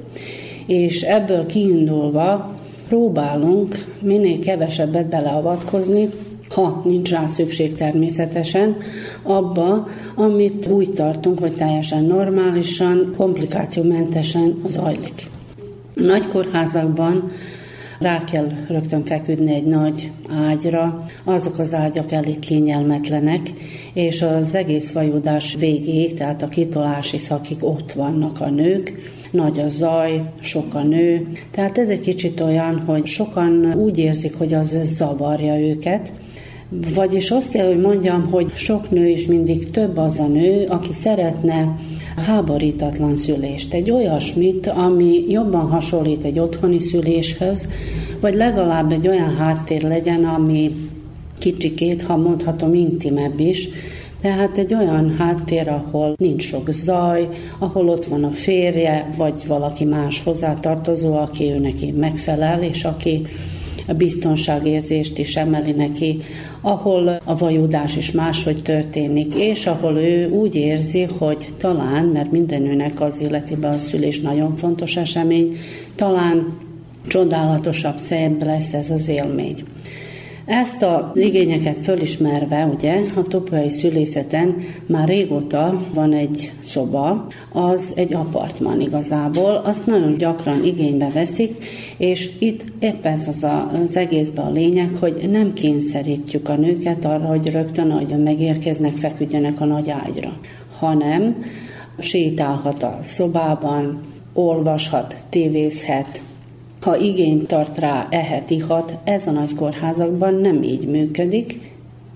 És 0.68 1.02
ebből 1.02 1.46
kiindulva 1.46 2.56
próbálunk 2.88 3.96
minél 4.02 4.40
kevesebbet 4.40 5.10
beleavatkozni, 5.10 6.10
ha 6.50 6.82
nincs 6.86 7.10
rá 7.10 7.28
szükség 7.28 7.76
természetesen, 7.76 8.78
abba, 9.24 9.88
amit 10.16 10.68
úgy 10.68 10.94
tartunk, 10.94 11.40
hogy 11.40 11.54
teljesen 11.54 12.04
normálisan, 12.04 13.14
komplikációmentesen 13.18 14.62
zajlik. 14.68 15.28
Nagy 15.94 16.28
kórházakban 16.28 17.32
rá 18.00 18.24
kell 18.24 18.48
rögtön 18.68 19.06
feküdni 19.06 19.54
egy 19.54 19.66
nagy 19.66 20.12
ágyra, 20.48 21.06
azok 21.24 21.60
az 21.60 21.74
ágyak 21.74 22.12
elég 22.12 22.40
kényelmetlenek, 22.40 23.54
és 23.94 24.22
az 24.22 24.56
egész 24.56 24.92
vajudás 24.92 25.56
végéig, 25.60 26.14
tehát 26.14 26.42
a 26.42 26.48
kitolási 26.48 27.18
szakig 27.18 27.58
ott 27.64 27.92
vannak 27.92 28.42
a 28.42 28.50
nők, 28.50 29.16
nagy 29.32 29.60
a 29.60 29.70
zaj, 29.70 30.22
sok 30.40 30.74
a 30.74 30.84
nő. 30.84 31.28
Tehát 31.52 31.78
ez 31.78 31.90
egy 31.90 32.02
kicsit 32.02 32.40
olyan, 32.40 32.80
hogy 32.86 33.06
sokan 33.06 33.74
úgy 33.74 33.98
érzik, 33.98 34.36
hogy 34.38 34.54
az 34.54 34.78
zavarja 34.84 35.60
őket, 35.60 36.12
vagyis 36.94 37.32
azt 37.32 37.52
kell, 37.52 37.68
hogy 37.68 37.82
mondjam, 37.82 38.30
hogy 38.32 38.50
sok 38.56 38.92
nő 38.92 39.08
is 39.08 39.26
mindig 39.26 39.70
több 39.72 39.98
az 39.98 40.20
a 40.20 40.28
nő, 40.28 40.66
aki 40.70 40.94
szeretne 40.94 41.80
háborítatlan 42.26 43.18
szülést. 43.18 43.74
Egy 43.74 43.92
olyasmit, 43.92 44.68
ami 44.68 45.26
jobban 45.30 45.70
hasonlít 45.70 46.24
egy 46.24 46.40
otthoni 46.40 46.80
szüléshez, 46.80 47.68
vagy 48.20 48.36
legalább 48.36 48.92
egy 48.92 49.08
olyan 49.08 49.36
háttér 49.36 49.82
legyen, 49.82 50.26
ami 50.26 50.72
kicsikét, 51.38 52.02
ha 52.02 52.18
mondhatom, 52.18 52.74
intimebb 52.74 53.40
is, 53.40 53.70
tehát 54.22 54.58
egy 54.58 54.74
olyan 54.74 55.16
háttér, 55.18 55.68
ahol 55.68 56.16
nincs 56.18 56.44
sok 56.44 56.72
zaj, 56.72 57.28
ahol 57.60 57.88
ott 57.88 58.06
van 58.06 58.24
a 58.24 58.32
férje, 58.32 59.10
vagy 59.18 59.48
valaki 59.48 59.86
más 59.86 60.24
hozzátartozó, 60.24 61.18
aki 61.18 61.52
ő 61.52 61.60
neki 61.60 61.92
megfelel, 61.92 62.64
és 62.64 62.84
aki 62.84 63.22
a 63.88 63.94
biztonságérzést 63.94 65.18
is 65.18 65.36
emeli 65.36 65.72
neki, 65.72 66.20
ahol 66.62 67.08
a 67.24 67.38
vajudás 67.38 67.96
is 67.96 68.12
máshogy 68.12 68.62
történik, 68.62 69.36
és 69.36 69.66
ahol 69.66 69.98
ő 69.98 70.30
úgy 70.30 70.56
érzi, 70.56 71.04
hogy 71.04 71.46
talán, 71.58 72.06
mert 72.06 72.32
minden 72.32 72.62
nőnek 72.62 73.02
az 73.02 73.22
életében 73.22 73.74
a 73.74 73.78
szülés 73.78 74.20
nagyon 74.20 74.56
fontos 74.56 74.96
esemény, 74.96 75.58
talán 75.96 76.58
csodálatosabb, 77.08 77.98
szebb 77.98 78.44
lesz 78.44 78.74
ez 78.74 78.90
az 78.90 79.08
élmény. 79.08 79.64
Ezt 80.48 80.82
az 80.84 81.20
igényeket 81.20 81.80
fölismerve, 81.80 82.66
ugye, 82.66 83.02
a 83.16 83.22
topolyai 83.22 83.70
szülészeten 83.70 84.56
már 84.86 85.08
régóta 85.08 85.88
van 85.94 86.14
egy 86.14 86.52
szoba, 86.60 87.28
az 87.52 87.92
egy 87.96 88.14
apartman 88.14 88.82
igazából, 88.82 89.62
azt 89.64 89.86
nagyon 89.86 90.16
gyakran 90.18 90.66
igénybe 90.66 91.10
veszik, 91.14 91.64
és 91.98 92.30
itt 92.40 92.66
éppen 92.80 93.14
ez 93.14 93.28
az, 93.28 93.44
a, 93.44 93.72
az 93.84 93.96
egészben 93.96 94.46
a 94.46 94.52
lényeg, 94.52 94.90
hogy 95.00 95.30
nem 95.32 95.54
kényszerítjük 95.54 96.50
a 96.50 96.56
nőket 96.56 97.06
arra, 97.06 97.26
hogy 97.26 97.52
rögtön, 97.52 97.92
ahogy 97.92 98.24
megérkeznek, 98.24 98.96
feküdjenek 98.96 99.62
a 99.62 99.66
nagy 99.66 99.90
ágyra, 99.90 100.40
hanem 100.80 101.38
sétálhat 102.00 102.84
a 102.84 103.00
szobában, 103.02 104.02
olvashat, 104.34 105.16
tévézhet, 105.30 106.22
ha 106.82 106.98
igényt 106.98 107.48
tart 107.48 107.78
rá, 107.78 108.08
ehet, 108.10 108.50
ihat, 108.50 108.96
ez 109.04 109.28
a 109.28 109.32
nagy 109.32 109.56
kórházakban 109.56 110.34
nem 110.34 110.64
így 110.64 110.88
működik, 110.88 111.60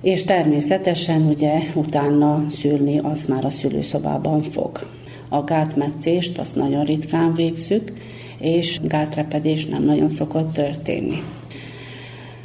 és 0.02 0.24
természetesen 0.24 1.28
ugye 1.28 1.60
utána 1.76 2.46
szülni 2.50 3.00
az 3.00 3.26
már 3.26 3.46
a 3.46 3.50
szülőszobában 3.50 4.42
fog. 4.42 4.88
A 5.30 5.44
gátmetszést 5.44 6.38
azt 6.38 6.56
nagyon 6.56 6.84
ritkán 6.84 7.34
végzük, 7.34 7.92
és 8.40 8.80
gátrepedés 8.84 9.66
nem 9.66 9.84
nagyon 9.84 10.10
szokott 10.10 10.54
történni. 10.54 11.24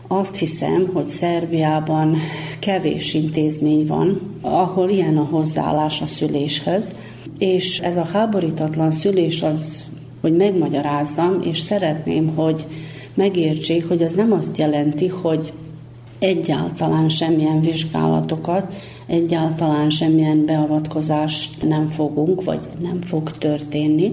Azt 0.08 0.36
hiszem, 0.36 0.90
hogy 0.92 1.06
Szerbiában 1.06 2.16
kevés 2.60 3.14
intézmény 3.14 3.86
van, 3.86 4.20
ahol 4.40 4.90
ilyen 4.90 5.16
a 5.16 5.28
hozzáállás 5.30 6.00
a 6.00 6.06
szüléshez, 6.06 6.94
és 7.38 7.80
ez 7.80 7.96
a 7.96 8.04
háborítatlan 8.04 8.90
szülés 8.90 9.42
az 9.42 9.84
hogy 10.20 10.36
megmagyarázzam, 10.36 11.40
és 11.42 11.58
szeretném, 11.58 12.34
hogy 12.34 12.66
megértsék, 13.14 13.88
hogy 13.88 14.02
az 14.02 14.14
nem 14.14 14.32
azt 14.32 14.58
jelenti, 14.58 15.08
hogy 15.08 15.52
egyáltalán 16.18 17.08
semmilyen 17.08 17.60
vizsgálatokat, 17.60 18.74
egyáltalán 19.06 19.90
semmilyen 19.90 20.44
beavatkozást 20.44 21.68
nem 21.68 21.88
fogunk, 21.88 22.44
vagy 22.44 22.68
nem 22.82 23.00
fog 23.00 23.30
történni. 23.30 24.12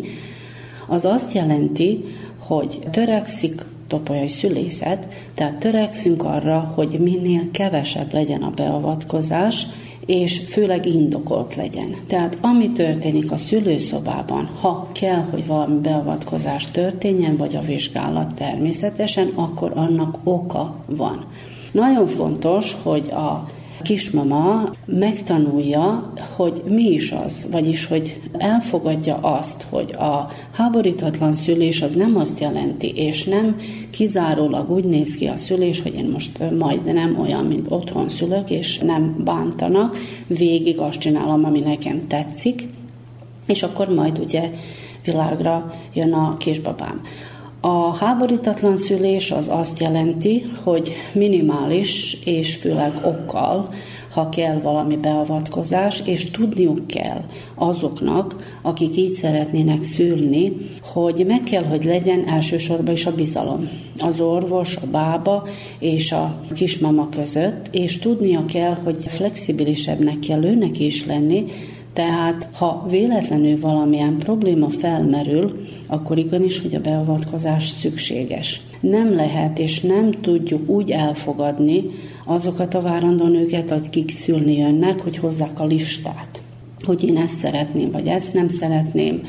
Az 0.88 1.06
azt 1.06 1.34
jelenti, 1.34 2.04
hogy 2.38 2.80
törekszik 2.92 3.66
topolyai 3.88 4.28
szülészet, 4.28 5.16
tehát 5.34 5.60
törekszünk 5.60 6.24
arra, 6.24 6.72
hogy 6.76 7.00
minél 7.00 7.52
kevesebb 7.52 8.14
legyen 8.14 8.42
a 8.42 8.50
beavatkozás, 8.56 9.66
és 10.06 10.42
főleg 10.50 10.86
indokolt 10.86 11.56
legyen. 11.56 11.96
Tehát 12.08 12.38
ami 12.42 12.72
történik 12.72 13.32
a 13.32 13.38
szülőszobában, 13.38 14.46
ha 14.46 14.90
kell, 14.92 15.22
hogy 15.32 15.48
valami 15.48 15.80
beavatkozás 15.80 16.72
történjen, 16.72 17.38
vagy 17.38 17.56
a 17.56 17.62
vizsgálat 17.62 18.36
természetesen, 18.36 19.32
akkor 19.36 19.72
annak 19.76 20.18
oka 20.24 20.76
van. 20.86 21.26
Nagyon 21.72 22.08
fontos, 22.08 22.76
hogy 22.84 23.10
a 23.10 23.48
kismama 23.84 24.70
megtanulja, 24.86 26.14
hogy 26.36 26.62
mi 26.66 26.84
is 26.84 27.12
az, 27.12 27.48
vagyis 27.52 27.86
hogy 27.86 28.22
elfogadja 28.38 29.16
azt, 29.16 29.66
hogy 29.70 29.92
a 29.92 30.28
háborítatlan 30.52 31.36
szülés 31.36 31.82
az 31.82 31.94
nem 31.94 32.18
azt 32.18 32.40
jelenti, 32.40 32.92
és 32.96 33.24
nem 33.24 33.58
kizárólag 33.92 34.72
úgy 34.72 34.86
néz 34.86 35.16
ki 35.16 35.26
a 35.28 35.38
szülés, 35.38 35.82
hogy 35.82 35.94
én 35.94 36.06
most 36.06 36.52
majd 36.60 36.84
nem 36.94 37.20
olyan, 37.20 37.46
mint 37.46 37.66
otthon 37.70 38.10
szülök, 38.10 38.50
és 38.50 38.78
nem 38.78 39.22
bántanak, 39.24 39.98
végig 40.28 40.80
azt 40.80 41.00
csinálom, 41.00 41.46
ami 41.46 41.60
nekem 41.60 42.08
tetszik, 42.08 42.68
és 43.48 43.64
akkor 43.64 43.88
majd 43.90 44.20
ugye 44.20 44.52
világra 45.04 45.74
jön 45.94 46.14
a 46.14 46.38
kisbabám. 46.38 47.02
A 47.66 47.96
háborítatlan 47.96 48.78
szülés 48.78 49.32
az 49.32 49.48
azt 49.50 49.80
jelenti, 49.80 50.46
hogy 50.64 50.92
minimális 51.14 52.18
és 52.26 52.56
főleg 52.56 52.92
okkal, 53.04 53.70
ha 54.14 54.30
kell 54.30 54.60
valami 54.60 54.98
beavatkozás, 54.98 56.02
és 56.06 56.32
tudniuk 56.32 56.88
kell 56.88 57.22
azoknak, 57.56 58.58
akik 58.62 58.98
így 58.98 59.14
szeretnének 59.14 59.84
szülni, 59.84 60.54
hogy 60.82 61.24
meg 61.28 61.44
kell, 61.44 61.64
hogy 61.64 61.84
legyen 61.84 62.28
elsősorban 62.28 62.94
is 62.94 63.06
a 63.06 63.16
bizalom. 63.16 63.70
Az 63.98 64.20
orvos, 64.20 64.76
a 64.76 64.86
bába 64.92 65.48
és 65.80 66.12
a 66.12 66.42
kismama 66.54 67.10
között, 67.10 67.68
és 67.72 68.00
tudnia 68.00 68.46
kell, 68.46 68.78
hogy 68.84 69.04
flexibilisebbnek 69.08 70.20
kell 70.20 70.44
őnek 70.44 70.80
is 70.80 71.06
lenni, 71.06 71.46
tehát, 71.94 72.48
ha 72.54 72.86
véletlenül 72.90 73.60
valamilyen 73.60 74.18
probléma 74.18 74.70
felmerül, 74.70 75.66
akkor 75.88 76.18
igenis, 76.18 76.62
hogy 76.62 76.76
a 76.76 76.82
beavatkozás 76.82 77.68
szükséges. 77.68 78.62
Nem 78.80 79.16
lehet 79.16 79.60
és 79.60 79.82
nem 79.82 80.12
tudjuk 80.12 80.70
úgy 80.70 80.92
elfogadni 80.92 81.84
azokat 82.26 82.74
a 82.74 82.82
várandó 82.82 83.28
nőket, 83.28 83.72
akik 83.72 84.12
szülni 84.12 84.58
jönnek, 84.58 85.02
hogy 85.02 85.18
hozzák 85.18 85.60
a 85.60 85.66
listát. 85.66 86.42
Hogy 86.82 87.04
én 87.04 87.18
ezt 87.18 87.38
szeretném, 87.38 87.92
vagy 87.92 88.08
ezt 88.08 88.34
nem 88.34 88.48
szeretném, 88.48 89.22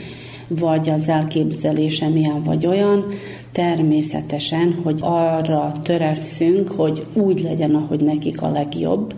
vagy 0.48 0.88
az 0.88 1.08
elképzelésem 1.08 2.16
ilyen 2.16 2.42
vagy 2.42 2.66
olyan, 2.66 3.04
természetesen, 3.52 4.78
hogy 4.82 4.98
arra 5.02 5.72
törekszünk, 5.82 6.68
hogy 6.68 7.06
úgy 7.14 7.40
legyen, 7.40 7.74
ahogy 7.74 8.00
nekik 8.00 8.42
a 8.42 8.50
legjobb, 8.50 9.14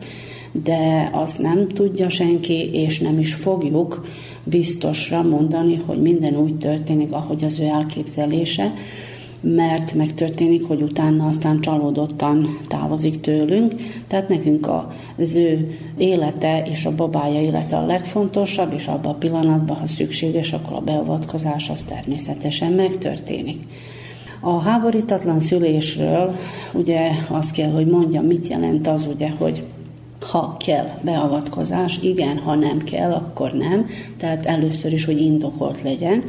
de 0.62 1.10
azt 1.12 1.38
nem 1.38 1.68
tudja 1.68 2.08
senki, 2.08 2.70
és 2.72 3.00
nem 3.00 3.18
is 3.18 3.34
fogjuk, 3.34 4.06
biztosra 4.44 5.22
mondani, 5.22 5.82
hogy 5.86 6.02
minden 6.02 6.36
úgy 6.36 6.58
történik, 6.58 7.12
ahogy 7.12 7.44
az 7.44 7.60
ő 7.60 7.64
elképzelése, 7.64 8.72
mert 9.40 9.94
megtörténik, 9.94 10.66
hogy 10.66 10.82
utána 10.82 11.26
aztán 11.26 11.60
csalódottan 11.60 12.58
távozik 12.68 13.20
tőlünk. 13.20 13.74
Tehát 14.06 14.28
nekünk 14.28 14.70
az 15.16 15.34
ő 15.34 15.78
élete 15.96 16.66
és 16.70 16.84
a 16.84 16.94
babája 16.94 17.40
élete 17.40 17.76
a 17.76 17.86
legfontosabb, 17.86 18.72
és 18.72 18.86
abban 18.86 19.12
a 19.12 19.18
pillanatban, 19.18 19.76
ha 19.76 19.86
szükséges, 19.86 20.52
akkor 20.52 20.76
a 20.76 20.80
beavatkozás 20.80 21.70
az 21.70 21.82
természetesen 21.82 22.72
megtörténik. 22.72 23.60
A 24.40 24.58
háborítatlan 24.58 25.40
szülésről 25.40 26.36
ugye 26.72 27.10
azt 27.28 27.52
kell, 27.52 27.70
hogy 27.70 27.86
mondjam, 27.86 28.24
mit 28.24 28.48
jelent 28.48 28.86
az 28.86 29.08
ugye, 29.12 29.30
hogy 29.30 29.62
ha 30.30 30.56
kell 30.66 30.88
beavatkozás, 31.02 31.98
igen, 32.02 32.38
ha 32.38 32.54
nem 32.54 32.78
kell, 32.78 33.12
akkor 33.12 33.52
nem. 33.52 33.86
Tehát 34.16 34.46
először 34.46 34.92
is, 34.92 35.04
hogy 35.04 35.20
indokolt 35.20 35.82
legyen. 35.82 36.24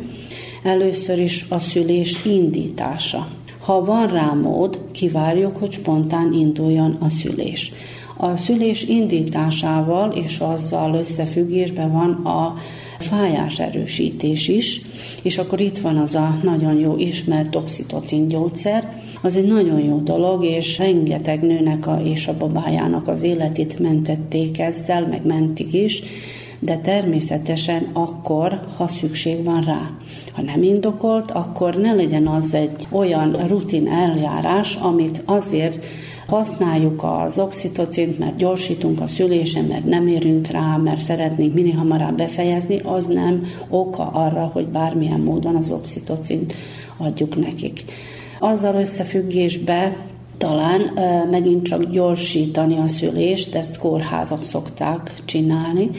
Először 0.64 1.20
is 1.20 1.45
a 1.50 1.60
szülés 1.60 2.26
indítása. 2.26 3.28
Ha 3.60 3.84
van 3.84 4.08
rá 4.08 4.34
mód, 4.34 4.80
kivárjuk, 4.91 5.58
hogy 5.58 5.72
spontán 5.72 6.34
induljon 6.34 6.98
a 7.00 7.10
szülés. 7.10 7.72
A 8.18 8.38
szülés 8.38 8.84
indításával 8.84 10.12
és 10.12 10.39
azzal 10.39 10.93
összefüggésben 10.93 11.91
van 11.91 12.12
a 12.12 12.56
fájás 13.00 13.60
erősítés 13.60 14.48
is, 14.48 14.82
és 15.24 15.38
akkor 15.38 15.60
itt 15.60 15.78
van 15.78 15.98
az 15.98 16.16
a 16.16 16.38
nagyon 16.43 16.76
jó 16.76 16.95
ismert 16.98 17.56
oxitocin 17.56 18.28
gyógyszer, 18.28 19.02
az 19.28 19.36
egy 19.36 19.47
nagyon 19.47 19.80
jó 19.80 19.97
dolog, 19.97 20.43
és 20.43 20.78
rengeteg 20.78 21.41
nőnek 21.41 21.88
a, 21.88 22.01
és 22.03 22.28
a 22.28 22.38
babájának 22.38 23.07
az 23.07 23.21
életét 23.21 23.80
mentették 23.80 24.59
ezzel, 24.59 25.07
meg 25.07 25.25
mentik 25.25 25.73
is, 25.73 26.03
de 26.59 26.78
természetesen 26.78 27.88
akkor, 27.93 28.59
ha 28.78 28.88
szükség 28.88 29.43
van 29.43 29.63
rá. 29.63 29.89
Ha 30.32 30.41
nem 30.41 30.63
indokolt, 30.63 31.32
akkor 31.32 31.75
ne 31.75 31.93
legyen 31.93 32.28
az 32.28 32.53
egy 32.53 32.88
olyan 32.91 33.32
rutin 33.47 33.88
eljárás, 33.88 34.75
amit 34.75 35.21
azért 35.25 35.86
használjuk 36.28 37.03
az 37.03 37.39
oxitocint, 37.39 38.19
mert 38.19 38.36
gyorsítunk 38.36 39.01
a 39.01 39.07
szülésen, 39.07 39.65
mert 39.65 39.86
nem 39.86 40.07
érünk 40.07 40.47
rá, 40.47 40.78
mert 40.78 40.99
szeretnénk 40.99 41.53
minél 41.53 41.75
hamarabb 41.75 42.17
befejezni, 42.17 42.80
az 42.84 43.05
nem 43.05 43.43
oka 43.69 44.07
arra, 44.07 44.49
hogy 44.53 44.67
bármilyen 44.67 45.19
módon 45.19 45.55
az 45.55 45.71
oxitocint 45.71 46.53
adjuk 46.97 47.39
nekik. 47.39 47.84
Azzal 48.40 48.76
összefüggésbe 48.76 49.98
talán 50.38 50.82
megint 51.32 51.68
csak 51.68 51.84
gyorsítani 51.84 52.78
a 52.78 52.88
szülést, 52.88 53.56
ezt 53.56 53.78
kórházak 53.78 54.44
szokták 54.44 55.14
csinálni, 55.26 55.90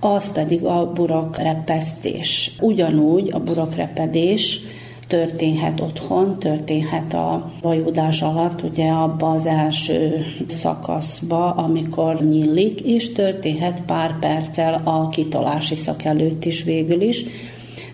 az 0.00 0.32
pedig 0.32 0.64
a 0.64 0.92
burakrepesztés. 0.92 2.50
Ugyanúgy 2.60 3.30
a 3.32 3.40
burakrepedés 3.40 4.60
történhet 5.06 5.80
otthon, 5.80 6.38
történhet 6.38 7.14
a 7.14 7.52
vajudás 7.62 8.22
alatt, 8.22 8.62
ugye 8.62 8.90
abba 8.90 9.30
az 9.30 9.46
első 9.46 10.24
szakaszba, 10.46 11.50
amikor 11.50 12.24
nyílik, 12.24 12.80
és 12.80 13.12
történhet 13.12 13.82
pár 13.86 14.18
perccel 14.18 14.80
a 14.84 15.08
kitolási 15.08 15.74
szak 15.74 16.04
előtt 16.04 16.44
is 16.44 16.62
végül 16.62 17.00
is, 17.00 17.24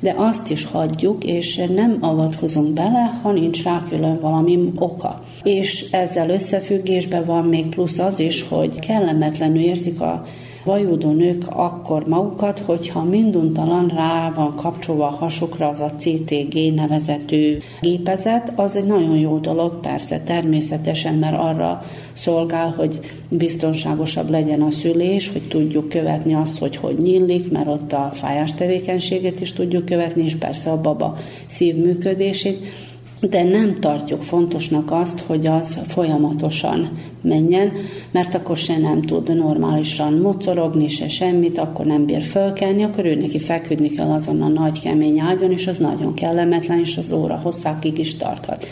de 0.02 0.14
azt 0.16 0.50
is 0.50 0.64
hagyjuk, 0.64 1.24
és 1.24 1.56
nem 1.74 1.96
avatkozunk 2.00 2.72
bele, 2.72 3.20
ha 3.22 3.32
nincs 3.32 3.62
rá 3.62 3.82
külön 3.88 4.20
valami 4.20 4.72
oka. 4.74 5.24
És 5.42 5.90
ezzel 5.90 6.30
összefüggésben 6.30 7.24
van 7.24 7.44
még 7.44 7.68
plusz 7.68 7.98
az 7.98 8.18
is, 8.18 8.48
hogy 8.48 8.78
kellemetlenül 8.78 9.62
érzik 9.62 10.00
a 10.00 10.24
vajúdó 10.64 11.10
nők 11.10 11.44
akkor 11.48 12.06
magukat, 12.06 12.58
hogyha 12.58 13.04
minduntalan 13.04 13.88
rá 13.88 14.32
van 14.34 14.56
kapcsolva 14.56 15.06
a 15.06 15.16
hasukra 15.16 15.68
az 15.68 15.80
a 15.80 15.90
CTG 15.98 16.74
nevezetű 16.74 17.58
gépezet, 17.80 18.52
az 18.56 18.76
egy 18.76 18.86
nagyon 18.86 19.16
jó 19.16 19.38
dolog, 19.38 19.80
persze 19.80 20.20
természetesen, 20.20 21.14
mert 21.14 21.38
arra 21.38 21.80
szolgál, 22.12 22.74
hogy 22.76 23.00
biztonságosabb 23.28 24.30
legyen 24.30 24.62
a 24.62 24.70
szülés, 24.70 25.32
hogy 25.32 25.48
tudjuk 25.48 25.88
követni 25.88 26.34
azt, 26.34 26.58
hogy 26.58 26.76
hogy 26.76 26.96
nyílik, 26.96 27.50
mert 27.50 27.68
ott 27.68 27.92
a 27.92 28.10
fájás 28.12 28.54
tevékenységet 28.54 29.40
is 29.40 29.52
tudjuk 29.52 29.84
követni, 29.84 30.24
és 30.24 30.36
persze 30.36 30.70
a 30.70 30.80
baba 30.80 31.16
szívműködését, 31.46 32.58
de 33.30 33.42
nem 33.42 33.74
tartjuk 33.80 34.22
fontosnak 34.22 34.90
azt, 34.90 35.20
hogy 35.20 35.46
az 35.46 35.78
folyamatosan 35.88 36.98
menjen, 37.22 37.72
mert 38.10 38.34
akkor 38.34 38.56
se 38.56 38.78
nem 38.78 39.02
tud 39.02 39.36
normálisan 39.36 40.12
mocorogni, 40.12 40.88
se 40.88 41.08
semmit, 41.08 41.58
akkor 41.58 41.86
nem 41.86 42.06
bír 42.06 42.22
fölkelni, 42.22 42.82
akkor 42.82 43.04
ő 43.04 43.14
neki 43.14 43.38
feküdni 43.38 43.88
kell 43.88 44.10
azon 44.10 44.42
a 44.42 44.48
nagy 44.48 44.80
kemény 44.80 45.18
ágyon, 45.18 45.52
és 45.52 45.66
az 45.66 45.78
nagyon 45.78 46.14
kellemetlen, 46.14 46.78
és 46.78 46.96
az 46.96 47.12
óra 47.12 47.40
hosszákig 47.42 47.98
is 47.98 48.16
tarthat. 48.16 48.66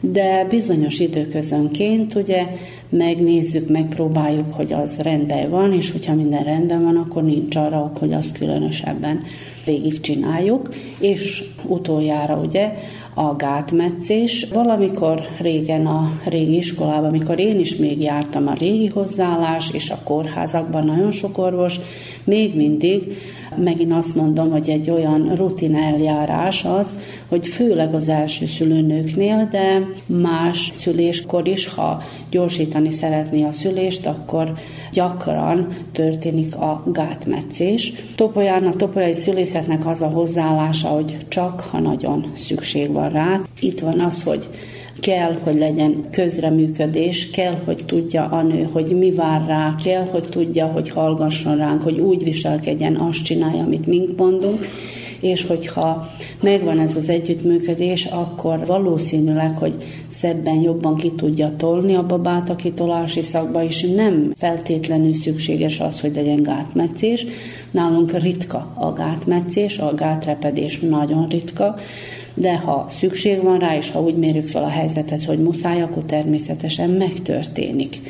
De 0.00 0.44
bizonyos 0.48 0.98
időközönként 0.98 2.14
ugye 2.14 2.46
megnézzük, 2.88 3.68
megpróbáljuk, 3.68 4.54
hogy 4.54 4.72
az 4.72 4.98
rendben 4.98 5.50
van, 5.50 5.72
és 5.72 5.90
hogyha 5.90 6.14
minden 6.14 6.44
rendben 6.44 6.82
van, 6.82 6.96
akkor 6.96 7.22
nincs 7.22 7.56
arra 7.56 7.78
ok, 7.78 7.96
hogy 7.98 8.12
azt 8.12 8.38
különösebben 8.38 9.22
végigcsináljuk, 9.64 10.68
és 11.00 11.44
utoljára 11.66 12.36
ugye 12.36 12.72
a 13.18 13.36
gátmetszés. 13.36 14.46
Valamikor 14.52 15.20
régen 15.38 15.86
a 15.86 16.20
régi 16.24 16.56
iskolában, 16.56 17.04
amikor 17.08 17.38
én 17.38 17.58
is 17.58 17.76
még 17.76 18.00
jártam 18.00 18.48
a 18.48 18.52
régi 18.52 18.86
hozzáállás, 18.86 19.70
és 19.72 19.90
a 19.90 19.98
kórházakban 20.04 20.84
nagyon 20.84 21.10
sok 21.10 21.38
orvos, 21.38 21.80
még 22.24 22.56
mindig 22.56 23.16
megint 23.56 23.92
azt 23.92 24.14
mondom, 24.14 24.50
hogy 24.50 24.70
egy 24.70 24.90
olyan 24.90 25.34
rutin 25.34 25.76
eljárás 25.76 26.64
az, 26.64 26.96
hogy 27.28 27.46
főleg 27.46 27.94
az 27.94 28.08
első 28.08 28.46
szülőnőknél, 28.46 29.48
de 29.50 29.86
más 30.06 30.70
szüléskor 30.74 31.48
is, 31.48 31.68
ha 31.68 32.02
gyorsítani 32.30 32.90
szeretné 32.90 33.42
a 33.42 33.52
szülést, 33.52 34.06
akkor 34.06 34.52
gyakran 34.92 35.68
történik 35.92 36.56
a 36.56 36.82
gátmetszés. 36.92 37.92
Topolyán, 38.16 38.66
a 38.66 38.72
topolyai 38.72 39.14
szülészetnek 39.14 39.86
az 39.86 40.00
a 40.00 40.08
hozzáállása, 40.08 40.88
hogy 40.88 41.16
csak 41.28 41.60
ha 41.60 41.78
nagyon 41.78 42.30
szükség 42.34 42.92
van 42.92 43.10
rá. 43.10 43.40
Itt 43.60 43.80
van 43.80 44.00
az, 44.00 44.22
hogy 44.22 44.48
kell, 45.00 45.38
hogy 45.42 45.54
legyen 45.54 46.04
közreműködés, 46.10 47.30
kell, 47.30 47.54
hogy 47.64 47.84
tudja 47.86 48.24
a 48.24 48.42
nő, 48.42 48.68
hogy 48.72 48.96
mi 48.98 49.10
vár 49.10 49.46
rá, 49.46 49.74
kell, 49.84 50.04
hogy 50.04 50.28
tudja, 50.28 50.66
hogy 50.66 50.88
hallgasson 50.88 51.56
ránk, 51.56 51.82
hogy 51.82 51.98
úgy 51.98 52.24
viselkedjen, 52.24 52.96
azt 52.96 53.22
csinálja, 53.22 53.62
amit 53.62 53.86
mink 53.86 54.18
mondunk, 54.18 54.66
és 55.20 55.46
hogyha 55.46 56.10
megvan 56.40 56.78
ez 56.78 56.96
az 56.96 57.08
együttműködés, 57.08 58.04
akkor 58.04 58.66
valószínűleg, 58.66 59.56
hogy 59.58 59.74
szebben 60.08 60.60
jobban 60.60 60.96
ki 60.96 61.10
tudja 61.10 61.56
tolni 61.56 61.94
a 61.94 62.06
babát 62.06 62.50
a 62.50 62.56
kitolási 62.56 63.22
szakba, 63.22 63.64
és 63.64 63.82
nem 63.82 64.32
feltétlenül 64.38 65.14
szükséges 65.14 65.80
az, 65.80 66.00
hogy 66.00 66.14
legyen 66.14 66.42
gátmetszés. 66.42 67.26
Nálunk 67.70 68.22
ritka 68.22 68.74
a 68.78 68.92
gátmetszés, 68.92 69.78
a 69.78 69.94
gátrepedés 69.94 70.78
nagyon 70.78 71.28
ritka, 71.28 71.74
de 72.36 72.56
ha 72.56 72.86
szükség 72.88 73.42
van 73.42 73.58
rá, 73.58 73.76
és 73.76 73.90
ha 73.90 74.00
úgy 74.00 74.16
mérjük 74.16 74.48
fel 74.48 74.64
a 74.64 74.68
helyzetet, 74.68 75.24
hogy 75.24 75.42
muszáj, 75.42 75.82
akkor 75.82 76.02
természetesen 76.02 76.90
megtörténik. 76.90 78.00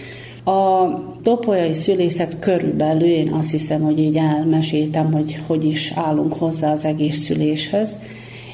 A 0.44 0.86
topolyai 1.22 1.72
szülészet 1.72 2.38
körülbelül 2.38 3.08
én 3.08 3.32
azt 3.32 3.50
hiszem, 3.50 3.80
hogy 3.80 3.98
így 3.98 4.16
elmeséltem, 4.16 5.12
hogy 5.12 5.40
hogy 5.46 5.64
is 5.64 5.92
állunk 5.94 6.32
hozzá 6.32 6.72
az 6.72 6.84
egész 6.84 7.24
szüléshez, 7.24 7.98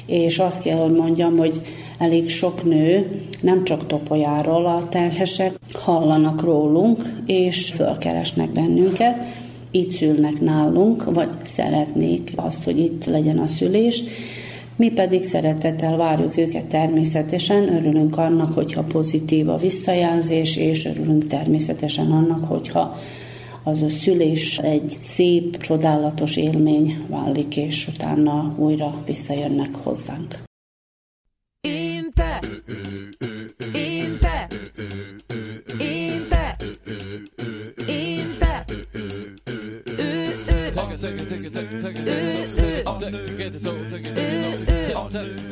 és 0.05 0.39
azt 0.39 0.63
kell, 0.63 0.77
hogy 0.77 0.95
mondjam, 0.95 1.37
hogy 1.37 1.61
elég 1.97 2.29
sok 2.29 2.63
nő, 2.63 3.21
nem 3.41 3.63
csak 3.63 3.87
topolyáról 3.87 4.65
a 4.65 4.87
terhesek, 4.89 5.51
hallanak 5.73 6.41
rólunk, 6.41 7.01
és 7.25 7.71
fölkeresnek 7.75 8.49
bennünket, 8.49 9.25
itt 9.71 9.91
szülnek 9.91 10.39
nálunk, 10.39 11.13
vagy 11.13 11.29
szeretnék 11.43 12.31
azt, 12.35 12.63
hogy 12.63 12.79
itt 12.79 13.05
legyen 13.05 13.37
a 13.37 13.47
szülés, 13.47 14.03
mi 14.75 14.91
pedig 14.91 15.25
szeretettel 15.25 15.97
várjuk 15.97 16.37
őket 16.37 16.65
természetesen, 16.65 17.75
örülünk 17.75 18.17
annak, 18.17 18.53
hogyha 18.53 18.83
pozitív 18.83 19.49
a 19.49 19.57
visszajelzés, 19.57 20.57
és 20.57 20.85
örülünk 20.85 21.27
természetesen 21.27 22.11
annak, 22.11 22.43
hogyha 22.43 22.95
az 23.63 23.81
a 23.81 23.89
szülés 23.89 24.57
egy 24.57 24.97
szép, 25.01 25.57
csodálatos 25.57 26.37
élmény 26.37 27.05
válik, 27.09 27.57
és 27.57 27.87
utána 27.87 28.55
újra 28.57 29.03
visszajönnek 29.05 29.75
hozzánk. 29.75 30.43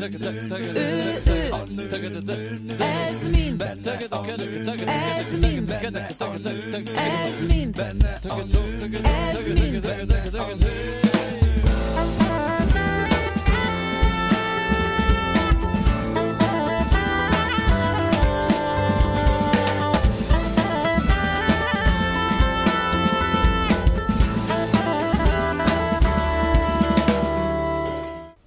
Ez 0.02 0.10
mind 3.30 3.62
Ez 3.62 5.38
mind 5.40 5.72
Ez 5.72 5.88
mind 7.48 7.78
Ez 9.06 9.48
mind 9.48 9.86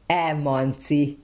Emanci 0.07 1.23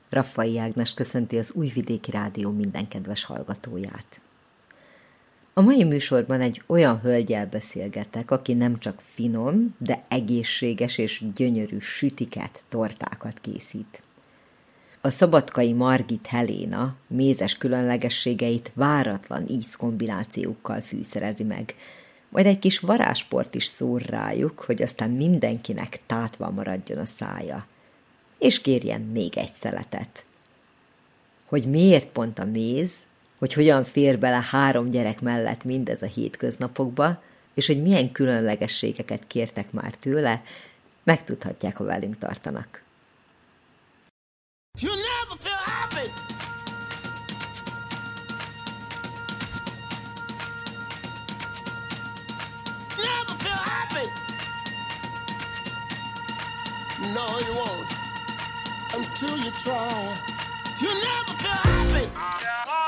Raffai 0.11 0.57
Ágnes 0.57 0.93
köszönti 0.93 1.37
az 1.37 1.51
Újvidéki 1.51 2.11
Rádió 2.11 2.49
minden 2.49 2.87
kedves 2.87 3.23
hallgatóját. 3.23 4.21
A 5.53 5.61
mai 5.61 5.83
műsorban 5.83 6.41
egy 6.41 6.61
olyan 6.65 6.99
hölgyel 6.99 7.47
beszélgetek, 7.47 8.31
aki 8.31 8.53
nem 8.53 8.77
csak 8.77 9.01
finom, 9.13 9.75
de 9.77 10.03
egészséges 10.07 10.97
és 10.97 11.23
gyönyörű 11.35 11.79
sütiket, 11.79 12.63
tortákat 12.69 13.39
készít. 13.41 14.01
A 15.01 15.09
szabadkai 15.09 15.73
Margit 15.73 16.27
Helena 16.27 16.95
mézes 17.07 17.57
különlegességeit 17.57 18.71
váratlan 18.73 19.47
ízkombinációkkal 19.47 20.81
fűszerezi 20.81 21.43
meg, 21.43 21.75
majd 22.29 22.45
egy 22.45 22.59
kis 22.59 22.79
varázsport 22.79 23.55
is 23.55 23.65
szór 23.65 24.01
rájuk, 24.01 24.59
hogy 24.59 24.81
aztán 24.81 25.09
mindenkinek 25.09 25.99
tátva 26.05 26.49
maradjon 26.49 26.97
a 26.97 27.05
szája– 27.05 27.65
és 28.41 28.61
kérjen 28.61 29.01
még 29.01 29.37
egy 29.37 29.51
szeletet. 29.51 30.23
Hogy 31.45 31.65
miért 31.65 32.07
pont 32.07 32.39
a 32.39 32.45
méz, 32.45 32.93
hogy 33.37 33.53
hogyan 33.53 33.83
fér 33.83 34.19
bele 34.19 34.47
három 34.49 34.89
gyerek 34.89 35.21
mellett 35.21 35.63
mindez 35.63 36.01
a 36.01 36.05
hétköznapokba, 36.05 37.21
és 37.53 37.67
hogy 37.67 37.81
milyen 37.81 38.11
különlegességeket 38.11 39.27
kértek 39.27 39.71
már 39.71 39.95
tőle, 39.95 40.43
megtudhatják, 41.03 41.77
ha 41.77 41.83
velünk 41.83 42.17
tartanak. 42.17 42.83
You 44.81 44.91
never 44.91 45.37
feel 45.39 45.53
happy. 45.53 46.09
No, 57.13 57.39
you 57.45 57.53
won't. 57.53 58.00
Until 58.93 59.37
you 59.37 59.51
try. 59.51 60.17
You 60.79 60.87
never 60.87 61.33
feel 61.37 61.51
happy. 61.51 62.80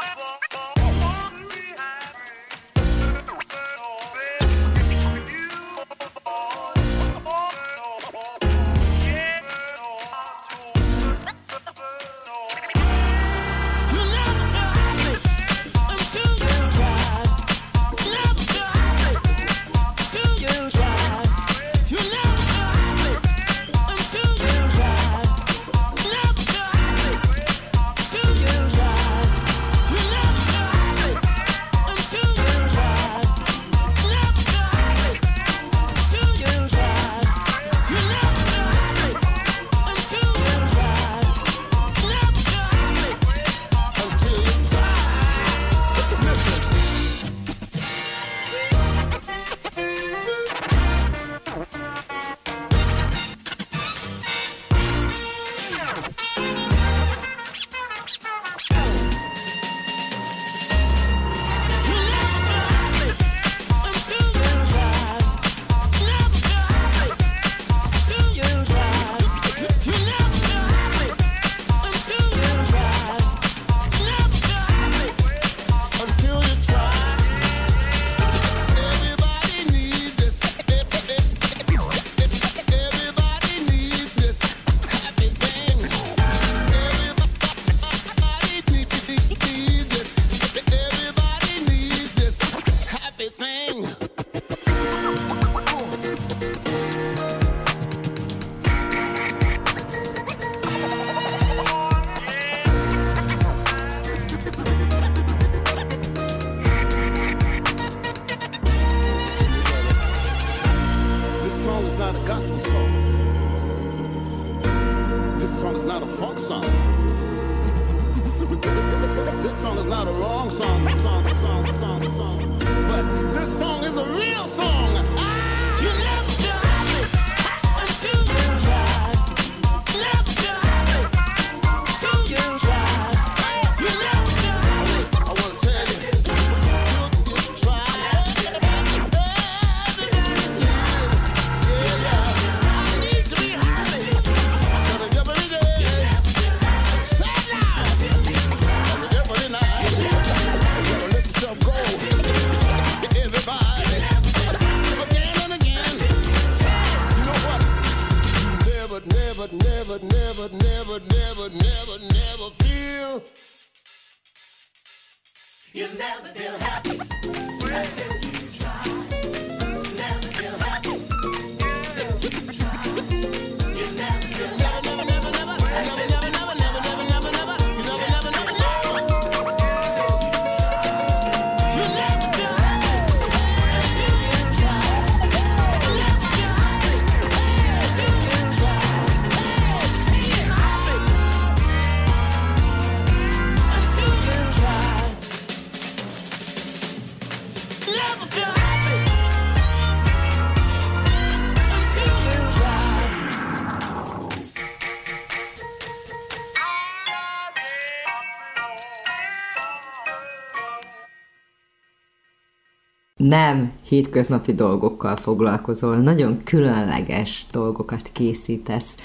Nem 213.33 213.71
hétköznapi 213.87 214.53
dolgokkal 214.53 215.15
foglalkozol, 215.15 215.95
nagyon 215.95 216.41
különleges 216.43 217.45
dolgokat 217.51 218.09
készítesz. 218.11 218.95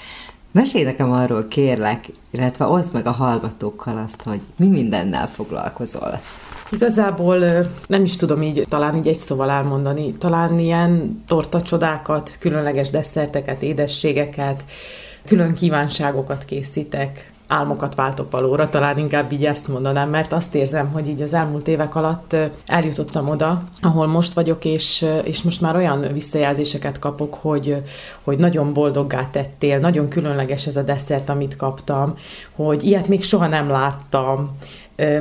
Mesélj 0.51 0.83
nekem 0.83 1.11
arról, 1.11 1.47
kérlek, 1.47 2.05
illetve 2.31 2.65
oszd 2.65 2.93
meg 2.93 3.05
a 3.05 3.11
hallgatókkal 3.11 3.97
azt, 3.97 4.23
hogy 4.23 4.39
mi 4.57 4.67
mindennel 4.67 5.27
foglalkozol. 5.27 6.19
Igazából 6.71 7.39
nem 7.87 8.03
is 8.03 8.15
tudom 8.15 8.41
így, 8.41 8.65
talán 8.69 8.95
így 8.95 9.07
egy 9.07 9.17
szóval 9.17 9.49
elmondani. 9.49 10.13
Talán 10.13 10.59
ilyen 10.59 11.23
tortacsodákat, 11.27 12.35
különleges 12.39 12.89
desszerteket, 12.89 13.61
édességeket, 13.61 14.63
külön 15.25 15.53
kívánságokat 15.53 16.45
készítek, 16.45 17.31
álmokat 17.49 17.95
váltok 17.95 18.31
valóra, 18.31 18.69
talán 18.69 18.97
inkább 18.97 19.31
így 19.31 19.45
ezt 19.45 19.67
mondanám, 19.67 20.09
mert 20.09 20.33
azt 20.33 20.55
érzem, 20.55 20.91
hogy 20.91 21.07
így 21.07 21.21
az 21.21 21.33
elmúlt 21.33 21.67
évek 21.67 21.95
alatt 21.95 22.35
eljutottam 22.65 23.29
oda, 23.29 23.63
ahol 23.81 24.07
most 24.07 24.33
vagyok, 24.33 24.65
és, 24.65 25.05
és 25.23 25.41
most 25.41 25.61
már 25.61 25.75
olyan 25.75 26.13
visszajelzéseket 26.13 26.99
kapok, 26.99 27.33
hogy, 27.33 27.83
hogy 28.23 28.37
nagyon 28.37 28.73
boldoggá 28.73 29.29
tettél, 29.31 29.79
nagyon 29.79 30.07
különleges 30.07 30.67
ez 30.67 30.75
a 30.75 30.81
desszert, 30.81 31.29
amit 31.29 31.55
kaptam, 31.55 32.13
hogy 32.55 32.83
ilyet 32.83 33.07
még 33.07 33.23
soha 33.23 33.47
nem 33.47 33.69
láttam, 33.69 34.55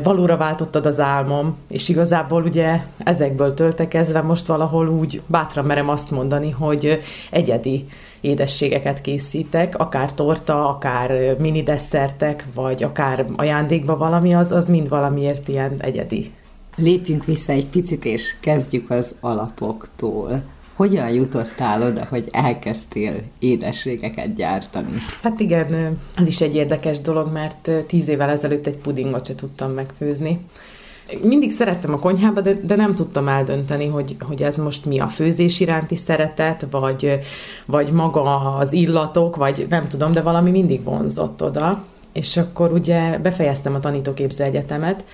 valóra 0.03 0.37
váltottad 0.37 0.87
az 0.87 1.01
álmom, 1.01 1.57
és 1.69 1.89
igazából 1.89 2.43
ugye 2.43 2.81
ezekből 2.99 3.55
töltekezve 3.55 4.21
most 4.21 4.47
valahol 4.47 4.89
úgy 4.89 5.23
bátran 5.27 5.65
merem 5.65 5.89
azt 5.89 6.11
mondani, 6.11 6.51
hogy 6.51 7.01
egyedi 7.31 7.87
édességeket 8.21 9.01
készítek, 9.01 9.79
akár 9.79 10.13
torta, 10.15 10.69
akár 10.69 11.37
mini 11.39 11.63
desszertek, 11.63 12.45
vagy 12.55 12.83
akár 12.83 13.27
ajándékba 13.37 13.97
valami, 13.97 14.35
az, 14.35 14.53
az 14.53 14.69
mind 14.69 14.89
valamiért 14.89 15.49
ilyen 15.49 15.75
egyedi. 15.79 16.31
Lépjünk 16.77 17.25
vissza 17.25 17.53
egy 17.53 17.67
picit, 17.67 18.05
és 18.05 18.35
kezdjük 18.41 18.91
az 18.91 19.15
alapoktól. 19.21 20.43
Hogyan 20.75 21.11
jutottál 21.11 21.83
oda, 21.83 22.07
hogy 22.09 22.29
elkezdtél 22.31 23.15
édességeket 23.39 24.35
gyártani? 24.35 24.93
Hát 25.23 25.41
igen, 25.41 25.99
ez 26.17 26.29
is 26.29 26.41
egy 26.41 26.55
érdekes 26.55 27.01
dolog, 27.01 27.33
mert 27.33 27.71
tíz 27.87 28.09
évvel 28.09 28.31
ezelőtt 28.31 28.67
egy 28.67 28.77
pudingot 28.77 29.27
se 29.27 29.35
tudtam 29.35 29.71
megfőzni. 29.71 30.41
Mindig 31.23 31.51
szerettem 31.51 31.93
a 31.93 31.99
konyhába, 31.99 32.41
de, 32.41 32.53
de 32.63 32.77
nem 32.77 32.95
tudtam 32.95 33.29
eldönteni, 33.29 33.87
hogy, 33.87 34.17
hogy 34.21 34.43
ez 34.43 34.57
most 34.57 34.85
mi 34.85 34.99
a 34.99 35.07
főzés 35.07 35.61
iránti 35.61 35.97
szeretet, 35.97 36.67
vagy, 36.71 37.19
vagy 37.67 37.93
maga 37.93 38.55
az 38.55 38.73
illatok, 38.73 39.37
vagy 39.37 39.67
nem 39.69 39.89
tudom, 39.89 40.13
de 40.13 40.23
valami 40.23 40.51
mindig 40.51 40.85
vonzott 40.85 41.43
oda. 41.43 41.85
És 42.13 42.37
akkor 42.37 42.73
ugye 42.73 43.19
befejeztem 43.19 43.75
a 43.75 43.81
tanítóképző 43.81 44.45
egyetemet, 44.45 45.05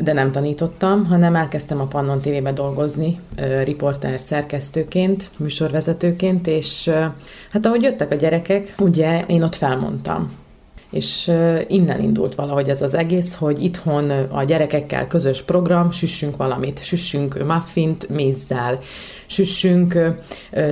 de 0.00 0.12
nem 0.12 0.32
tanítottam, 0.32 1.06
hanem 1.06 1.34
elkezdtem 1.34 1.80
a 1.80 1.84
Pannon 1.84 2.20
TV-be 2.20 2.52
dolgozni, 2.52 3.20
riporter 3.64 4.20
szerkesztőként, 4.20 5.30
műsorvezetőként, 5.36 6.46
és 6.46 6.90
hát 7.50 7.66
ahogy 7.66 7.82
jöttek 7.82 8.10
a 8.10 8.14
gyerekek, 8.14 8.74
ugye 8.78 9.24
én 9.26 9.42
ott 9.42 9.54
felmondtam 9.54 10.32
és 10.90 11.32
innen 11.68 12.02
indult 12.02 12.34
valahogy 12.34 12.68
ez 12.68 12.82
az 12.82 12.94
egész, 12.94 13.34
hogy 13.34 13.64
itthon 13.64 14.10
a 14.10 14.44
gyerekekkel 14.44 15.06
közös 15.06 15.42
program, 15.42 15.90
süssünk 15.90 16.36
valamit, 16.36 16.82
süssünk 16.82 17.46
muffint 17.46 18.08
mézzel, 18.08 18.78
süssünk 19.26 20.16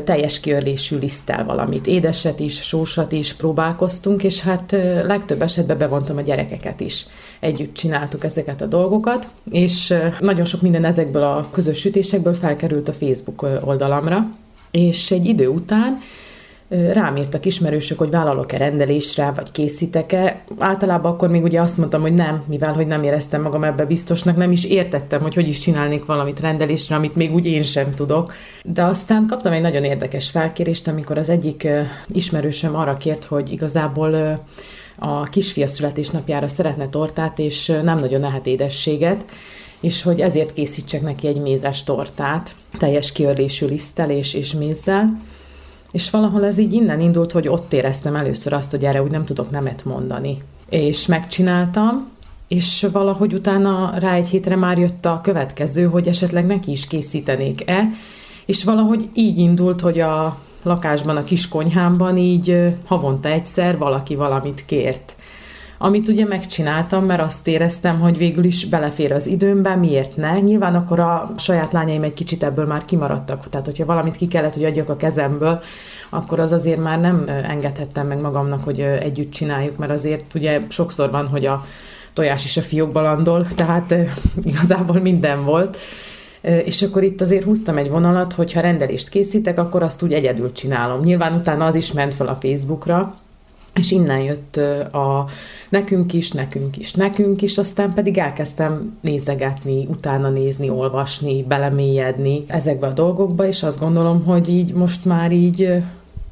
teljes 0.05 0.41
kiörlésű 0.41 0.99
liszttel 0.99 1.45
valamit, 1.45 1.87
édeset 1.87 2.41
is, 2.41 2.63
sósat 2.63 3.13
is 3.13 3.35
próbálkoztunk, 3.35 4.23
és 4.23 4.41
hát 4.41 4.73
legtöbb 5.03 5.43
esetben 5.43 5.79
bevontam 5.79 6.17
a 6.17 6.21
gyerekeket 6.21 6.81
is. 6.81 7.07
Együtt 7.41 7.75
csináltuk 7.75 8.25
ezeket 8.25 8.61
a 8.61 8.67
dolgokat, 8.67 9.29
és 9.51 9.95
nagyon 10.21 10.45
sok 10.45 10.63
minden 10.63 10.85
ezekből 10.85 11.23
a 11.23 11.49
közös 11.53 11.79
sütésekből 11.79 12.35
felkerült 12.35 12.89
a 12.89 12.93
Facebook 12.93 13.47
oldalamra, 13.65 14.27
és 14.71 15.11
egy 15.11 15.27
idő 15.27 15.49
után 15.49 15.99
rám 16.69 17.17
írtak 17.17 17.45
ismerősök, 17.45 17.99
hogy 17.99 18.11
vállalok-e 18.11 18.57
rendelésre, 18.57 19.33
vagy 19.37 19.51
készítek-e. 19.53 20.45
Általában 20.59 21.13
akkor 21.13 21.29
még 21.29 21.43
ugye 21.43 21.61
azt 21.61 21.77
mondtam, 21.77 22.01
hogy 22.01 22.15
nem, 22.15 22.43
mivel 22.47 22.73
hogy 22.73 22.87
nem 22.87 23.03
éreztem 23.03 23.43
magam 23.43 23.65
ebbe 23.65 23.85
biztosnak, 23.85 24.37
nem 24.37 24.53
is 24.53 24.65
értettem, 24.65 25.21
hogy 25.21 25.35
hogy 25.35 25.49
is 25.49 25.59
csinálnék 25.59 26.05
valamit 26.05 26.41
rendelésre, 26.41 26.97
amit 26.97 27.17
még 27.17 27.35
úgy 27.35 27.47
én 27.47 27.63
sem 27.63 27.95
tudok. 27.95 28.33
De 28.65 28.85
aztán 28.85 29.27
kaptam 29.27 29.53
egy 29.53 29.61
nagyon 29.61 29.85
érdekes 29.85 30.31
felkérést, 30.31 30.89
amikor 30.89 31.19
az 31.19 31.29
egyik 31.29 31.69
ismerősöm 32.09 32.77
arra 32.77 32.97
kért, 32.97 33.25
hogy 33.25 33.53
igazából 33.53 34.45
a 34.99 35.23
kisfia 35.23 35.67
születésnapjára 35.67 36.49
szeretne 36.49 36.89
tortát, 36.89 37.39
és 37.39 37.67
nem 37.67 37.99
nagyon 37.99 38.21
lehet 38.21 38.47
édességet, 38.47 39.25
és 39.81 40.03
hogy 40.03 40.21
ezért 40.21 40.53
készítsek 40.53 41.03
neki 41.03 41.27
egy 41.27 41.41
mézes 41.41 41.85
tortát, 41.85 42.55
teljes 42.79 43.13
kiörlésű 43.13 43.67
liszttel 43.67 44.11
és, 44.11 44.35
és 44.35 44.53
mézzel 44.53 45.21
és 45.93 46.11
valahol 46.11 46.45
ez 46.45 46.59
így 46.59 46.73
innen 46.73 47.01
indult, 47.01 47.33
hogy 47.33 47.49
ott 47.49 47.73
éreztem 47.73 48.17
először 48.17 48.53
azt, 48.53 48.71
hogy 48.71 48.85
erre 48.85 49.03
úgy 49.03 49.11
nem 49.11 49.25
tudok 49.25 49.51
nemet 49.51 49.85
mondani. 49.85 50.43
És 50.69 51.07
megcsináltam, 51.07 52.09
és 52.49 52.87
valahogy 52.93 53.35
utána 53.35 53.93
rá 53.99 54.15
egy 54.15 54.29
hétre 54.29 54.57
már 54.57 54.79
jött 54.79 55.07
a 55.07 55.21
következő, 55.23 55.85
hogy 55.85 56.09
esetleg 56.09 56.47
neki 56.47 56.71
is 56.71 56.87
készítenék-e, 56.87 57.91
és 58.47 58.65
valahogy 58.65 59.09
így 59.15 59.39
indult, 59.39 59.81
hogy 59.81 60.01
a 60.01 60.39
lakásban, 60.63 61.17
a 61.17 61.25
kis 61.25 61.49
konyhámban 61.49 62.17
így 62.17 62.75
havonta 62.85 63.29
egyszer 63.29 63.79
valaki 63.79 64.15
valamit 64.15 64.65
kért 64.67 65.17
amit 65.79 66.09
ugye 66.09 66.25
megcsináltam, 66.25 67.05
mert 67.05 67.23
azt 67.23 67.49
éreztem, 67.49 68.01
hogy 68.01 68.17
végül 68.17 68.45
is 68.45 68.67
belefér 68.67 69.13
az 69.13 69.27
időmbe, 69.27 69.77
miért 69.77 70.17
ne? 70.17 70.39
Nyilván 70.39 70.75
akkor 70.75 71.01
a 71.01 71.35
saját 71.39 71.73
lányaim 71.73 72.03
egy 72.03 72.15
kicsit 72.15 72.43
ebből 72.43 72.67
már 72.67 72.85
kimaradtak, 72.85 73.49
tehát 73.49 73.67
hogyha 73.67 73.85
valamit 73.85 74.17
ki 74.17 74.27
kellett, 74.27 74.55
hogy 74.55 74.65
adjak 74.65 74.89
a 74.89 74.97
kezemből, 74.97 75.61
akkor 76.09 76.41
az 76.41 76.53
azért 76.53 76.81
már 76.81 77.01
nem 77.01 77.25
engedhettem 77.29 78.07
meg 78.07 78.21
magamnak, 78.21 78.65
hogy 78.65 78.81
együtt 78.81 79.31
csináljuk, 79.31 79.77
mert 79.77 79.93
azért 79.93 80.35
ugye 80.35 80.61
sokszor 80.69 81.11
van, 81.11 81.27
hogy 81.27 81.47
a 81.47 81.67
tojás 82.13 82.45
is 82.45 82.57
a 82.57 82.63
fiókba 82.63 83.01
landol, 83.01 83.47
tehát 83.55 83.95
igazából 84.43 85.01
minden 85.01 85.45
volt. 85.45 85.77
És 86.41 86.83
akkor 86.83 87.03
itt 87.03 87.21
azért 87.21 87.45
húztam 87.45 87.77
egy 87.77 87.91
vonalat, 87.91 88.33
hogy 88.33 88.53
ha 88.53 88.61
rendelést 88.61 89.09
készítek, 89.09 89.59
akkor 89.59 89.83
azt 89.83 90.03
úgy 90.03 90.13
egyedül 90.13 90.53
csinálom. 90.53 91.01
Nyilván 91.01 91.33
utána 91.33 91.67
az 91.67 91.75
is 91.75 91.93
ment 91.93 92.15
fel 92.15 92.27
a 92.27 92.39
Facebookra, 92.41 93.17
és 93.75 93.91
innen 93.91 94.21
jött 94.21 94.57
a 94.93 95.27
nekünk 95.69 96.13
is, 96.13 96.31
nekünk 96.31 96.77
is, 96.77 96.93
nekünk 96.93 97.43
is, 97.43 97.59
aztán 97.59 97.95
pedig 97.95 98.19
elkezdtem 98.19 98.99
nézegetni, 99.01 99.87
utána 99.87 100.31
nézni, 100.31 100.71
olvasni, 100.71 101.43
belemélyedni 101.43 102.45
ezekbe 102.47 102.87
a 102.87 102.93
dolgokba, 102.93 103.47
és 103.47 103.63
azt 103.63 103.81
gondolom, 103.81 104.25
hogy 104.25 104.49
így 104.49 104.73
most 104.73 105.05
már 105.05 105.33
így 105.33 105.83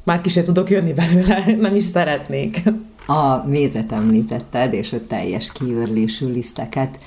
már 0.03 0.21
ki 0.21 0.41
tudok 0.41 0.69
jönni 0.69 0.93
belőle, 0.93 1.43
nem 1.61 1.75
is 1.75 1.83
szeretnék. 1.83 2.61
A 3.07 3.47
mézet 3.47 3.91
említetted, 3.91 4.73
és 4.73 4.93
a 4.93 5.07
teljes 5.07 5.51
kiörlésű 5.51 6.31
liszteket 6.31 6.99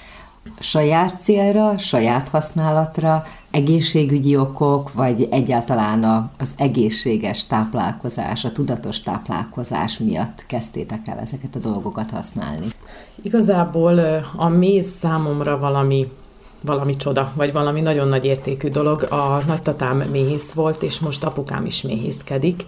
saját 0.61 1.21
célra, 1.21 1.79
saját 1.79 2.29
használatra, 2.29 3.25
egészségügyi 3.51 4.37
okok, 4.37 4.93
vagy 4.93 5.27
egyáltalán 5.31 6.31
az 6.39 6.51
egészséges 6.57 7.47
táplálkozás, 7.47 8.45
a 8.45 8.53
tudatos 8.53 9.01
táplálkozás 9.01 9.99
miatt 9.99 10.45
kezdtétek 10.47 11.09
el 11.09 11.19
ezeket 11.19 11.55
a 11.55 11.59
dolgokat 11.59 12.11
használni? 12.11 12.67
Igazából 13.23 13.99
a 14.37 14.49
méz 14.49 14.87
számomra 14.87 15.59
valami 15.59 16.09
valami 16.63 16.97
csoda, 16.97 17.33
vagy 17.35 17.53
valami 17.53 17.81
nagyon 17.81 18.09
nagy 18.09 18.25
értékű 18.25 18.69
dolog. 18.69 19.03
A 19.03 19.43
nagytatám 19.47 19.97
méhész 19.97 20.53
volt, 20.53 20.83
és 20.83 20.99
most 20.99 21.25
apukám 21.25 21.67
is 21.67 21.83
méhészkedik, 21.83 22.65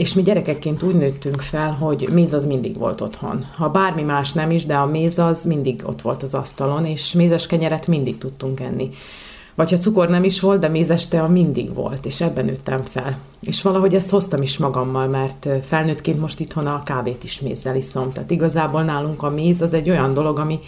és 0.00 0.14
mi 0.14 0.22
gyerekekként 0.22 0.82
úgy 0.82 0.94
nőttünk 0.94 1.40
fel, 1.40 1.72
hogy 1.72 2.08
méz 2.12 2.32
az 2.32 2.44
mindig 2.44 2.78
volt 2.78 3.00
otthon. 3.00 3.46
Ha 3.56 3.68
bármi 3.68 4.02
más 4.02 4.32
nem 4.32 4.50
is, 4.50 4.66
de 4.66 4.74
a 4.74 4.86
méz 4.86 5.18
az 5.18 5.44
mindig 5.44 5.82
ott 5.86 6.02
volt 6.02 6.22
az 6.22 6.34
asztalon, 6.34 6.84
és 6.84 7.12
mézes 7.12 7.46
kenyeret 7.46 7.86
mindig 7.86 8.18
tudtunk 8.18 8.60
enni. 8.60 8.90
Vagy 9.54 9.70
ha 9.70 9.76
cukor 9.76 10.08
nem 10.08 10.24
is 10.24 10.40
volt, 10.40 10.60
de 10.60 10.68
mézes 10.68 11.08
tea 11.08 11.28
mindig 11.28 11.74
volt, 11.74 12.06
és 12.06 12.20
ebben 12.20 12.44
nőttem 12.44 12.82
fel. 12.82 13.18
És 13.40 13.62
valahogy 13.62 13.94
ezt 13.94 14.10
hoztam 14.10 14.42
is 14.42 14.58
magammal, 14.58 15.06
mert 15.06 15.48
felnőttként 15.62 16.20
most 16.20 16.40
itthon 16.40 16.66
a 16.66 16.82
kávét 16.82 17.24
is 17.24 17.40
mézzel 17.40 17.76
iszom. 17.76 18.12
Tehát 18.12 18.30
igazából 18.30 18.82
nálunk 18.82 19.22
a 19.22 19.30
méz 19.30 19.60
az 19.60 19.72
egy 19.72 19.90
olyan 19.90 20.14
dolog, 20.14 20.38
ami, 20.38 20.58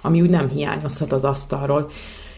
ami 0.00 0.20
úgy 0.20 0.30
nem 0.30 0.48
hiányozhat 0.48 1.12
az 1.12 1.24
asztalról. 1.24 1.90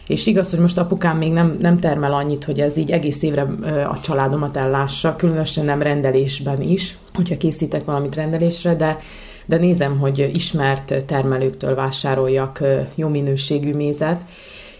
És 0.07 0.27
igaz, 0.27 0.49
hogy 0.49 0.59
most 0.59 0.77
apukám 0.77 1.17
még 1.17 1.31
nem, 1.31 1.57
nem 1.59 1.79
termel 1.79 2.13
annyit, 2.13 2.43
hogy 2.43 2.59
ez 2.59 2.77
így 2.77 2.91
egész 2.91 3.23
évre 3.23 3.41
a 3.89 3.99
családomat 3.99 4.57
ellássa, 4.57 5.15
különösen 5.15 5.65
nem 5.65 5.81
rendelésben 5.81 6.61
is, 6.61 6.97
hogyha 7.13 7.37
készítek 7.37 7.85
valamit 7.85 8.15
rendelésre, 8.15 8.75
de 8.75 8.97
de 9.45 9.57
nézem, 9.57 9.99
hogy 9.99 10.31
ismert 10.33 11.05
termelőktől 11.05 11.75
vásároljak 11.75 12.63
jó 12.95 13.07
minőségű 13.07 13.73
mézet, 13.73 14.21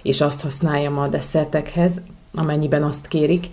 és 0.01 0.21
azt 0.21 0.41
használjam 0.41 0.97
a 0.97 1.07
desszertekhez, 1.07 2.01
amennyiben 2.36 2.84
azt 2.84 3.07
kérik, 3.07 3.49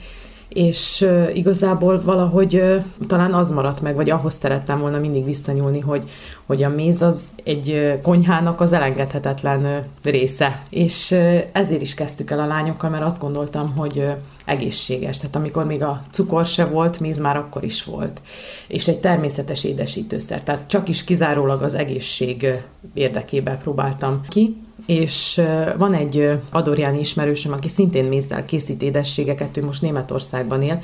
és 0.53 1.07
igazából 1.35 2.03
valahogy 2.03 2.63
talán 3.07 3.35
az 3.35 3.51
maradt 3.51 3.81
meg, 3.81 3.95
vagy 3.95 4.11
ahhoz 4.11 4.35
szerettem 4.41 4.81
volna 4.81 4.99
mindig 4.99 5.25
visszanyúlni, 5.25 5.81
hogy, 5.81 6.11
hogy 6.47 6.63
a 6.63 6.69
méz 6.69 7.03
az 7.03 7.29
egy 7.45 7.99
konyhának 8.03 8.61
az 8.61 8.73
elengedhetetlen 8.73 9.85
része. 10.03 10.63
És 10.69 11.17
ezért 11.53 11.83
is 11.83 11.95
kezdtük 11.95 12.31
el 12.31 12.41
a 12.41 12.47
lányokkal, 12.47 12.91
mert 12.91 13.05
azt 13.05 13.21
gondoltam, 13.21 13.77
hogy 13.77 14.07
egészséges. 14.45 15.19
Tehát 15.19 15.37
amikor 15.37 15.67
még 15.67 15.83
a 15.83 16.03
cukor 16.11 16.47
se 16.47 16.65
volt, 16.65 17.01
méz 17.01 17.19
már 17.19 17.37
akkor 17.37 17.65
is 17.65 17.85
volt. 17.85 18.21
És 18.67 18.89
egy 18.89 19.01
természetes 19.01 19.65
édesítőszer. 19.65 20.43
Tehát 20.43 20.67
csak 20.67 20.89
is 20.89 21.05
kizárólag 21.05 21.63
az 21.63 21.75
egészség 21.75 22.47
érdekében 22.95 23.59
próbáltam 23.59 24.21
ki 24.29 24.57
és 24.87 25.41
van 25.77 25.95
egy 25.95 26.31
Adorjáni 26.51 26.99
ismerősöm, 26.99 27.53
aki 27.53 27.69
szintén 27.69 28.05
mézzel 28.05 28.45
készít 28.45 28.83
édességeket, 28.83 29.57
ő 29.57 29.65
most 29.65 29.83
Németországban 29.83 30.63
él, 30.63 30.83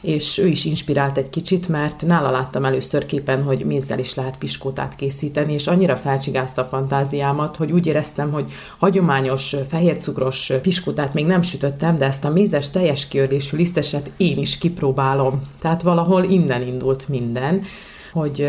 és 0.00 0.38
ő 0.38 0.46
is 0.46 0.64
inspirált 0.64 1.18
egy 1.18 1.30
kicsit, 1.30 1.68
mert 1.68 2.06
nála 2.06 2.30
láttam 2.30 2.64
először 2.64 3.06
képen, 3.06 3.42
hogy 3.42 3.64
mézzel 3.64 3.98
is 3.98 4.14
lehet 4.14 4.38
piskótát 4.38 4.96
készíteni, 4.96 5.52
és 5.52 5.66
annyira 5.66 5.96
felcsigázta 5.96 6.62
a 6.62 6.68
fantáziámat, 6.70 7.56
hogy 7.56 7.72
úgy 7.72 7.86
éreztem, 7.86 8.32
hogy 8.32 8.52
hagyományos 8.78 9.56
fehércukros 9.68 10.52
piskótát 10.62 11.14
még 11.14 11.26
nem 11.26 11.42
sütöttem, 11.42 11.96
de 11.96 12.04
ezt 12.04 12.24
a 12.24 12.30
mézes 12.30 12.70
teljes 12.70 13.08
kiördésű 13.08 13.56
liszteset 13.56 14.10
én 14.16 14.38
is 14.38 14.58
kipróbálom. 14.58 15.42
Tehát 15.60 15.82
valahol 15.82 16.24
innen 16.24 16.62
indult 16.62 17.08
minden 17.08 17.62
hogy 18.16 18.48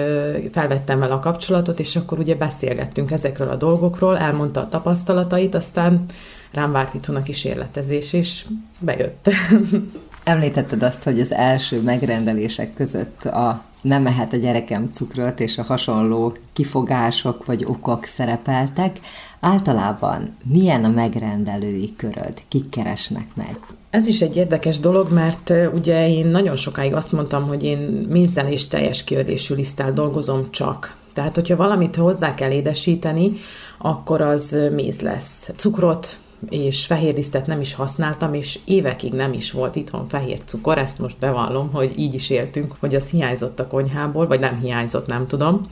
felvettem 0.51 0.99
vele 0.99 1.13
a 1.13 1.19
kapcsolatot, 1.19 1.79
és 1.79 1.95
akkor 1.95 2.19
ugye 2.19 2.35
beszélgettünk 2.35 3.11
ezekről 3.11 3.49
a 3.49 3.55
dolgokról, 3.55 4.17
elmondta 4.17 4.61
a 4.61 4.69
tapasztalatait, 4.69 5.55
aztán 5.55 6.05
rám 6.51 6.71
várt 6.71 6.93
itthon 6.93 7.15
a 7.15 7.23
kísérletezés, 7.23 8.13
és 8.13 8.45
bejött. 8.79 9.29
Említetted 10.23 10.83
azt, 10.83 11.03
hogy 11.03 11.19
az 11.19 11.33
első 11.33 11.81
megrendelések 11.81 12.73
között 12.73 13.25
a 13.25 13.63
nem 13.87 14.01
mehet 14.01 14.33
a 14.33 14.37
gyerekem 14.37 14.89
cukrot 14.91 15.39
és 15.39 15.57
a 15.57 15.63
hasonló 15.63 16.33
kifogások 16.53 17.45
vagy 17.45 17.65
okok 17.65 18.05
szerepeltek. 18.05 18.99
Általában 19.39 20.35
milyen 20.43 20.83
a 20.83 20.89
megrendelői 20.89 21.93
köröd? 21.95 22.33
Kik 22.47 22.69
keresnek 22.69 23.27
meg? 23.33 23.59
Ez 23.89 24.07
is 24.07 24.21
egy 24.21 24.35
érdekes 24.35 24.79
dolog, 24.79 25.11
mert 25.11 25.53
ugye 25.73 26.09
én 26.09 26.25
nagyon 26.25 26.55
sokáig 26.55 26.93
azt 26.93 27.11
mondtam, 27.11 27.47
hogy 27.47 27.63
én 27.63 27.77
mézzel 28.09 28.47
és 28.47 28.67
teljes 28.67 29.03
kiördésű 29.03 29.55
liszttel 29.55 29.93
dolgozom 29.93 30.51
csak. 30.51 30.95
Tehát, 31.13 31.35
hogyha 31.35 31.55
valamit 31.55 31.95
hozzá 31.95 32.33
kell 32.33 32.51
édesíteni, 32.51 33.31
akkor 33.77 34.21
az 34.21 34.57
méz 34.71 35.01
lesz. 35.01 35.49
Cukrot 35.55 36.17
és 36.49 36.85
fehér 36.85 37.13
lisztet 37.13 37.47
nem 37.47 37.61
is 37.61 37.73
használtam, 37.73 38.33
és 38.33 38.59
évekig 38.65 39.13
nem 39.13 39.33
is 39.33 39.51
volt 39.51 39.75
itthon 39.75 40.07
fehér 40.07 40.39
cukor, 40.45 40.77
ezt 40.77 40.99
most 40.99 41.17
bevallom, 41.19 41.71
hogy 41.71 41.99
így 41.99 42.13
is 42.13 42.29
éltünk, 42.29 42.75
hogy 42.79 42.95
az 42.95 43.09
hiányzott 43.09 43.59
a 43.59 43.67
konyhából, 43.67 44.27
vagy 44.27 44.39
nem 44.39 44.59
hiányzott, 44.59 45.07
nem 45.07 45.27
tudom. 45.27 45.67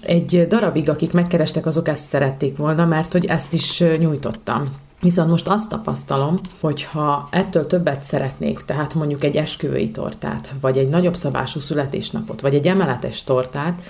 Egy 0.00 0.46
darabig, 0.48 0.88
akik 0.88 1.12
megkerestek, 1.12 1.66
azok 1.66 1.88
ezt 1.88 2.08
szerették 2.08 2.56
volna, 2.56 2.86
mert 2.86 3.12
hogy 3.12 3.24
ezt 3.24 3.52
is 3.52 3.84
nyújtottam. 3.98 4.76
Viszont 5.00 5.30
most 5.30 5.48
azt 5.48 5.68
tapasztalom, 5.68 6.38
hogy 6.60 6.84
ha 6.84 7.28
ettől 7.30 7.66
többet 7.66 8.02
szeretnék, 8.02 8.58
tehát 8.64 8.94
mondjuk 8.94 9.24
egy 9.24 9.36
esküvői 9.36 9.90
tortát, 9.90 10.52
vagy 10.60 10.78
egy 10.78 10.88
nagyobb 10.88 11.16
szabású 11.16 11.60
születésnapot, 11.60 12.40
vagy 12.40 12.54
egy 12.54 12.66
emeletes 12.66 13.24
tortát, 13.24 13.82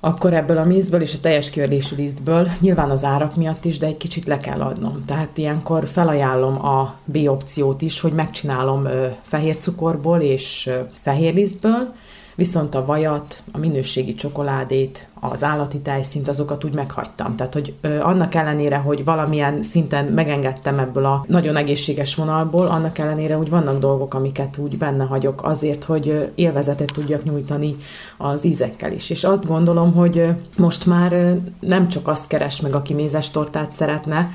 akkor 0.00 0.34
ebből 0.34 0.56
a 0.56 0.64
mézből 0.64 1.00
és 1.00 1.14
a 1.14 1.20
teljes 1.20 1.50
kiördésű 1.50 1.96
lisztből, 1.96 2.48
nyilván 2.60 2.90
az 2.90 3.04
árak 3.04 3.36
miatt 3.36 3.64
is, 3.64 3.78
de 3.78 3.86
egy 3.86 3.96
kicsit 3.96 4.26
le 4.26 4.38
kell 4.38 4.60
adnom. 4.60 5.04
Tehát 5.04 5.38
ilyenkor 5.38 5.86
felajánlom 5.88 6.64
a 6.64 6.94
B 7.04 7.16
opciót 7.28 7.82
is, 7.82 8.00
hogy 8.00 8.12
megcsinálom 8.12 8.88
fehér 9.22 9.58
cukorból 9.58 10.20
és 10.20 10.70
fehér 11.02 11.34
lisztből, 11.34 11.94
viszont 12.34 12.74
a 12.74 12.84
vajat, 12.84 13.42
a 13.52 13.58
minőségi 13.58 14.14
csokoládét, 14.14 15.05
az 15.30 15.44
állati 15.44 15.78
tejszint, 15.78 16.28
azokat 16.28 16.64
úgy 16.64 16.74
meghagytam. 16.74 17.36
Tehát, 17.36 17.52
hogy 17.52 17.74
ö, 17.80 18.00
annak 18.00 18.34
ellenére, 18.34 18.76
hogy 18.76 19.04
valamilyen 19.04 19.62
szinten 19.62 20.04
megengedtem 20.04 20.78
ebből 20.78 21.04
a 21.04 21.24
nagyon 21.28 21.56
egészséges 21.56 22.14
vonalból, 22.14 22.66
annak 22.66 22.98
ellenére 22.98 23.34
hogy 23.34 23.50
vannak 23.50 23.78
dolgok, 23.78 24.14
amiket 24.14 24.58
úgy 24.58 24.78
benne 24.78 25.04
hagyok 25.04 25.44
azért, 25.44 25.84
hogy 25.84 26.32
élvezetet 26.34 26.92
tudjak 26.92 27.24
nyújtani 27.24 27.76
az 28.16 28.44
ízekkel 28.44 28.92
is. 28.92 29.10
És 29.10 29.24
azt 29.24 29.46
gondolom, 29.46 29.92
hogy 29.92 30.26
most 30.58 30.86
már 30.86 31.36
nem 31.60 31.88
csak 31.88 32.08
azt 32.08 32.26
keres 32.26 32.60
meg, 32.60 32.74
aki 32.74 32.94
mézes 32.94 33.30
tortát 33.30 33.70
szeretne, 33.70 34.30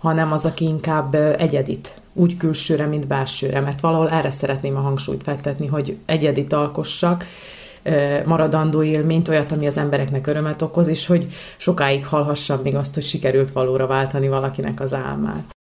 hanem 0.00 0.32
az, 0.32 0.44
aki 0.44 0.64
inkább 0.64 1.14
egyedit 1.14 1.94
úgy 2.12 2.36
külsőre, 2.36 2.86
mint 2.86 3.06
belsőre, 3.06 3.60
mert 3.60 3.80
valahol 3.80 4.08
erre 4.08 4.30
szeretném 4.30 4.76
a 4.76 4.80
hangsúlyt 4.80 5.22
fektetni, 5.22 5.66
hogy 5.66 5.96
egyedit 6.06 6.52
alkossak, 6.52 7.24
maradandó 8.24 8.82
élményt, 8.82 9.28
olyat, 9.28 9.52
ami 9.52 9.66
az 9.66 9.78
embereknek 9.78 10.26
örömet 10.26 10.62
okoz, 10.62 10.86
és 10.86 11.06
hogy 11.06 11.26
sokáig 11.56 12.06
hallhassam 12.06 12.60
még 12.60 12.74
azt, 12.74 12.94
hogy 12.94 13.04
sikerült 13.04 13.52
valóra 13.52 13.86
váltani 13.86 14.28
valakinek 14.28 14.80
az 14.80 14.94
álmát. 14.94 15.59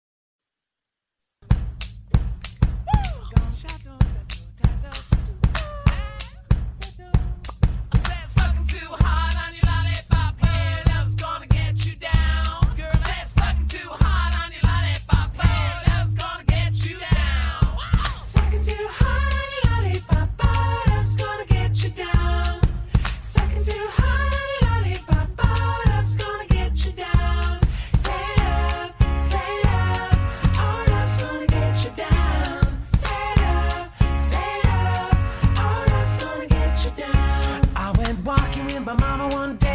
but 38.89 39.01
mama 39.01 39.28
one 39.36 39.57
day. 39.57 39.68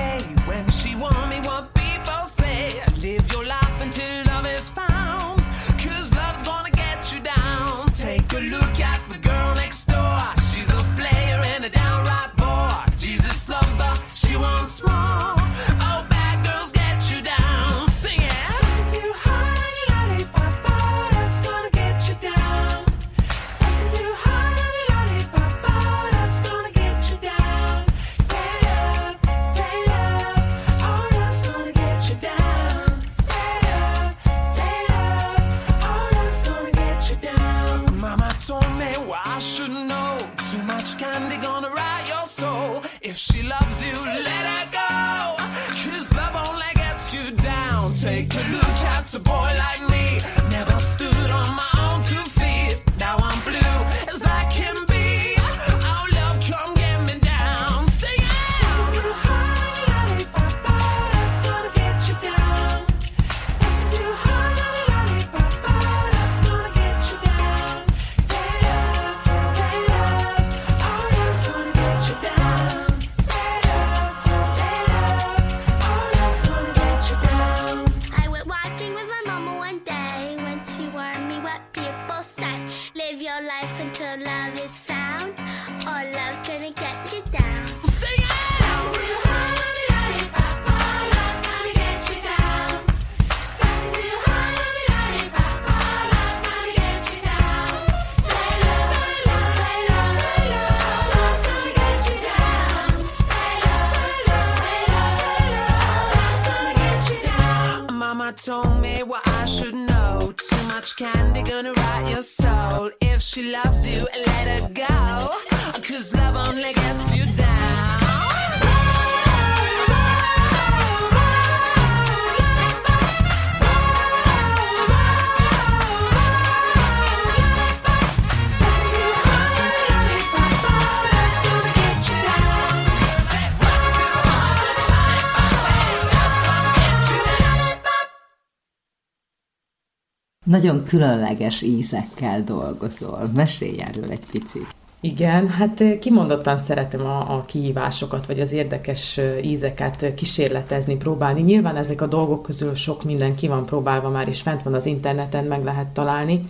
Nagyon 140.73 140.87
különleges 140.87 141.61
ízekkel 141.61 142.43
dolgozol. 142.43 143.29
Mesélj 143.33 143.81
erről 143.81 144.09
egy 144.09 144.25
picit. 144.31 144.75
Igen, 144.99 145.47
hát 145.47 145.83
kimondottan 145.99 146.57
szeretem 146.57 147.05
a, 147.05 147.35
a 147.35 147.43
kihívásokat, 147.45 148.25
vagy 148.25 148.39
az 148.39 148.51
érdekes 148.51 149.19
ízeket 149.43 150.13
kísérletezni, 150.13 150.95
próbálni. 150.95 151.41
Nyilván 151.41 151.75
ezek 151.75 152.01
a 152.01 152.07
dolgok 152.07 152.41
közül 152.41 152.75
sok 152.75 153.03
minden 153.03 153.35
ki 153.35 153.47
van 153.47 153.65
próbálva 153.65 154.09
már, 154.09 154.27
és 154.27 154.41
fent 154.41 154.63
van 154.63 154.73
az 154.73 154.85
interneten, 154.85 155.43
meg 155.43 155.63
lehet 155.63 155.87
találni. 155.87 156.43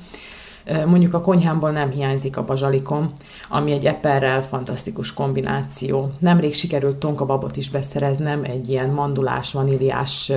Mondjuk 0.85 1.13
a 1.13 1.21
konyhámból 1.21 1.71
nem 1.71 1.91
hiányzik 1.91 2.37
a 2.37 2.43
bazsalikom, 2.43 3.11
ami 3.49 3.71
egy 3.71 3.85
eperrel 3.85 4.41
fantasztikus 4.41 5.13
kombináció. 5.13 6.11
Nemrég 6.19 6.53
sikerült 6.53 6.95
tonkababot 6.95 7.57
is 7.57 7.69
beszereznem, 7.69 8.43
egy 8.43 8.69
ilyen 8.69 8.89
mandulás, 8.89 9.53
vaníliás 9.53 10.31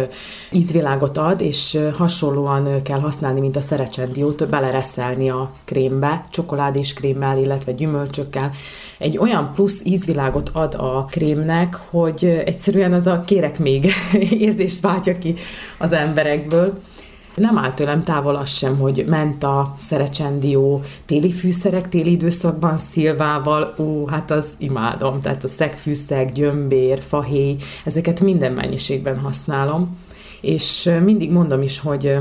ízvilágot 0.51 1.17
ad, 1.17 1.41
és 1.41 1.79
hasonlóan 1.97 2.83
kell 2.83 3.01
használni, 3.01 3.41
mint 3.41 3.57
a 3.57 3.61
szerecsendiót, 3.61 4.49
belereszelni 4.49 5.31
a 5.31 5.51
krémbe, 5.65 6.25
csokoládés 6.31 6.93
krémmel, 6.93 7.39
illetve 7.39 7.73
gyümölcsökkel. 7.73 8.51
Egy 8.99 9.19
olyan 9.19 9.53
plusz 9.55 9.85
ízvilágot 9.85 10.51
ad 10.53 10.75
a 10.75 11.07
krémnek, 11.11 11.75
hogy 11.91 12.25
egyszerűen 12.25 12.93
az 12.93 13.07
a 13.07 13.21
kérek 13.27 13.59
még 13.59 13.93
érzést 14.47 14.81
váltja 14.81 15.19
ki 15.19 15.35
az 15.79 15.93
emberekből. 15.93 16.79
Nem 17.37 17.59
áll 17.59 17.73
tőlem 17.73 18.03
távol 18.03 18.37
az 18.37 18.49
sem, 18.49 18.79
hogy 18.79 19.05
ment 19.09 19.45
a 19.45 19.75
szerecsendió, 19.79 20.83
téli 21.07 21.33
fűszerek 21.33 21.89
téli 21.89 22.11
időszakban 22.11 22.77
szilvával, 22.77 23.75
ó, 23.79 24.07
hát 24.07 24.31
az 24.31 24.55
imádom. 24.59 25.21
Tehát 25.21 25.45
a 25.45 25.49
szegfűszeg, 25.49 26.33
gyömbér, 26.33 27.03
fahéj, 27.03 27.57
ezeket 27.85 28.21
minden 28.21 28.53
mennyiségben 28.53 29.19
használom. 29.19 29.97
És 30.41 30.91
mindig 31.05 31.31
mondom 31.31 31.63
is, 31.63 31.79
hogy 31.79 32.19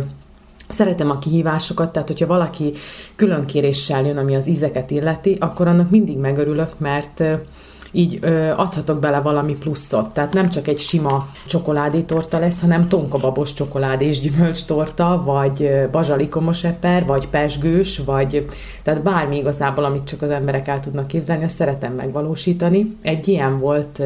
Szeretem 0.68 1.10
a 1.10 1.20
kihívásokat, 1.20 1.92
tehát 1.92 2.08
hogyha 2.08 2.28
valaki 2.28 2.74
külön 3.16 3.46
kéréssel 3.46 4.06
jön, 4.06 4.18
ami 4.18 4.36
az 4.36 4.48
ízeket 4.48 4.92
illeti, 4.92 5.38
akkor 5.40 5.68
annak 5.68 5.90
mindig 5.90 6.18
megörülök, 6.18 6.80
mert 6.80 7.24
így 7.96 8.18
ö, 8.22 8.50
adhatok 8.56 9.00
bele 9.00 9.20
valami 9.20 9.54
pluszot. 9.54 10.14
Tehát 10.14 10.34
nem 10.34 10.50
csak 10.50 10.68
egy 10.68 10.80
sima 10.80 11.28
csokoládétorta 11.48 12.40
lesz, 12.40 12.62
hanem 12.62 12.88
tonkababos 12.88 13.54
csokoládés 13.54 14.20
gyümölcstorta, 14.20 15.22
vagy 15.26 15.72
bazsalikomos 15.92 16.64
eper, 16.64 17.06
vagy 17.06 17.28
pesgős, 17.28 17.98
vagy 17.98 18.46
tehát 18.84 19.04
bármi 19.04 19.38
igazából, 19.38 19.84
amit 19.84 20.04
csak 20.04 20.22
az 20.22 20.32
emberek 20.32 20.68
el 20.68 20.80
tudnak 20.80 21.08
képzelni, 21.08 21.44
azt 21.44 21.56
szeretem 21.56 21.94
megvalósítani. 21.94 22.96
Egy 23.02 23.28
ilyen 23.28 23.60
volt, 23.60 24.02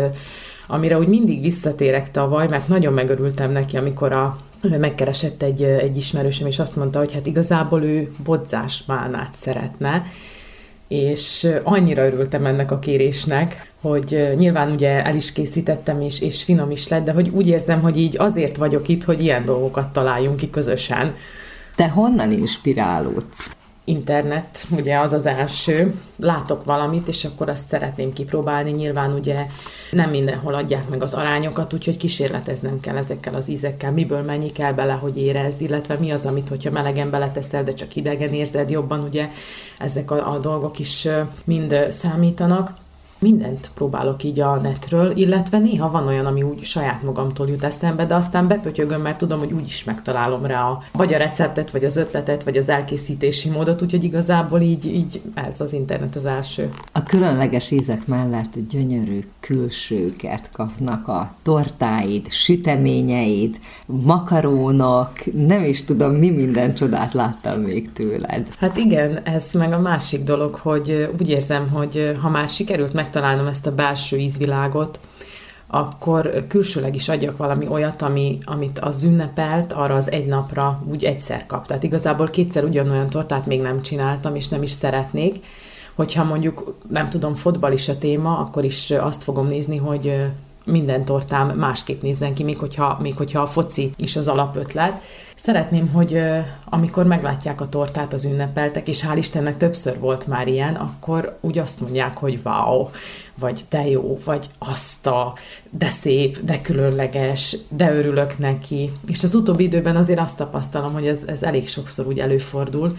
amire 0.67 0.97
úgy 0.97 1.07
mindig 1.07 1.41
visszatérek 1.41 2.11
tavaly, 2.11 2.47
mert 2.47 2.67
nagyon 2.67 2.93
megörültem 2.93 3.51
neki, 3.51 3.77
amikor 3.77 4.11
a 4.11 4.37
megkeresett 4.79 5.41
egy, 5.41 5.63
egy 5.63 5.97
ismerősöm, 5.97 6.47
és 6.47 6.59
azt 6.59 6.75
mondta, 6.75 6.99
hogy 6.99 7.13
hát 7.13 7.25
igazából 7.25 7.83
ő 7.83 8.11
bodzás 8.23 8.83
málnát 8.87 9.33
szeretne, 9.33 10.03
és 10.89 11.47
annyira 11.63 12.05
örültem 12.05 12.45
ennek 12.45 12.71
a 12.71 12.79
kérésnek, 12.79 13.71
hogy 13.81 14.33
nyilván 14.37 14.71
ugye 14.71 15.03
el 15.03 15.15
is 15.15 15.31
készítettem, 15.31 16.01
és, 16.01 16.21
és 16.21 16.43
finom 16.43 16.71
is 16.71 16.87
lett, 16.87 17.03
de 17.05 17.11
hogy 17.11 17.29
úgy 17.29 17.47
érzem, 17.47 17.81
hogy 17.81 17.97
így 17.97 18.17
azért 18.17 18.57
vagyok 18.57 18.87
itt, 18.87 19.03
hogy 19.03 19.23
ilyen 19.23 19.45
dolgokat 19.45 19.93
találjunk 19.93 20.35
ki 20.35 20.49
közösen. 20.49 21.15
Te 21.75 21.89
honnan 21.89 22.31
inspirálódsz? 22.31 23.49
Internet, 23.89 24.67
ugye 24.77 24.97
az 24.97 25.13
az 25.13 25.25
első, 25.25 25.93
látok 26.15 26.63
valamit, 26.63 27.07
és 27.07 27.25
akkor 27.25 27.49
azt 27.49 27.67
szeretném 27.67 28.13
kipróbálni. 28.13 28.71
Nyilván 28.71 29.13
ugye 29.13 29.45
nem 29.91 30.09
mindenhol 30.09 30.53
adják 30.53 30.89
meg 30.89 31.03
az 31.03 31.13
arányokat, 31.13 31.73
úgyhogy 31.73 31.97
kísérleteznem 31.97 32.79
kell 32.79 32.97
ezekkel 32.97 33.35
az 33.35 33.49
ízekkel, 33.49 33.91
miből 33.91 34.21
mennyi 34.21 34.51
kell 34.51 34.73
bele, 34.73 34.93
hogy 34.93 35.17
érezd, 35.17 35.61
illetve 35.61 35.95
mi 35.95 36.11
az, 36.11 36.25
amit, 36.25 36.49
hogyha 36.49 36.71
melegen 36.71 37.09
beleteszel, 37.09 37.63
de 37.63 37.73
csak 37.73 37.95
idegen 37.95 38.33
érzed 38.33 38.69
jobban, 38.69 38.99
ugye 38.99 39.29
ezek 39.79 40.11
a, 40.11 40.33
a 40.33 40.37
dolgok 40.37 40.79
is 40.79 41.07
mind 41.45 41.85
számítanak 41.89 42.71
mindent 43.19 43.71
próbálok 43.73 44.23
így 44.23 44.39
a 44.39 44.55
netről, 44.55 45.11
illetve 45.17 45.57
néha 45.57 45.91
van 45.91 46.07
olyan, 46.07 46.25
ami 46.25 46.41
úgy 46.41 46.63
saját 46.63 47.03
magamtól 47.03 47.47
jut 47.47 47.63
eszembe, 47.63 48.05
de 48.05 48.15
aztán 48.15 48.47
bepötyögöm, 48.47 49.01
mert 49.01 49.17
tudom, 49.17 49.39
hogy 49.39 49.51
úgy 49.51 49.65
is 49.65 49.83
megtalálom 49.83 50.45
rá 50.45 50.63
a, 50.63 50.83
vagy 50.91 51.13
a 51.13 51.17
receptet, 51.17 51.71
vagy 51.71 51.83
az 51.83 51.95
ötletet, 51.95 52.43
vagy 52.43 52.57
az 52.57 52.69
elkészítési 52.69 53.49
módot, 53.49 53.81
úgyhogy 53.81 54.03
igazából 54.03 54.61
így, 54.61 54.85
így 54.85 55.21
ez 55.33 55.61
az 55.61 55.73
internet 55.73 56.15
az 56.15 56.25
első. 56.25 56.71
A 56.91 57.03
különleges 57.03 57.71
ízek 57.71 58.07
mellett 58.07 58.57
gyönyörű 58.69 59.23
külsőket 59.39 60.49
kapnak 60.53 61.07
a 61.07 61.33
tortáid, 61.41 62.31
süteményeid, 62.31 63.59
makarónok, 63.85 65.11
nem 65.33 65.63
is 65.63 65.83
tudom, 65.83 66.11
mi 66.11 66.29
minden 66.29 66.75
csodát 66.75 67.13
láttam 67.13 67.61
még 67.61 67.91
tőled. 67.91 68.47
Hát 68.59 68.77
igen, 68.77 69.19
ez 69.23 69.51
meg 69.53 69.73
a 69.73 69.79
másik 69.79 70.23
dolog, 70.23 70.55
hogy 70.55 71.09
úgy 71.19 71.29
érzem, 71.29 71.69
hogy 71.69 72.17
ha 72.21 72.29
már 72.29 72.49
sikerült 72.49 72.93
meg 72.93 73.08
megtalálnom 73.09 73.47
ezt 73.47 73.65
a 73.65 73.75
belső 73.75 74.17
ízvilágot, 74.17 74.99
akkor 75.67 76.45
külsőleg 76.47 76.95
is 76.95 77.09
adjak 77.09 77.37
valami 77.37 77.67
olyat, 77.67 78.01
ami, 78.01 78.37
amit 78.43 78.79
az 78.79 79.03
ünnepelt, 79.03 79.73
arra 79.73 79.95
az 79.95 80.11
egy 80.11 80.25
napra 80.25 80.83
úgy 80.89 81.03
egyszer 81.03 81.45
kap. 81.45 81.67
Tehát 81.67 81.83
igazából 81.83 82.29
kétszer 82.29 82.63
ugyanolyan 82.63 83.09
tortát 83.09 83.45
még 83.45 83.61
nem 83.61 83.81
csináltam, 83.81 84.35
és 84.35 84.47
nem 84.47 84.63
is 84.63 84.71
szeretnék. 84.71 85.45
Hogyha 85.95 86.23
mondjuk, 86.23 86.75
nem 86.89 87.09
tudom, 87.09 87.35
fotbal 87.35 87.71
is 87.71 87.89
a 87.89 87.97
téma, 87.97 88.37
akkor 88.37 88.63
is 88.63 88.91
azt 88.91 89.23
fogom 89.23 89.45
nézni, 89.45 89.77
hogy 89.77 90.25
minden 90.65 91.05
tortám 91.05 91.49
másképp 91.49 92.01
nézzen 92.01 92.33
ki, 92.33 92.43
még 92.43 92.57
hogyha, 92.57 92.97
még 93.01 93.17
hogyha 93.17 93.41
a 93.41 93.47
foci 93.47 93.93
is 93.97 94.15
az 94.15 94.27
alapötlet. 94.27 95.01
Szeretném, 95.41 95.87
hogy 95.87 96.21
amikor 96.65 97.05
meglátják 97.05 97.61
a 97.61 97.69
tortát 97.69 98.13
az 98.13 98.25
ünnepeltek, 98.25 98.87
és 98.87 99.05
hál' 99.07 99.17
Istennek 99.17 99.57
többször 99.57 99.99
volt 99.99 100.27
már 100.27 100.47
ilyen, 100.47 100.75
akkor 100.75 101.37
úgy 101.41 101.57
azt 101.57 101.79
mondják, 101.79 102.17
hogy 102.17 102.39
wow, 102.43 102.87
vagy 103.35 103.65
de 103.69 103.87
jó, 103.87 104.19
vagy 104.25 104.49
azt 104.57 105.07
a, 105.07 105.33
de 105.69 105.89
szép, 105.89 106.43
de 106.43 106.61
különleges, 106.61 107.57
de 107.69 107.93
örülök 107.95 108.37
neki. 108.37 108.91
És 109.07 109.23
az 109.23 109.35
utóbbi 109.35 109.63
időben 109.63 109.95
azért 109.95 110.19
azt 110.19 110.37
tapasztalom, 110.37 110.93
hogy 110.93 111.07
ez, 111.07 111.23
ez 111.25 111.43
elég 111.43 111.67
sokszor 111.67 112.07
úgy 112.07 112.19
előfordul, 112.19 112.91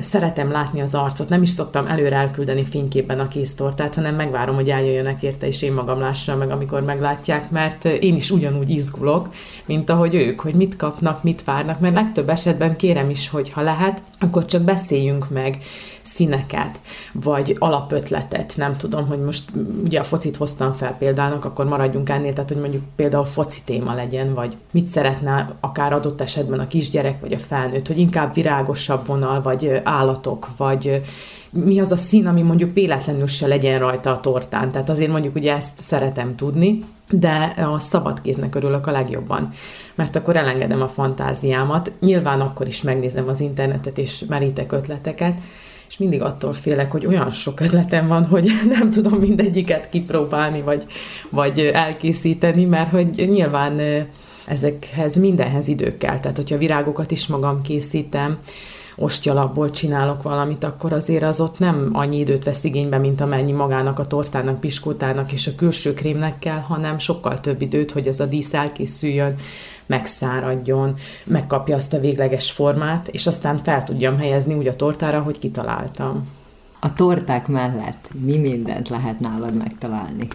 szeretem 0.00 0.50
látni 0.50 0.80
az 0.80 0.94
arcot, 0.94 1.28
nem 1.28 1.42
is 1.42 1.50
szoktam 1.50 1.86
előre 1.86 2.16
elküldeni 2.16 2.64
fényképben 2.64 3.20
a 3.20 3.28
késztortát, 3.28 3.94
hanem 3.94 4.14
megvárom, 4.14 4.54
hogy 4.54 4.70
eljöjjenek 4.70 5.22
érte, 5.22 5.46
és 5.46 5.62
én 5.62 5.72
magam 5.72 6.00
lássam 6.00 6.38
meg, 6.38 6.50
amikor 6.50 6.82
meglátják, 6.82 7.50
mert 7.50 7.84
én 7.84 8.14
is 8.14 8.30
ugyanúgy 8.30 8.70
izgulok, 8.70 9.28
mint 9.64 9.90
ahogy 9.90 10.14
ők, 10.14 10.40
hogy 10.40 10.54
mit 10.54 10.76
kapnak, 10.76 11.22
mit 11.22 11.42
várnak, 11.60 11.80
mert 11.80 11.94
legtöbb 11.94 12.28
esetben 12.28 12.76
kérem 12.76 13.10
is, 13.10 13.28
hogy 13.28 13.50
ha 13.50 13.62
lehet, 13.62 14.02
akkor 14.18 14.44
csak 14.44 14.62
beszéljünk 14.62 15.30
meg 15.30 15.58
színeket, 16.02 16.80
vagy 17.12 17.56
alapötletet, 17.58 18.54
nem 18.56 18.76
tudom, 18.76 19.06
hogy 19.06 19.18
most 19.18 19.50
ugye 19.84 20.00
a 20.00 20.04
focit 20.04 20.36
hoztam 20.36 20.72
fel 20.72 20.96
példának, 20.98 21.44
akkor 21.44 21.64
maradjunk 21.64 22.08
ennél, 22.08 22.32
tehát 22.32 22.50
hogy 22.50 22.60
mondjuk 22.60 22.82
például 22.96 23.24
foci 23.24 23.60
téma 23.64 23.94
legyen, 23.94 24.34
vagy 24.34 24.56
mit 24.70 24.86
szeretne 24.86 25.56
akár 25.60 25.92
adott 25.92 26.20
esetben 26.20 26.58
a 26.58 26.66
kisgyerek, 26.66 27.20
vagy 27.20 27.32
a 27.32 27.38
felnőtt, 27.38 27.86
hogy 27.86 27.98
inkább 27.98 28.34
virágosabb 28.34 29.06
vonal, 29.06 29.42
vagy 29.42 29.80
állatok, 29.84 30.48
vagy 30.56 31.02
mi 31.50 31.80
az 31.80 31.92
a 31.92 31.96
szín, 31.96 32.26
ami 32.26 32.42
mondjuk 32.42 32.74
véletlenül 32.74 33.26
se 33.26 33.46
legyen 33.46 33.78
rajta 33.78 34.10
a 34.10 34.20
tortán. 34.20 34.70
Tehát 34.70 34.88
azért 34.88 35.10
mondjuk 35.10 35.34
ugye 35.34 35.54
ezt 35.54 35.78
szeretem 35.78 36.36
tudni, 36.36 36.84
de 37.10 37.54
a 37.72 37.78
szabad 37.78 38.22
kéznek 38.22 38.54
örülök 38.54 38.86
a 38.86 38.90
legjobban, 38.90 39.50
mert 39.94 40.16
akkor 40.16 40.36
elengedem 40.36 40.82
a 40.82 40.88
fantáziámat. 40.88 41.92
Nyilván 42.00 42.40
akkor 42.40 42.66
is 42.66 42.82
megnézem 42.82 43.28
az 43.28 43.40
internetet, 43.40 43.98
és 43.98 44.24
merítek 44.28 44.72
ötleteket, 44.72 45.40
és 45.88 45.96
mindig 45.96 46.22
attól 46.22 46.52
félek, 46.52 46.90
hogy 46.90 47.06
olyan 47.06 47.30
sok 47.30 47.60
ötletem 47.60 48.06
van, 48.06 48.24
hogy 48.26 48.50
nem 48.78 48.90
tudom 48.90 49.18
mindegyiket 49.18 49.88
kipróbálni, 49.88 50.60
vagy, 50.60 50.86
vagy 51.30 51.58
elkészíteni, 51.58 52.64
mert 52.64 52.90
hogy 52.90 53.26
nyilván 53.30 54.06
ezekhez 54.46 55.14
mindenhez 55.14 55.68
idő 55.68 55.96
kell. 55.96 56.18
Tehát, 56.18 56.36
hogyha 56.36 56.58
virágokat 56.58 57.10
is 57.10 57.26
magam 57.26 57.62
készítem, 57.62 58.38
ostyalatból 59.00 59.70
csinálok 59.70 60.22
valamit, 60.22 60.64
akkor 60.64 60.92
azért 60.92 61.22
az 61.22 61.40
ott 61.40 61.58
nem 61.58 61.88
annyi 61.92 62.18
időt 62.18 62.44
vesz 62.44 62.64
igénybe, 62.64 62.98
mint 62.98 63.20
amennyi 63.20 63.52
magának 63.52 63.98
a 63.98 64.06
tortának, 64.06 64.60
piskótának 64.60 65.32
és 65.32 65.46
a 65.46 65.54
külső 65.54 65.94
krémnek 65.94 66.38
kell, 66.38 66.58
hanem 66.58 66.98
sokkal 66.98 67.40
több 67.40 67.62
időt, 67.62 67.90
hogy 67.90 68.06
ez 68.06 68.20
a 68.20 68.26
dísz 68.26 68.54
elkészüljön, 68.54 69.34
megszáradjon, 69.86 70.94
megkapja 71.26 71.76
azt 71.76 71.92
a 71.92 72.00
végleges 72.00 72.50
formát, 72.50 73.08
és 73.08 73.26
aztán 73.26 73.58
fel 73.58 73.82
tudjam 73.82 74.18
helyezni 74.18 74.54
úgy 74.54 74.66
a 74.66 74.76
tortára, 74.76 75.22
hogy 75.22 75.38
kitaláltam. 75.38 76.28
A 76.80 76.92
torták 76.92 77.48
mellett 77.48 78.10
mi 78.24 78.38
mindent 78.38 78.88
lehet 78.88 79.20
nálad 79.20 79.54
megtalálni? 79.54 80.28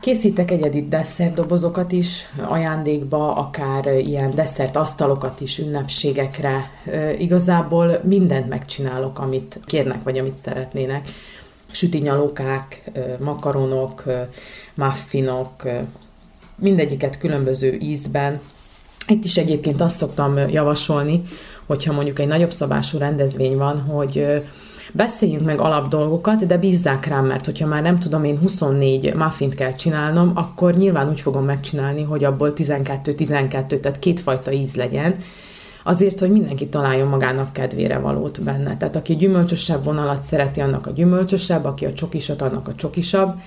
Készítek 0.00 0.50
egyedi 0.50 0.88
desszertdobozokat 0.88 1.92
is 1.92 2.28
ajándékba, 2.46 3.36
akár 3.36 3.86
ilyen 3.86 4.34
desszert 4.34 4.76
asztalokat 4.76 5.40
is 5.40 5.58
ünnepségekre. 5.58 6.70
Igazából 7.18 8.00
mindent 8.04 8.48
megcsinálok, 8.48 9.18
amit 9.18 9.60
kérnek, 9.64 10.02
vagy 10.02 10.18
amit 10.18 10.36
szeretnének. 10.36 11.08
Sütinyalókák, 11.70 12.90
makaronok, 13.18 14.04
muffinok, 14.74 15.68
mindegyiket 16.56 17.18
különböző 17.18 17.72
ízben. 17.80 18.40
Itt 19.06 19.24
is 19.24 19.36
egyébként 19.36 19.80
azt 19.80 19.96
szoktam 19.96 20.36
javasolni, 20.36 21.22
hogyha 21.66 21.92
mondjuk 21.92 22.18
egy 22.18 22.26
nagyobb 22.26 22.52
szabású 22.52 22.98
rendezvény 22.98 23.56
van, 23.56 23.80
hogy 23.80 24.42
beszéljünk 24.92 25.44
meg 25.44 25.60
alapdolgokat, 25.60 26.46
de 26.46 26.58
bízzák 26.58 27.06
rám, 27.06 27.26
mert 27.26 27.44
hogyha 27.44 27.66
már 27.66 27.82
nem 27.82 27.98
tudom, 27.98 28.24
én 28.24 28.38
24 28.38 29.14
muffint 29.14 29.54
kell 29.54 29.74
csinálnom, 29.74 30.32
akkor 30.34 30.74
nyilván 30.74 31.08
úgy 31.08 31.20
fogom 31.20 31.44
megcsinálni, 31.44 32.02
hogy 32.02 32.24
abból 32.24 32.52
12-12, 32.56 33.80
tehát 33.80 33.98
kétfajta 33.98 34.52
íz 34.52 34.76
legyen, 34.76 35.14
azért, 35.82 36.20
hogy 36.20 36.30
mindenki 36.30 36.68
találjon 36.68 37.08
magának 37.08 37.52
kedvére 37.52 37.98
valót 37.98 38.42
benne. 38.42 38.76
Tehát 38.76 38.96
aki 38.96 39.16
gyümölcsösebb 39.16 39.84
vonalat 39.84 40.22
szereti, 40.22 40.60
annak 40.60 40.86
a 40.86 40.90
gyümölcsösebb, 40.90 41.64
aki 41.64 41.84
a 41.84 41.92
csokisat, 41.92 42.42
annak 42.42 42.68
a 42.68 42.74
csokisabb, 42.74 43.40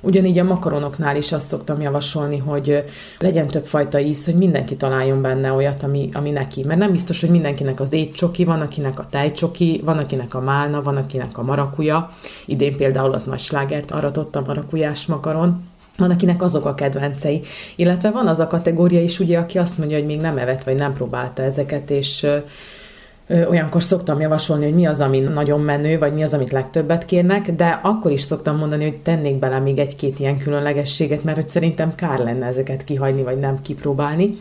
Ugyanígy 0.00 0.38
a 0.38 0.44
makaronoknál 0.44 1.16
is 1.16 1.32
azt 1.32 1.46
szoktam 1.48 1.80
javasolni, 1.80 2.38
hogy 2.38 2.84
legyen 3.18 3.46
többfajta 3.46 3.98
íz, 3.98 4.24
hogy 4.24 4.34
mindenki 4.34 4.76
találjon 4.76 5.22
benne 5.22 5.52
olyat, 5.52 5.82
ami, 5.82 6.08
ami 6.12 6.30
neki. 6.30 6.64
Mert 6.64 6.78
nem 6.78 6.90
biztos, 6.90 7.20
hogy 7.20 7.30
mindenkinek 7.30 7.80
az 7.80 7.92
étcsoki, 7.92 8.44
van 8.44 8.60
akinek 8.60 8.98
a 8.98 9.06
tejcsoki, 9.10 9.80
van 9.84 9.98
akinek 9.98 10.34
a 10.34 10.40
málna, 10.40 10.82
van 10.82 10.96
akinek 10.96 11.38
a 11.38 11.42
marakuja. 11.42 12.10
Idén 12.46 12.76
például 12.76 13.12
az 13.12 13.22
nagy 13.22 13.40
slágert 13.40 13.90
aratott 13.90 14.36
a 14.36 14.42
marakujás 14.46 15.06
makaron 15.06 15.66
van, 15.96 16.10
akinek 16.10 16.42
azok 16.42 16.64
a 16.64 16.74
kedvencei. 16.74 17.40
Illetve 17.76 18.10
van 18.10 18.26
az 18.26 18.38
a 18.38 18.46
kategória 18.46 19.02
is, 19.02 19.20
ugye, 19.20 19.38
aki 19.38 19.58
azt 19.58 19.78
mondja, 19.78 19.96
hogy 19.96 20.06
még 20.06 20.20
nem 20.20 20.38
evett, 20.38 20.62
vagy 20.62 20.74
nem 20.74 20.92
próbálta 20.92 21.42
ezeket, 21.42 21.90
és 21.90 22.26
olyankor 23.28 23.82
szoktam 23.82 24.20
javasolni, 24.20 24.64
hogy 24.64 24.74
mi 24.74 24.86
az, 24.86 25.00
ami 25.00 25.18
nagyon 25.18 25.60
menő, 25.60 25.98
vagy 25.98 26.12
mi 26.12 26.22
az, 26.22 26.34
amit 26.34 26.52
legtöbbet 26.52 27.04
kérnek, 27.04 27.52
de 27.52 27.80
akkor 27.82 28.10
is 28.10 28.20
szoktam 28.20 28.56
mondani, 28.56 28.84
hogy 28.84 28.96
tennék 28.96 29.38
bele 29.38 29.58
még 29.58 29.78
egy-két 29.78 30.18
ilyen 30.18 30.38
különlegességet, 30.38 31.24
mert 31.24 31.36
hogy 31.36 31.48
szerintem 31.48 31.94
kár 31.94 32.18
lenne 32.18 32.46
ezeket 32.46 32.84
kihagyni, 32.84 33.22
vagy 33.22 33.38
nem 33.38 33.62
kipróbálni. 33.62 34.38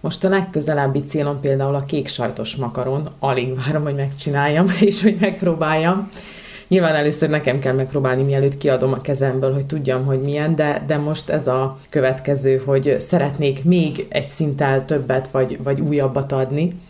Most 0.00 0.24
a 0.24 0.28
legközelebbi 0.28 1.04
célom 1.04 1.40
például 1.40 1.74
a 1.74 1.82
kék 1.82 2.08
sajtos 2.08 2.56
makaron, 2.56 3.08
alig 3.18 3.56
várom, 3.64 3.82
hogy 3.82 3.94
megcsináljam, 3.94 4.66
és 4.80 5.02
hogy 5.02 5.16
megpróbáljam. 5.20 6.08
Nyilván 6.68 6.94
először 6.94 7.28
nekem 7.28 7.58
kell 7.58 7.74
megpróbálni, 7.74 8.22
mielőtt 8.22 8.58
kiadom 8.58 8.92
a 8.92 9.00
kezemből, 9.00 9.52
hogy 9.52 9.66
tudjam, 9.66 10.04
hogy 10.04 10.20
milyen, 10.20 10.54
de, 10.54 10.84
de 10.86 10.96
most 10.96 11.30
ez 11.30 11.46
a 11.46 11.78
következő, 11.88 12.62
hogy 12.64 12.96
szeretnék 13.00 13.64
még 13.64 14.06
egy 14.08 14.28
szinttel 14.28 14.84
többet, 14.84 15.28
vagy, 15.28 15.62
vagy 15.62 15.80
újabbat 15.80 16.32
adni, 16.32 16.80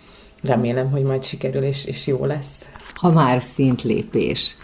remélem, 0.43 0.91
hogy 0.91 1.03
majd 1.03 1.23
sikerül, 1.23 1.63
és, 1.63 1.85
és 1.85 2.07
jó 2.07 2.25
lesz. 2.25 2.69
Ha 2.95 3.13
már 3.13 3.43
szintlépés, 3.43 4.57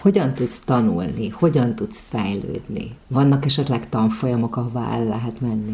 hogyan 0.00 0.34
tudsz 0.34 0.60
tanulni, 0.60 1.28
hogyan 1.28 1.74
tudsz 1.74 2.02
fejlődni? 2.08 2.96
Vannak 3.06 3.44
esetleg 3.44 3.88
tanfolyamok, 3.88 4.56
ahová 4.56 4.92
el 4.92 5.04
lehet 5.04 5.40
menni? 5.40 5.72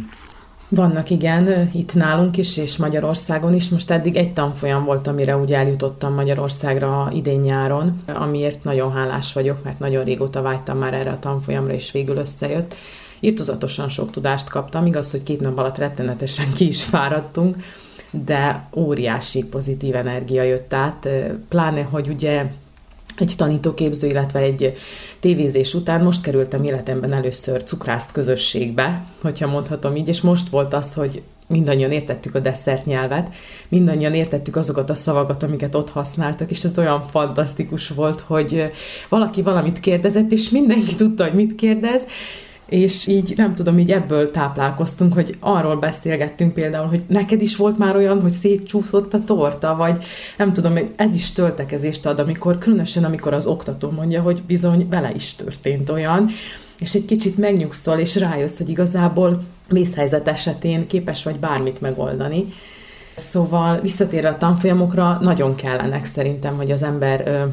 Vannak, 0.69 1.11
igen, 1.11 1.71
itt 1.73 1.95
nálunk 1.95 2.37
is, 2.37 2.57
és 2.57 2.77
Magyarországon 2.77 3.55
is. 3.55 3.69
Most 3.69 3.91
eddig 3.91 4.17
egy 4.17 4.33
tanfolyam 4.33 4.85
volt, 4.85 5.07
amire 5.07 5.37
úgy 5.37 5.53
eljutottam 5.53 6.15
Magyarországra 6.15 7.11
idén-nyáron, 7.15 8.03
amiért 8.07 8.65
nagyon 8.65 8.93
hálás 8.93 9.33
vagyok, 9.33 9.65
mert 9.65 9.79
nagyon 9.79 10.05
régóta 10.05 10.43
vágytam 10.43 10.79
már 10.79 10.95
erre 10.95 11.11
a 11.11 11.19
tanfolyamra, 11.19 11.73
és 11.73 11.93
végül 11.93 12.17
összejött. 12.17 12.77
Írtozatosan 13.21 13.89
sok 13.89 14.11
tudást 14.11 14.49
kaptam, 14.49 14.87
igaz, 14.87 15.11
hogy 15.11 15.23
két 15.23 15.41
nap 15.41 15.59
alatt 15.59 15.79
rettenetesen 15.79 16.53
ki 16.53 16.67
is 16.67 16.83
fáradtunk, 16.83 17.57
de 18.11 18.69
óriási 18.75 19.45
pozitív 19.45 19.95
energia 19.95 20.43
jött 20.43 20.75
át, 20.75 21.09
pláne, 21.49 21.83
hogy 21.83 22.09
ugye 22.09 22.45
egy 23.17 23.35
tanítóképző, 23.37 24.07
illetve 24.09 24.39
egy 24.39 24.75
tévézés 25.21 25.75
után 25.75 26.03
most 26.03 26.23
kerültem 26.23 26.65
életemben 26.65 27.13
először 27.13 27.65
cukrászt 27.65 28.13
közösségbe, 28.13 29.05
hogyha 29.23 29.47
mondhatom 29.47 29.97
így, 29.97 30.09
és 30.09 30.21
most 30.21 30.49
volt 30.49 30.75
az, 30.75 30.95
hogy 30.95 31.23
mindannyian 31.47 31.91
értettük 31.91 32.35
a 32.35 32.39
desszert 32.39 32.85
nyelvet, 32.85 33.31
mindannyian 33.69 34.15
értettük 34.15 34.57
azokat 34.57 34.91
a 34.91 34.95
szavakat, 34.95 35.43
amiket 35.43 35.75
ott 35.75 35.91
használtak, 35.91 36.51
és 36.51 36.65
ez 36.65 36.79
olyan 36.79 37.03
fantasztikus 37.03 37.89
volt, 37.89 38.21
hogy 38.21 38.73
valaki 39.09 39.43
valamit 39.43 39.81
kérdezett, 39.81 40.33
és 40.33 40.51
mindenki 40.51 40.95
tudta, 40.95 41.25
hogy 41.25 41.35
mit 41.35 41.55
kérdez, 41.55 42.07
és 42.71 43.07
így 43.07 43.33
nem 43.37 43.55
tudom, 43.55 43.79
így 43.79 43.93
ebből 43.93 44.31
táplálkoztunk, 44.31 45.13
hogy 45.13 45.37
arról 45.41 45.77
beszélgettünk 45.77 46.55
például, 46.55 46.87
hogy 46.87 47.03
neked 47.07 47.43
is 47.43 47.57
volt 47.57 47.79
már 47.79 47.97
olyan, 47.97 48.21
hogy 48.21 48.31
szétcsúszott 48.31 49.15
a 49.15 49.25
torta, 49.25 49.77
vagy 49.77 50.05
nem 50.37 50.53
tudom, 50.53 50.79
ez 50.97 51.15
is 51.15 51.33
töltekezést 51.33 52.07
ad, 52.07 52.19
amikor, 52.19 52.59
különösen 52.59 53.05
amikor 53.05 53.33
az 53.33 53.47
oktató 53.47 53.91
mondja, 53.91 54.23
hogy 54.23 54.43
bizony 54.47 54.89
vele 54.89 55.13
is 55.15 55.35
történt 55.35 55.91
olyan, 55.91 56.29
és 56.79 56.95
egy 56.95 57.05
kicsit 57.05 57.39
megnyugszol, 57.39 57.99
és 57.99 58.17
rájössz, 58.17 58.59
hogy 58.59 58.69
igazából 58.69 59.43
vészhelyzet 59.69 60.29
esetén 60.29 60.87
képes 60.87 61.25
vagy 61.25 61.37
bármit 61.37 61.81
megoldani. 61.81 62.47
Szóval 63.17 63.81
visszatérve 63.81 64.29
a 64.29 64.37
tanfolyamokra, 64.37 65.19
nagyon 65.21 65.55
kellenek 65.55 66.05
szerintem, 66.05 66.57
hogy 66.57 66.71
az 66.71 66.83
ember 66.83 67.23
ö, 67.27 67.45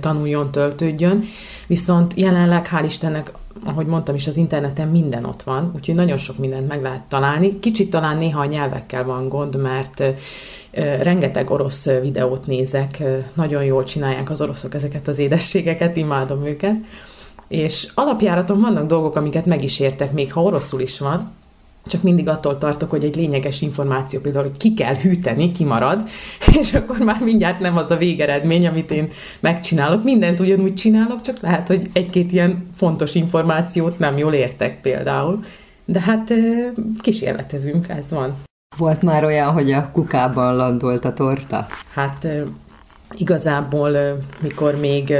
tanuljon, 0.00 0.50
töltődjön, 0.50 1.24
viszont 1.66 2.12
jelenleg 2.16 2.68
hál' 2.72 2.84
Istennek 2.84 3.32
ahogy 3.64 3.86
mondtam 3.86 4.14
is, 4.14 4.26
az 4.26 4.36
interneten 4.36 4.88
minden 4.88 5.24
ott 5.24 5.42
van, 5.42 5.72
úgyhogy 5.74 5.94
nagyon 5.94 6.16
sok 6.16 6.38
mindent 6.38 6.68
meg 6.68 6.82
lehet 6.82 7.02
találni. 7.02 7.58
Kicsit 7.58 7.90
talán 7.90 8.16
néha 8.16 8.40
a 8.40 8.44
nyelvekkel 8.44 9.04
van 9.04 9.28
gond, 9.28 9.56
mert 9.56 10.02
rengeteg 11.02 11.50
orosz 11.50 11.84
videót 11.84 12.46
nézek, 12.46 13.02
nagyon 13.34 13.64
jól 13.64 13.84
csinálják 13.84 14.30
az 14.30 14.40
oroszok 14.40 14.74
ezeket 14.74 15.08
az 15.08 15.18
édességeket, 15.18 15.96
imádom 15.96 16.46
őket. 16.46 16.74
És 17.48 17.88
alapjáraton 17.94 18.60
vannak 18.60 18.86
dolgok, 18.86 19.16
amiket 19.16 19.46
meg 19.46 19.62
is 19.62 19.80
értek, 19.80 20.12
még 20.12 20.32
ha 20.32 20.42
oroszul 20.42 20.80
is 20.80 20.98
van, 20.98 21.30
csak 21.86 22.02
mindig 22.02 22.28
attól 22.28 22.58
tartok, 22.58 22.90
hogy 22.90 23.04
egy 23.04 23.16
lényeges 23.16 23.62
információ 23.62 24.20
például, 24.20 24.44
hogy 24.44 24.56
ki 24.56 24.74
kell 24.74 24.94
hűteni, 24.94 25.50
kimarad, 25.50 26.04
és 26.60 26.74
akkor 26.74 26.98
már 26.98 27.20
mindjárt 27.20 27.60
nem 27.60 27.76
az 27.76 27.90
a 27.90 27.96
végeredmény, 27.96 28.66
amit 28.66 28.90
én 28.90 29.10
megcsinálok. 29.40 30.04
Mindent 30.04 30.40
ugyanúgy 30.40 30.74
csinálok, 30.74 31.20
csak 31.20 31.40
lehet, 31.40 31.68
hogy 31.68 31.88
egy-két 31.92 32.32
ilyen 32.32 32.68
fontos 32.74 33.14
információt 33.14 33.98
nem 33.98 34.18
jól 34.18 34.32
értek 34.32 34.80
például. 34.80 35.44
De 35.84 36.00
hát 36.00 36.32
kísérletezünk, 37.00 37.88
ez 37.88 38.10
van. 38.10 38.34
Volt 38.76 39.02
már 39.02 39.24
olyan, 39.24 39.52
hogy 39.52 39.72
a 39.72 39.90
kukában 39.92 40.56
landolt 40.56 41.04
a 41.04 41.12
torta? 41.12 41.66
Hát 41.94 42.28
igazából, 43.16 44.18
mikor 44.40 44.76
még 44.80 45.14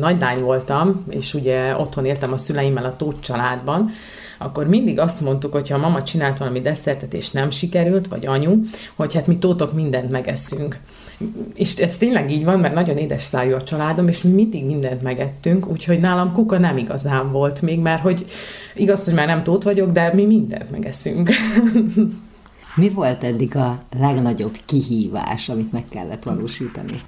nagy 0.00 0.20
lány 0.20 0.42
voltam, 0.42 1.04
és 1.08 1.34
ugye 1.34 1.76
otthon 1.76 2.04
éltem 2.04 2.32
a 2.32 2.36
szüleimmel 2.36 2.84
a 2.84 2.96
Tóth 2.96 3.20
családban, 3.20 3.90
akkor 4.42 4.66
mindig 4.66 4.98
azt 4.98 5.20
mondtuk, 5.20 5.52
hogy 5.52 5.68
ha 5.68 5.74
a 5.74 5.78
mama 5.78 6.02
csinált 6.02 6.38
valami 6.38 6.60
desszertet, 6.60 7.14
és 7.14 7.30
nem 7.30 7.50
sikerült, 7.50 8.08
vagy 8.08 8.26
anyu, 8.26 8.60
hogy 8.94 9.14
hát 9.14 9.26
mi 9.26 9.38
tótok 9.38 9.72
mindent 9.72 10.10
megeszünk. 10.10 10.78
És 11.54 11.74
ez 11.74 11.96
tényleg 11.96 12.30
így 12.30 12.44
van, 12.44 12.60
mert 12.60 12.74
nagyon 12.74 12.96
édes 12.96 13.22
szájú 13.22 13.54
a 13.54 13.62
családom, 13.62 14.08
és 14.08 14.22
mi 14.22 14.30
mindig 14.30 14.64
mindent 14.64 15.02
megettünk, 15.02 15.68
úgyhogy 15.68 16.00
nálam 16.00 16.32
kuka 16.32 16.58
nem 16.58 16.76
igazán 16.76 17.30
volt 17.30 17.62
még, 17.62 17.78
mert 17.78 18.02
hogy 18.02 18.24
igaz, 18.74 19.04
hogy 19.04 19.14
már 19.14 19.26
nem 19.26 19.42
tót 19.42 19.62
vagyok, 19.62 19.90
de 19.90 20.10
mi 20.14 20.24
mindent 20.24 20.70
megeszünk. 20.70 21.30
Mi 22.74 22.88
volt 22.88 23.24
eddig 23.24 23.56
a 23.56 23.82
legnagyobb 23.98 24.56
kihívás, 24.66 25.48
amit 25.48 25.72
meg 25.72 25.84
kellett 25.88 26.22
valósítani? 26.22 27.00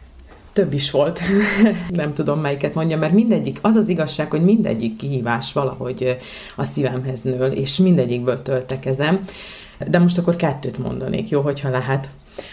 Több 0.53 0.73
is 0.73 0.91
volt. 0.91 1.21
nem 1.91 2.13
tudom, 2.15 2.41
melyiket 2.41 2.75
mondja, 2.75 2.99
mert 2.99 3.13
mindegyik, 3.13 3.59
az 3.63 3.75
az 3.75 3.89
igazság, 3.89 4.31
hogy 4.31 4.43
mindegyik 4.43 4.97
kihívás 4.97 5.53
valahogy 5.53 6.19
a 6.57 6.65
szívemhez 6.65 7.23
nől, 7.23 7.53
és 7.53 7.77
mindegyikből 7.77 8.43
töltekezem. 8.43 9.21
De 9.89 9.99
most 9.99 10.19
akkor 10.19 10.37
kettőt 10.37 10.79
mondanék, 10.79 11.29
jó, 11.29 11.41
hogyha 11.41 11.71
lehet. 11.71 12.09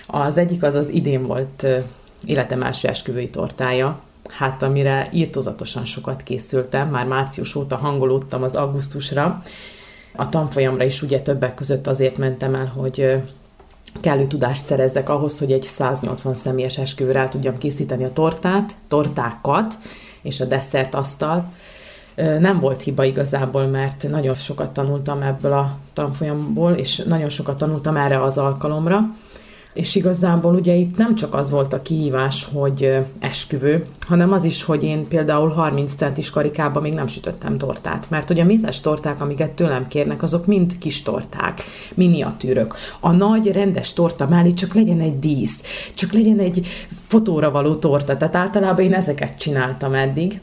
Az 0.07 0.37
egyik 0.37 0.63
az 0.63 0.73
az 0.73 0.89
idén 0.89 1.25
volt 1.27 1.67
életem 2.25 2.63
első 2.63 2.87
esküvői 2.87 3.29
tortája, 3.29 4.01
hát 4.29 4.63
amire 4.63 5.07
írtozatosan 5.11 5.85
sokat 5.85 6.23
készültem, 6.23 6.89
már 6.89 7.05
március 7.05 7.55
óta 7.55 7.75
hangolódtam 7.75 8.43
az 8.43 8.55
augusztusra. 8.55 9.41
A 10.15 10.29
tanfolyamra 10.29 10.83
is 10.83 11.01
ugye 11.01 11.19
többek 11.19 11.53
között 11.53 11.87
azért 11.87 12.17
mentem 12.17 12.55
el, 12.55 12.65
hogy 12.65 13.21
kellő 14.01 14.27
tudást 14.27 14.65
szerezzek 14.65 15.09
ahhoz, 15.09 15.39
hogy 15.39 15.51
egy 15.51 15.63
180 15.63 16.33
személyes 16.33 16.77
esküvőre 16.77 17.19
el 17.19 17.29
tudjam 17.29 17.57
készíteni 17.57 18.03
a 18.03 18.13
tortát, 18.13 18.75
tortákat 18.87 19.77
és 20.21 20.39
a 20.39 20.45
desszert 20.45 20.95
asztalt. 20.95 21.45
Nem 22.15 22.59
volt 22.59 22.81
hiba 22.81 23.03
igazából, 23.03 23.65
mert 23.65 24.09
nagyon 24.09 24.33
sokat 24.33 24.71
tanultam 24.71 25.21
ebből 25.21 25.51
a 25.51 25.77
tanfolyamból, 25.93 26.71
és 26.71 26.97
nagyon 26.97 27.29
sokat 27.29 27.57
tanultam 27.57 27.95
erre 27.95 28.21
az 28.21 28.37
alkalomra. 28.37 28.99
És 29.73 29.95
igazából 29.95 30.55
ugye 30.55 30.73
itt 30.73 30.97
nem 30.97 31.15
csak 31.15 31.33
az 31.33 31.49
volt 31.49 31.73
a 31.73 31.81
kihívás, 31.81 32.47
hogy 32.53 32.97
esküvő, 33.19 33.85
hanem 34.07 34.31
az 34.31 34.43
is, 34.43 34.63
hogy 34.63 34.83
én 34.83 35.07
például 35.07 35.49
30 35.49 35.93
centis 35.93 36.29
karikában 36.29 36.81
még 36.81 36.93
nem 36.93 37.07
sütöttem 37.07 37.57
tortát. 37.57 38.09
Mert 38.09 38.29
ugye 38.29 38.41
a 38.41 38.45
mézes 38.45 38.81
torták, 38.81 39.21
amiket 39.21 39.51
tőlem 39.51 39.87
kérnek, 39.87 40.23
azok 40.23 40.45
mind 40.45 40.77
kis 40.77 41.01
torták, 41.01 41.63
miniatűrök. 41.93 42.75
A 42.99 43.15
nagy, 43.15 43.51
rendes 43.51 43.93
torta 43.93 44.27
mellé 44.27 44.53
csak 44.53 44.73
legyen 44.73 44.99
egy 44.99 45.19
dísz, 45.19 45.63
csak 45.93 46.11
legyen 46.11 46.39
egy 46.39 46.67
fotóra 47.07 47.51
való 47.51 47.75
torta. 47.75 48.17
Tehát 48.17 48.35
általában 48.35 48.85
én 48.85 48.93
ezeket 48.93 49.37
csináltam 49.37 49.93
eddig. 49.93 50.41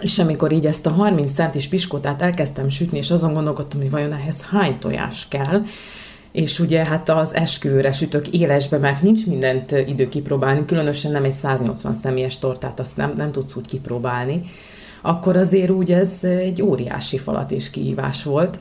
És 0.00 0.18
amikor 0.18 0.52
így 0.52 0.66
ezt 0.66 0.86
a 0.86 0.90
30 0.90 1.32
centis 1.32 1.68
piskótát 1.68 2.22
elkezdtem 2.22 2.68
sütni, 2.68 2.98
és 2.98 3.10
azon 3.10 3.32
gondolkodtam, 3.32 3.80
hogy 3.80 3.90
vajon 3.90 4.12
ehhez 4.12 4.42
hány 4.50 4.78
tojás 4.78 5.26
kell, 5.28 5.60
és 6.32 6.58
ugye 6.58 6.84
hát 6.84 7.08
az 7.08 7.34
esküvőre 7.34 7.92
sütök 7.92 8.28
élesbe, 8.28 8.78
mert 8.78 9.02
nincs 9.02 9.26
mindent 9.26 9.70
idő 9.70 10.08
kipróbálni, 10.08 10.64
különösen 10.64 11.12
nem 11.12 11.24
egy 11.24 11.32
180 11.32 11.98
személyes 12.02 12.38
tortát, 12.38 12.80
azt 12.80 12.96
nem, 12.96 13.12
nem 13.16 13.32
tudsz 13.32 13.56
úgy 13.56 13.66
kipróbálni, 13.66 14.42
akkor 15.00 15.36
azért 15.36 15.70
úgy 15.70 15.92
ez 15.92 16.18
egy 16.22 16.62
óriási 16.62 17.18
falat 17.18 17.50
és 17.50 17.70
kihívás 17.70 18.22
volt. 18.22 18.58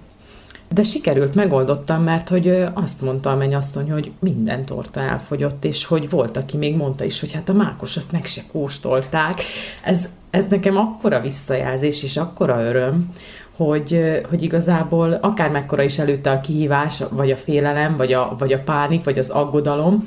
De 0.73 0.83
sikerült, 0.83 1.35
megoldottam, 1.35 2.03
mert 2.03 2.29
hogy 2.29 2.63
azt 2.73 3.01
mondta 3.01 3.31
a 3.31 3.35
mennyasszony, 3.35 3.91
hogy 3.91 4.11
minden 4.19 4.65
torta 4.65 5.01
elfogyott, 5.01 5.65
és 5.65 5.85
hogy 5.85 6.09
volt, 6.09 6.37
aki 6.37 6.57
még 6.57 6.75
mondta 6.75 7.03
is, 7.03 7.19
hogy 7.19 7.31
hát 7.31 7.49
a 7.49 7.53
mákosat 7.53 8.11
meg 8.11 8.25
se 8.25 8.41
kóstolták. 8.51 9.41
Ez, 9.83 10.07
ez 10.29 10.45
nekem 10.45 10.77
akkora 10.77 11.19
visszajelzés, 11.19 12.03
és 12.03 12.17
akkora 12.17 12.63
öröm, 12.63 13.11
hogy, 13.57 14.21
hogy 14.29 14.41
igazából 14.41 15.11
akár 15.13 15.49
mekkora 15.51 15.83
is 15.83 15.99
előtte 15.99 16.31
a 16.31 16.39
kihívás, 16.39 17.03
vagy 17.09 17.31
a 17.31 17.37
félelem, 17.37 17.95
vagy 17.95 18.13
a, 18.13 18.35
vagy 18.37 18.53
a 18.53 18.59
pánik, 18.59 19.03
vagy 19.03 19.17
az 19.17 19.29
aggodalom, 19.29 20.05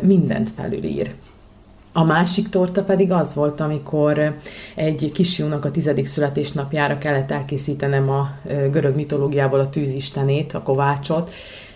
mindent 0.00 0.50
felülír. 0.56 1.14
A 1.92 2.04
másik 2.04 2.48
torta 2.48 2.82
pedig 2.84 3.12
az 3.12 3.34
volt, 3.34 3.60
amikor 3.60 4.36
egy 4.74 5.10
kisfiúnak 5.14 5.64
a 5.64 5.70
tizedik 5.70 6.06
születésnapjára 6.06 6.98
kellett 6.98 7.30
elkészítenem 7.30 8.10
a 8.10 8.30
görög 8.70 8.94
mitológiából 8.94 9.60
a 9.60 9.70
tűzistenét, 9.70 10.52
a 10.52 10.62
kovácsot, 10.62 11.30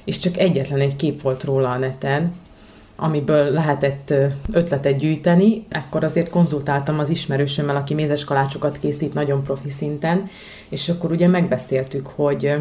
és 0.05 0.19
csak 0.19 0.37
egyetlen 0.37 0.81
egy 0.81 0.97
kép 0.97 1.23
volt 1.23 1.45
róla 1.45 1.71
a 1.71 1.79
neten, 1.79 2.33
amiből 2.97 3.51
lehetett 3.51 4.15
ötletet 4.53 4.97
gyűjteni, 4.97 5.67
ekkor 5.69 6.05
azért 6.05 6.31
konzultáltam 6.31 6.99
az 6.99 7.09
ismerősömmel, 7.09 7.77
aki 7.77 7.95
mézes 7.95 8.25
kalácsokat 8.25 8.79
készít 8.79 9.15
nagyon 9.15 9.43
profi 9.43 9.71
szinten, 9.71 10.29
és 10.69 10.89
akkor 10.89 11.11
ugye 11.11 11.29
megbeszéltük, 11.29 12.07
hogy 12.07 12.55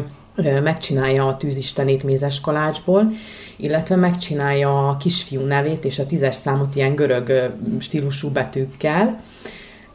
megcsinálja 0.62 1.26
a 1.26 1.36
tűzistenét 1.36 2.02
mézes 2.02 2.40
kalácsból, 2.40 3.12
illetve 3.56 3.96
megcsinálja 3.96 4.88
a 4.88 4.96
kisfiú 4.96 5.40
nevét 5.40 5.84
és 5.84 5.98
a 5.98 6.06
tízes 6.06 6.34
számot 6.34 6.76
ilyen 6.76 6.94
görög 6.94 7.52
stílusú 7.78 8.28
betűkkel, 8.28 9.20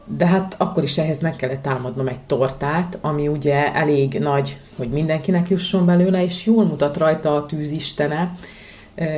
de 0.04 0.26
hát 0.26 0.54
akkor 0.58 0.82
is 0.82 0.98
ehhez 0.98 1.20
meg 1.20 1.36
kellett 1.36 1.62
támadnom 1.62 2.08
egy 2.08 2.20
tortát, 2.20 2.98
ami 3.00 3.28
ugye 3.28 3.74
elég 3.74 4.18
nagy, 4.18 4.58
hogy 4.76 4.88
mindenkinek 4.88 5.48
jusson 5.48 5.86
belőle, 5.86 6.24
és 6.24 6.46
jól 6.46 6.64
mutat 6.64 6.96
rajta 6.96 7.34
a 7.36 7.46
tűzistene, 7.46 8.34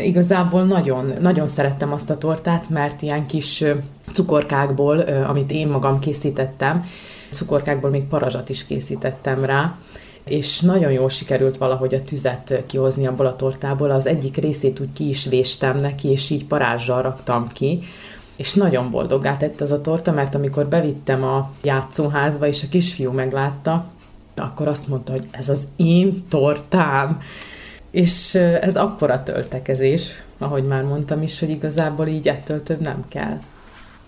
Igazából 0.02 0.62
nagyon, 0.62 1.12
nagyon 1.20 1.48
szerettem 1.48 1.92
azt 1.92 2.10
a 2.10 2.18
tortát, 2.18 2.68
mert 2.68 3.02
ilyen 3.02 3.26
kis 3.26 3.64
cukorkákból, 4.12 4.98
amit 4.98 5.50
én 5.50 5.68
magam 5.68 5.98
készítettem, 5.98 6.84
cukorkákból 7.30 7.90
még 7.90 8.04
parazsat 8.04 8.48
is 8.48 8.66
készítettem 8.66 9.44
rá, 9.44 9.76
és 10.24 10.60
nagyon 10.60 10.92
jól 10.92 11.08
sikerült 11.08 11.56
valahogy 11.56 11.94
a 11.94 12.02
tüzet 12.02 12.62
kihozni 12.66 13.06
abból 13.06 13.26
a 13.26 13.36
tortából. 13.36 13.90
Az 13.90 14.06
egyik 14.06 14.36
részét 14.36 14.80
úgy 14.80 14.92
ki 14.92 15.08
is 15.08 15.24
véstem 15.24 15.76
neki, 15.76 16.08
és 16.08 16.30
így 16.30 16.44
parázsal 16.44 17.02
raktam 17.02 17.48
ki, 17.48 17.80
és 18.36 18.54
nagyon 18.54 18.90
boldoggá 18.90 19.36
tett 19.36 19.60
az 19.60 19.72
a 19.72 19.80
torta, 19.80 20.12
mert 20.12 20.34
amikor 20.34 20.66
bevittem 20.66 21.24
a 21.24 21.50
játszóházba, 21.62 22.46
és 22.46 22.62
a 22.62 22.68
kisfiú 22.70 23.10
meglátta, 23.10 23.84
akkor 24.36 24.68
azt 24.68 24.88
mondta, 24.88 25.12
hogy 25.12 25.24
ez 25.30 25.48
az 25.48 25.66
én 25.76 26.24
tortám. 26.28 27.20
És 27.94 28.34
ez 28.34 28.76
akkora 28.76 29.22
töltekezés, 29.22 30.22
ahogy 30.38 30.64
már 30.64 30.84
mondtam 30.84 31.22
is, 31.22 31.40
hogy 31.40 31.50
igazából 31.50 32.06
így 32.06 32.28
ettől 32.28 32.62
több 32.62 32.80
nem 32.80 33.04
kell. 33.08 33.38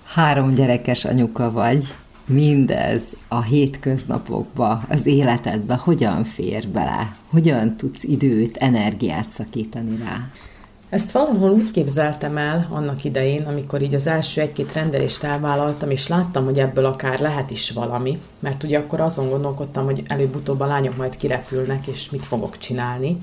Három 0.05 0.55
gyerekes 0.55 1.05
anyuka 1.05 1.51
vagy. 1.51 1.85
Mindez 2.25 3.03
a 3.29 3.43
hétköznapokba, 3.43 4.83
az 4.89 5.07
életedbe 5.07 5.75
hogyan 5.75 6.25
fér 6.25 6.69
bele? 6.69 7.17
Hogyan 7.31 7.77
tudsz 7.77 8.05
időt, 8.05 8.57
energiát 8.57 9.31
szakítani 9.31 9.97
rá? 9.97 10.31
Ezt 10.89 11.13
valahol 11.13 11.51
úgy 11.51 11.71
képzeltem 11.71 12.37
el 12.37 12.69
annak 12.71 13.05
idején, 13.05 13.43
amikor 13.43 13.83
így 13.83 13.95
az 13.95 14.07
első 14.07 14.41
egy-két 14.41 14.73
rendelést 14.73 15.23
elvállaltam, 15.23 15.91
és 15.91 16.09
láttam, 16.09 16.45
hogy 16.45 16.59
ebből 16.59 16.85
akár 16.85 17.19
lehet 17.19 17.51
is 17.51 17.71
valami, 17.71 18.21
mert 18.39 18.63
ugye 18.63 18.79
akkor 18.79 19.01
azon 19.01 19.29
gondolkodtam, 19.29 19.85
hogy 19.85 20.03
előbb-utóbb 20.07 20.61
a 20.61 20.67
lányok 20.67 20.97
majd 20.97 21.17
kirepülnek, 21.17 21.87
és 21.87 22.11
mit 22.11 22.25
fogok 22.25 22.59
csinálni 22.59 23.17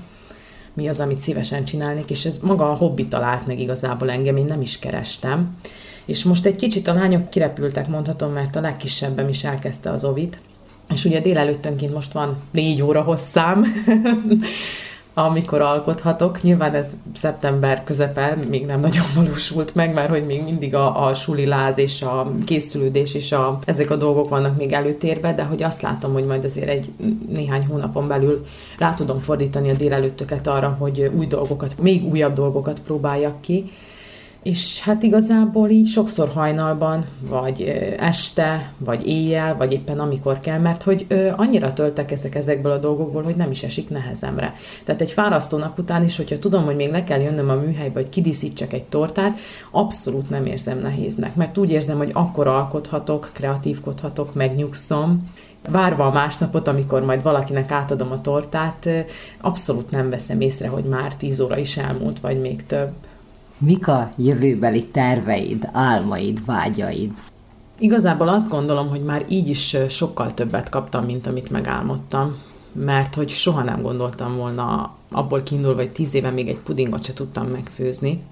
mi 0.74 0.88
az, 0.88 1.00
amit 1.00 1.18
szívesen 1.18 1.64
csinálnék, 1.64 2.10
és 2.10 2.24
ez 2.24 2.38
maga 2.42 2.70
a 2.70 2.74
hobbi 2.74 3.06
talált 3.06 3.46
meg 3.46 3.60
igazából 3.60 4.10
engem, 4.10 4.36
én 4.36 4.44
nem 4.44 4.60
is 4.60 4.78
kerestem. 4.78 5.56
És 6.04 6.24
most 6.24 6.46
egy 6.46 6.56
kicsit 6.56 6.88
a 6.88 6.94
lányok 6.94 7.30
kirepültek, 7.30 7.88
mondhatom, 7.88 8.32
mert 8.32 8.56
a 8.56 8.60
legkisebbem 8.60 9.28
is 9.28 9.44
elkezdte 9.44 9.90
az 9.90 10.04
ovit, 10.04 10.38
és 10.92 11.04
ugye 11.04 11.20
délelőttönként 11.20 11.94
most 11.94 12.12
van 12.12 12.36
négy 12.50 12.82
óra 12.82 13.02
hosszám, 13.02 13.64
amikor 15.14 15.60
alkothatok. 15.60 16.42
Nyilván 16.42 16.74
ez 16.74 16.88
szeptember 17.14 17.84
közepe 17.84 18.36
még 18.48 18.66
nem 18.66 18.80
nagyon 18.80 19.04
valósult 19.14 19.74
meg, 19.74 19.94
mert 19.94 20.08
hogy 20.08 20.26
még 20.26 20.42
mindig 20.42 20.74
a, 20.74 21.06
a 21.06 21.14
suliláz 21.14 21.78
és 21.78 22.02
a 22.02 22.32
készülődés 22.46 23.14
és 23.14 23.32
a, 23.32 23.58
ezek 23.64 23.90
a 23.90 23.96
dolgok 23.96 24.28
vannak 24.28 24.56
még 24.56 24.72
előtérbe, 24.72 25.34
de 25.34 25.42
hogy 25.42 25.62
azt 25.62 25.82
látom, 25.82 26.12
hogy 26.12 26.24
majd 26.24 26.44
azért 26.44 26.68
egy 26.68 26.90
néhány 27.28 27.66
hónapon 27.66 28.08
belül 28.08 28.46
rá 28.78 28.94
tudom 28.94 29.18
fordítani 29.18 29.70
a 29.70 29.76
délelőttöket 29.76 30.46
arra, 30.46 30.76
hogy 30.78 31.10
új 31.16 31.26
dolgokat, 31.26 31.74
még 31.80 32.04
újabb 32.04 32.32
dolgokat 32.32 32.80
próbáljak 32.80 33.40
ki, 33.40 33.70
és 34.44 34.80
hát 34.80 35.02
igazából 35.02 35.68
így 35.68 35.86
sokszor 35.86 36.28
hajnalban, 36.28 37.04
vagy 37.28 37.62
este, 37.98 38.72
vagy 38.78 39.06
éjjel, 39.06 39.56
vagy 39.56 39.72
éppen 39.72 39.98
amikor 39.98 40.40
kell, 40.40 40.58
mert 40.58 40.82
hogy 40.82 41.06
annyira 41.36 41.72
töltekezek 41.72 42.34
ezekből 42.34 42.72
a 42.72 42.78
dolgokból, 42.78 43.22
hogy 43.22 43.36
nem 43.36 43.50
is 43.50 43.62
esik 43.62 43.88
nehezemre. 43.88 44.54
Tehát 44.84 45.00
egy 45.00 45.10
fárasztó 45.10 45.58
nap 45.58 45.78
után 45.78 46.04
is, 46.04 46.16
hogyha 46.16 46.38
tudom, 46.38 46.64
hogy 46.64 46.76
még 46.76 46.90
le 46.90 47.04
kell 47.04 47.20
jönnöm 47.20 47.48
a 47.48 47.54
műhelybe, 47.54 48.00
hogy 48.00 48.08
kidíszítsek 48.08 48.72
egy 48.72 48.84
tortát, 48.84 49.36
abszolút 49.70 50.30
nem 50.30 50.46
érzem 50.46 50.78
nehéznek, 50.78 51.34
mert 51.34 51.58
úgy 51.58 51.70
érzem, 51.70 51.96
hogy 51.96 52.10
akkor 52.12 52.46
alkothatok, 52.46 53.30
kreatívkodhatok, 53.32 54.34
megnyugszom, 54.34 55.30
várva 55.68 56.06
a 56.06 56.12
másnapot, 56.12 56.68
amikor 56.68 57.04
majd 57.04 57.22
valakinek 57.22 57.70
átadom 57.70 58.12
a 58.12 58.20
tortát, 58.20 58.88
abszolút 59.40 59.90
nem 59.90 60.10
veszem 60.10 60.40
észre, 60.40 60.68
hogy 60.68 60.84
már 60.84 61.16
tíz 61.16 61.40
óra 61.40 61.58
is 61.58 61.76
elmúlt, 61.76 62.20
vagy 62.20 62.40
még 62.40 62.66
több. 62.66 62.92
Mik 63.58 63.88
a 63.88 64.10
jövőbeli 64.16 64.86
terveid, 64.86 65.68
álmaid, 65.72 66.44
vágyaid? 66.44 67.10
Igazából 67.78 68.28
azt 68.28 68.48
gondolom, 68.48 68.88
hogy 68.88 69.02
már 69.02 69.24
így 69.28 69.48
is 69.48 69.76
sokkal 69.88 70.34
többet 70.34 70.68
kaptam, 70.68 71.04
mint 71.04 71.26
amit 71.26 71.50
megálmodtam, 71.50 72.36
mert 72.72 73.14
hogy 73.14 73.28
soha 73.28 73.62
nem 73.62 73.82
gondoltam 73.82 74.36
volna 74.36 74.94
abból 75.10 75.42
kiindulva, 75.42 75.80
hogy 75.80 75.92
tíz 75.92 76.14
éve 76.14 76.30
még 76.30 76.48
egy 76.48 76.58
pudingot 76.58 77.04
se 77.04 77.12
tudtam 77.12 77.46
megfőzni, 77.46 78.22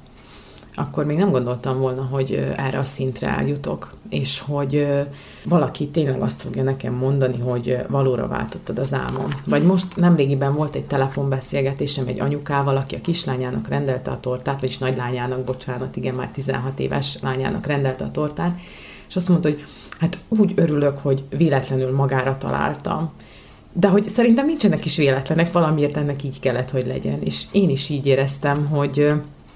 akkor 0.74 1.04
még 1.04 1.18
nem 1.18 1.30
gondoltam 1.30 1.78
volna, 1.78 2.02
hogy 2.02 2.52
erre 2.56 2.78
a 2.78 2.84
szintre 2.84 3.28
eljutok, 3.28 3.94
és 4.08 4.40
hogy 4.40 4.86
valaki 5.44 5.88
tényleg 5.88 6.20
azt 6.20 6.42
fogja 6.42 6.62
nekem 6.62 6.94
mondani, 6.94 7.38
hogy 7.38 7.78
valóra 7.88 8.26
váltottad 8.26 8.78
az 8.78 8.92
álmom. 8.92 9.28
Vagy 9.46 9.62
most 9.62 9.96
nemrégiben 9.96 10.54
volt 10.54 10.74
egy 10.74 10.84
telefonbeszélgetésem 10.84 12.06
egy 12.06 12.20
anyukával, 12.20 12.76
aki 12.76 12.94
a 12.94 13.00
kislányának 13.00 13.68
rendelte 13.68 14.10
a 14.10 14.20
tortát, 14.20 14.60
vagyis 14.60 14.78
nagylányának, 14.78 15.44
bocsánat, 15.44 15.96
igen, 15.96 16.14
már 16.14 16.30
16 16.30 16.78
éves 16.80 17.18
lányának 17.20 17.66
rendelte 17.66 18.04
a 18.04 18.10
tortát, 18.10 18.58
és 19.08 19.16
azt 19.16 19.28
mondta, 19.28 19.48
hogy 19.48 19.64
hát 19.98 20.18
úgy 20.28 20.52
örülök, 20.56 20.98
hogy 20.98 21.22
véletlenül 21.36 21.92
magára 21.92 22.38
találtam. 22.38 23.12
De 23.72 23.88
hogy 23.88 24.08
szerintem 24.08 24.46
nincsenek 24.46 24.84
is 24.84 24.96
véletlenek, 24.96 25.52
valamiért 25.52 25.96
ennek 25.96 26.24
így 26.24 26.40
kellett, 26.40 26.70
hogy 26.70 26.86
legyen. 26.86 27.22
És 27.22 27.44
én 27.50 27.70
is 27.70 27.88
így 27.88 28.06
éreztem, 28.06 28.66
hogy 28.66 29.12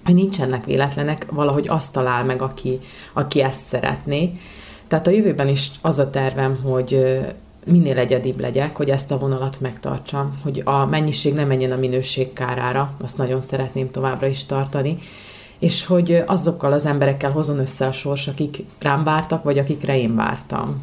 hogy 0.07 0.15
nincsenek 0.15 0.65
véletlenek, 0.65 1.27
valahogy 1.31 1.69
azt 1.69 1.93
talál 1.93 2.25
meg, 2.25 2.43
aki, 2.43 2.81
aki 3.13 3.43
ezt 3.43 3.67
szeretné. 3.67 4.39
Tehát 4.87 5.07
a 5.07 5.11
jövőben 5.11 5.49
is 5.49 5.71
az 5.81 5.99
a 5.99 6.11
tervem, 6.11 6.61
hogy 6.63 7.19
minél 7.65 7.99
egyedibb 7.99 8.41
legyek, 8.41 8.77
hogy 8.77 8.91
ezt 8.91 9.11
a 9.11 9.19
vonalat 9.19 9.61
megtartsam, 9.61 10.41
hogy 10.43 10.63
a 10.65 10.85
mennyiség 10.85 11.35
nem 11.35 11.47
menjen 11.47 11.73
a 11.73 11.77
minőség 11.77 12.33
kárára, 12.33 12.97
azt 13.01 13.17
nagyon 13.17 13.41
szeretném 13.41 13.91
továbbra 13.91 14.27
is 14.27 14.45
tartani, 14.45 14.99
és 15.59 15.87
hogy 15.87 16.13
azokkal 16.27 16.73
az 16.73 16.87
emberekkel 16.87 17.31
hozon 17.31 17.59
össze 17.59 17.87
a 17.87 17.93
sors, 17.93 18.29
akik 18.29 18.65
rám 18.79 19.05
vártak, 19.05 19.43
vagy 19.43 19.59
akikre 19.59 19.99
én 19.99 20.15
vártam. 20.15 20.83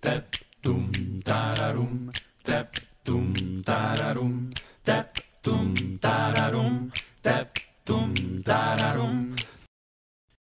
Tep, 0.00 0.24
tum, 0.62 0.88
tararum, 1.22 2.08
tep, 2.42 2.68
tum, 3.02 3.32
tararum, 3.62 4.48
tep, 4.84 5.22
tum, 5.40 5.72
tararum, 6.00 6.88
tep, 7.22 7.65
tum, 7.86 8.12
tararum. 8.42 9.32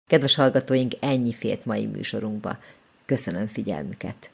Kedves 0.10 0.36
hallgatóink, 0.36 0.94
ennyi 1.00 1.34
fért 1.34 1.66
mai 1.66 1.86
műsorunkba. 1.86 2.58
Köszönöm 3.06 3.48
figyelmüket! 3.48 4.30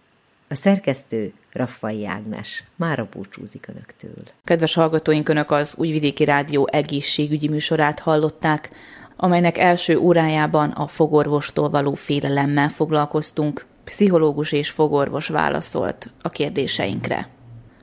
A 0.50 0.56
szerkesztő 0.56 1.34
Raffai 1.52 2.06
Ágnes 2.06 2.64
a 2.78 3.08
búcsúzik 3.12 3.68
Önöktől. 3.68 4.24
Kedves 4.44 4.74
hallgatóink, 4.74 5.30
Önök 5.30 5.52
az 5.52 5.76
Újvidéki 5.78 6.24
Rádió 6.24 6.68
egészségügyi 6.72 7.48
műsorát 7.48 8.00
hallották, 8.00 8.70
amelynek 9.16 9.58
első 9.58 9.98
órájában 9.98 10.70
a 10.70 10.88
fogorvostól 10.88 11.70
való 11.70 11.94
félelemmel 11.94 12.70
foglalkoztunk. 12.70 13.66
Pszichológus 13.84 14.52
és 14.52 14.70
fogorvos 14.70 15.28
válaszolt 15.28 16.10
a 16.22 16.30
kérdéseinkre. 16.30 17.30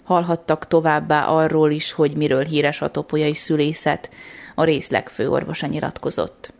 Hallhattak 0.02 0.66
továbbá 0.66 1.24
arról 1.24 1.70
is, 1.70 1.92
hogy 1.92 2.16
miről 2.16 2.44
híres 2.44 2.82
a 2.82 2.90
topolyai 2.90 3.34
szülészet, 3.34 4.10
a 4.54 4.64
részleg 4.64 5.08
főorvosa 5.08 5.66
nyilatkozott. 5.66 6.52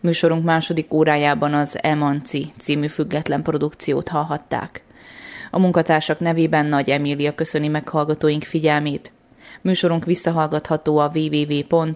Műsorunk 0.00 0.44
második 0.44 0.92
órájában 0.92 1.54
az 1.54 1.78
Emanci 1.82 2.52
című 2.58 2.86
független 2.86 3.42
produkciót 3.42 4.08
hallhatták. 4.08 4.84
A 5.50 5.58
munkatársak 5.58 6.20
nevében 6.20 6.66
Nagy 6.66 6.90
Emília 6.90 7.34
köszöni 7.34 7.68
meghallgatóink 7.68 8.42
figyelmét. 8.42 9.12
Műsorunk 9.60 10.04
visszahallgatható 10.04 10.98
a 10.98 11.12
www.rtv.rs.hu 11.14 11.94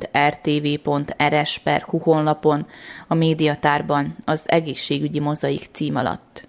honlapon, 1.99 2.67
a 3.09 3.15
médiatárban, 3.15 4.17
az 4.25 4.43
egészségügyi 4.47 5.21
mozaik 5.21 5.69
cím 5.73 5.97
alatt. 5.97 6.49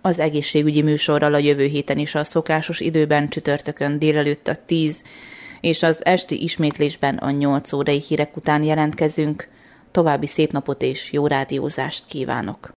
Az 0.00 0.18
egészségügyi 0.18 0.82
műsorral 0.82 1.34
a 1.34 1.38
jövő 1.38 1.64
héten 1.64 1.98
is 1.98 2.14
a 2.14 2.24
szokásos 2.24 2.80
időben 2.80 3.28
csütörtökön 3.28 3.98
délelőtt 3.98 4.48
a 4.48 4.56
10 4.66 5.02
és 5.60 5.82
az 5.82 6.04
esti 6.04 6.42
ismétlésben 6.42 7.16
a 7.16 7.30
8 7.30 7.72
órai 7.72 8.02
hírek 8.08 8.36
után 8.36 8.62
jelentkezünk. 8.62 9.48
További 9.90 10.26
szép 10.26 10.52
napot 10.52 10.82
és 10.82 11.12
jó 11.12 11.26
rádiózást 11.26 12.06
kívánok! 12.06 12.77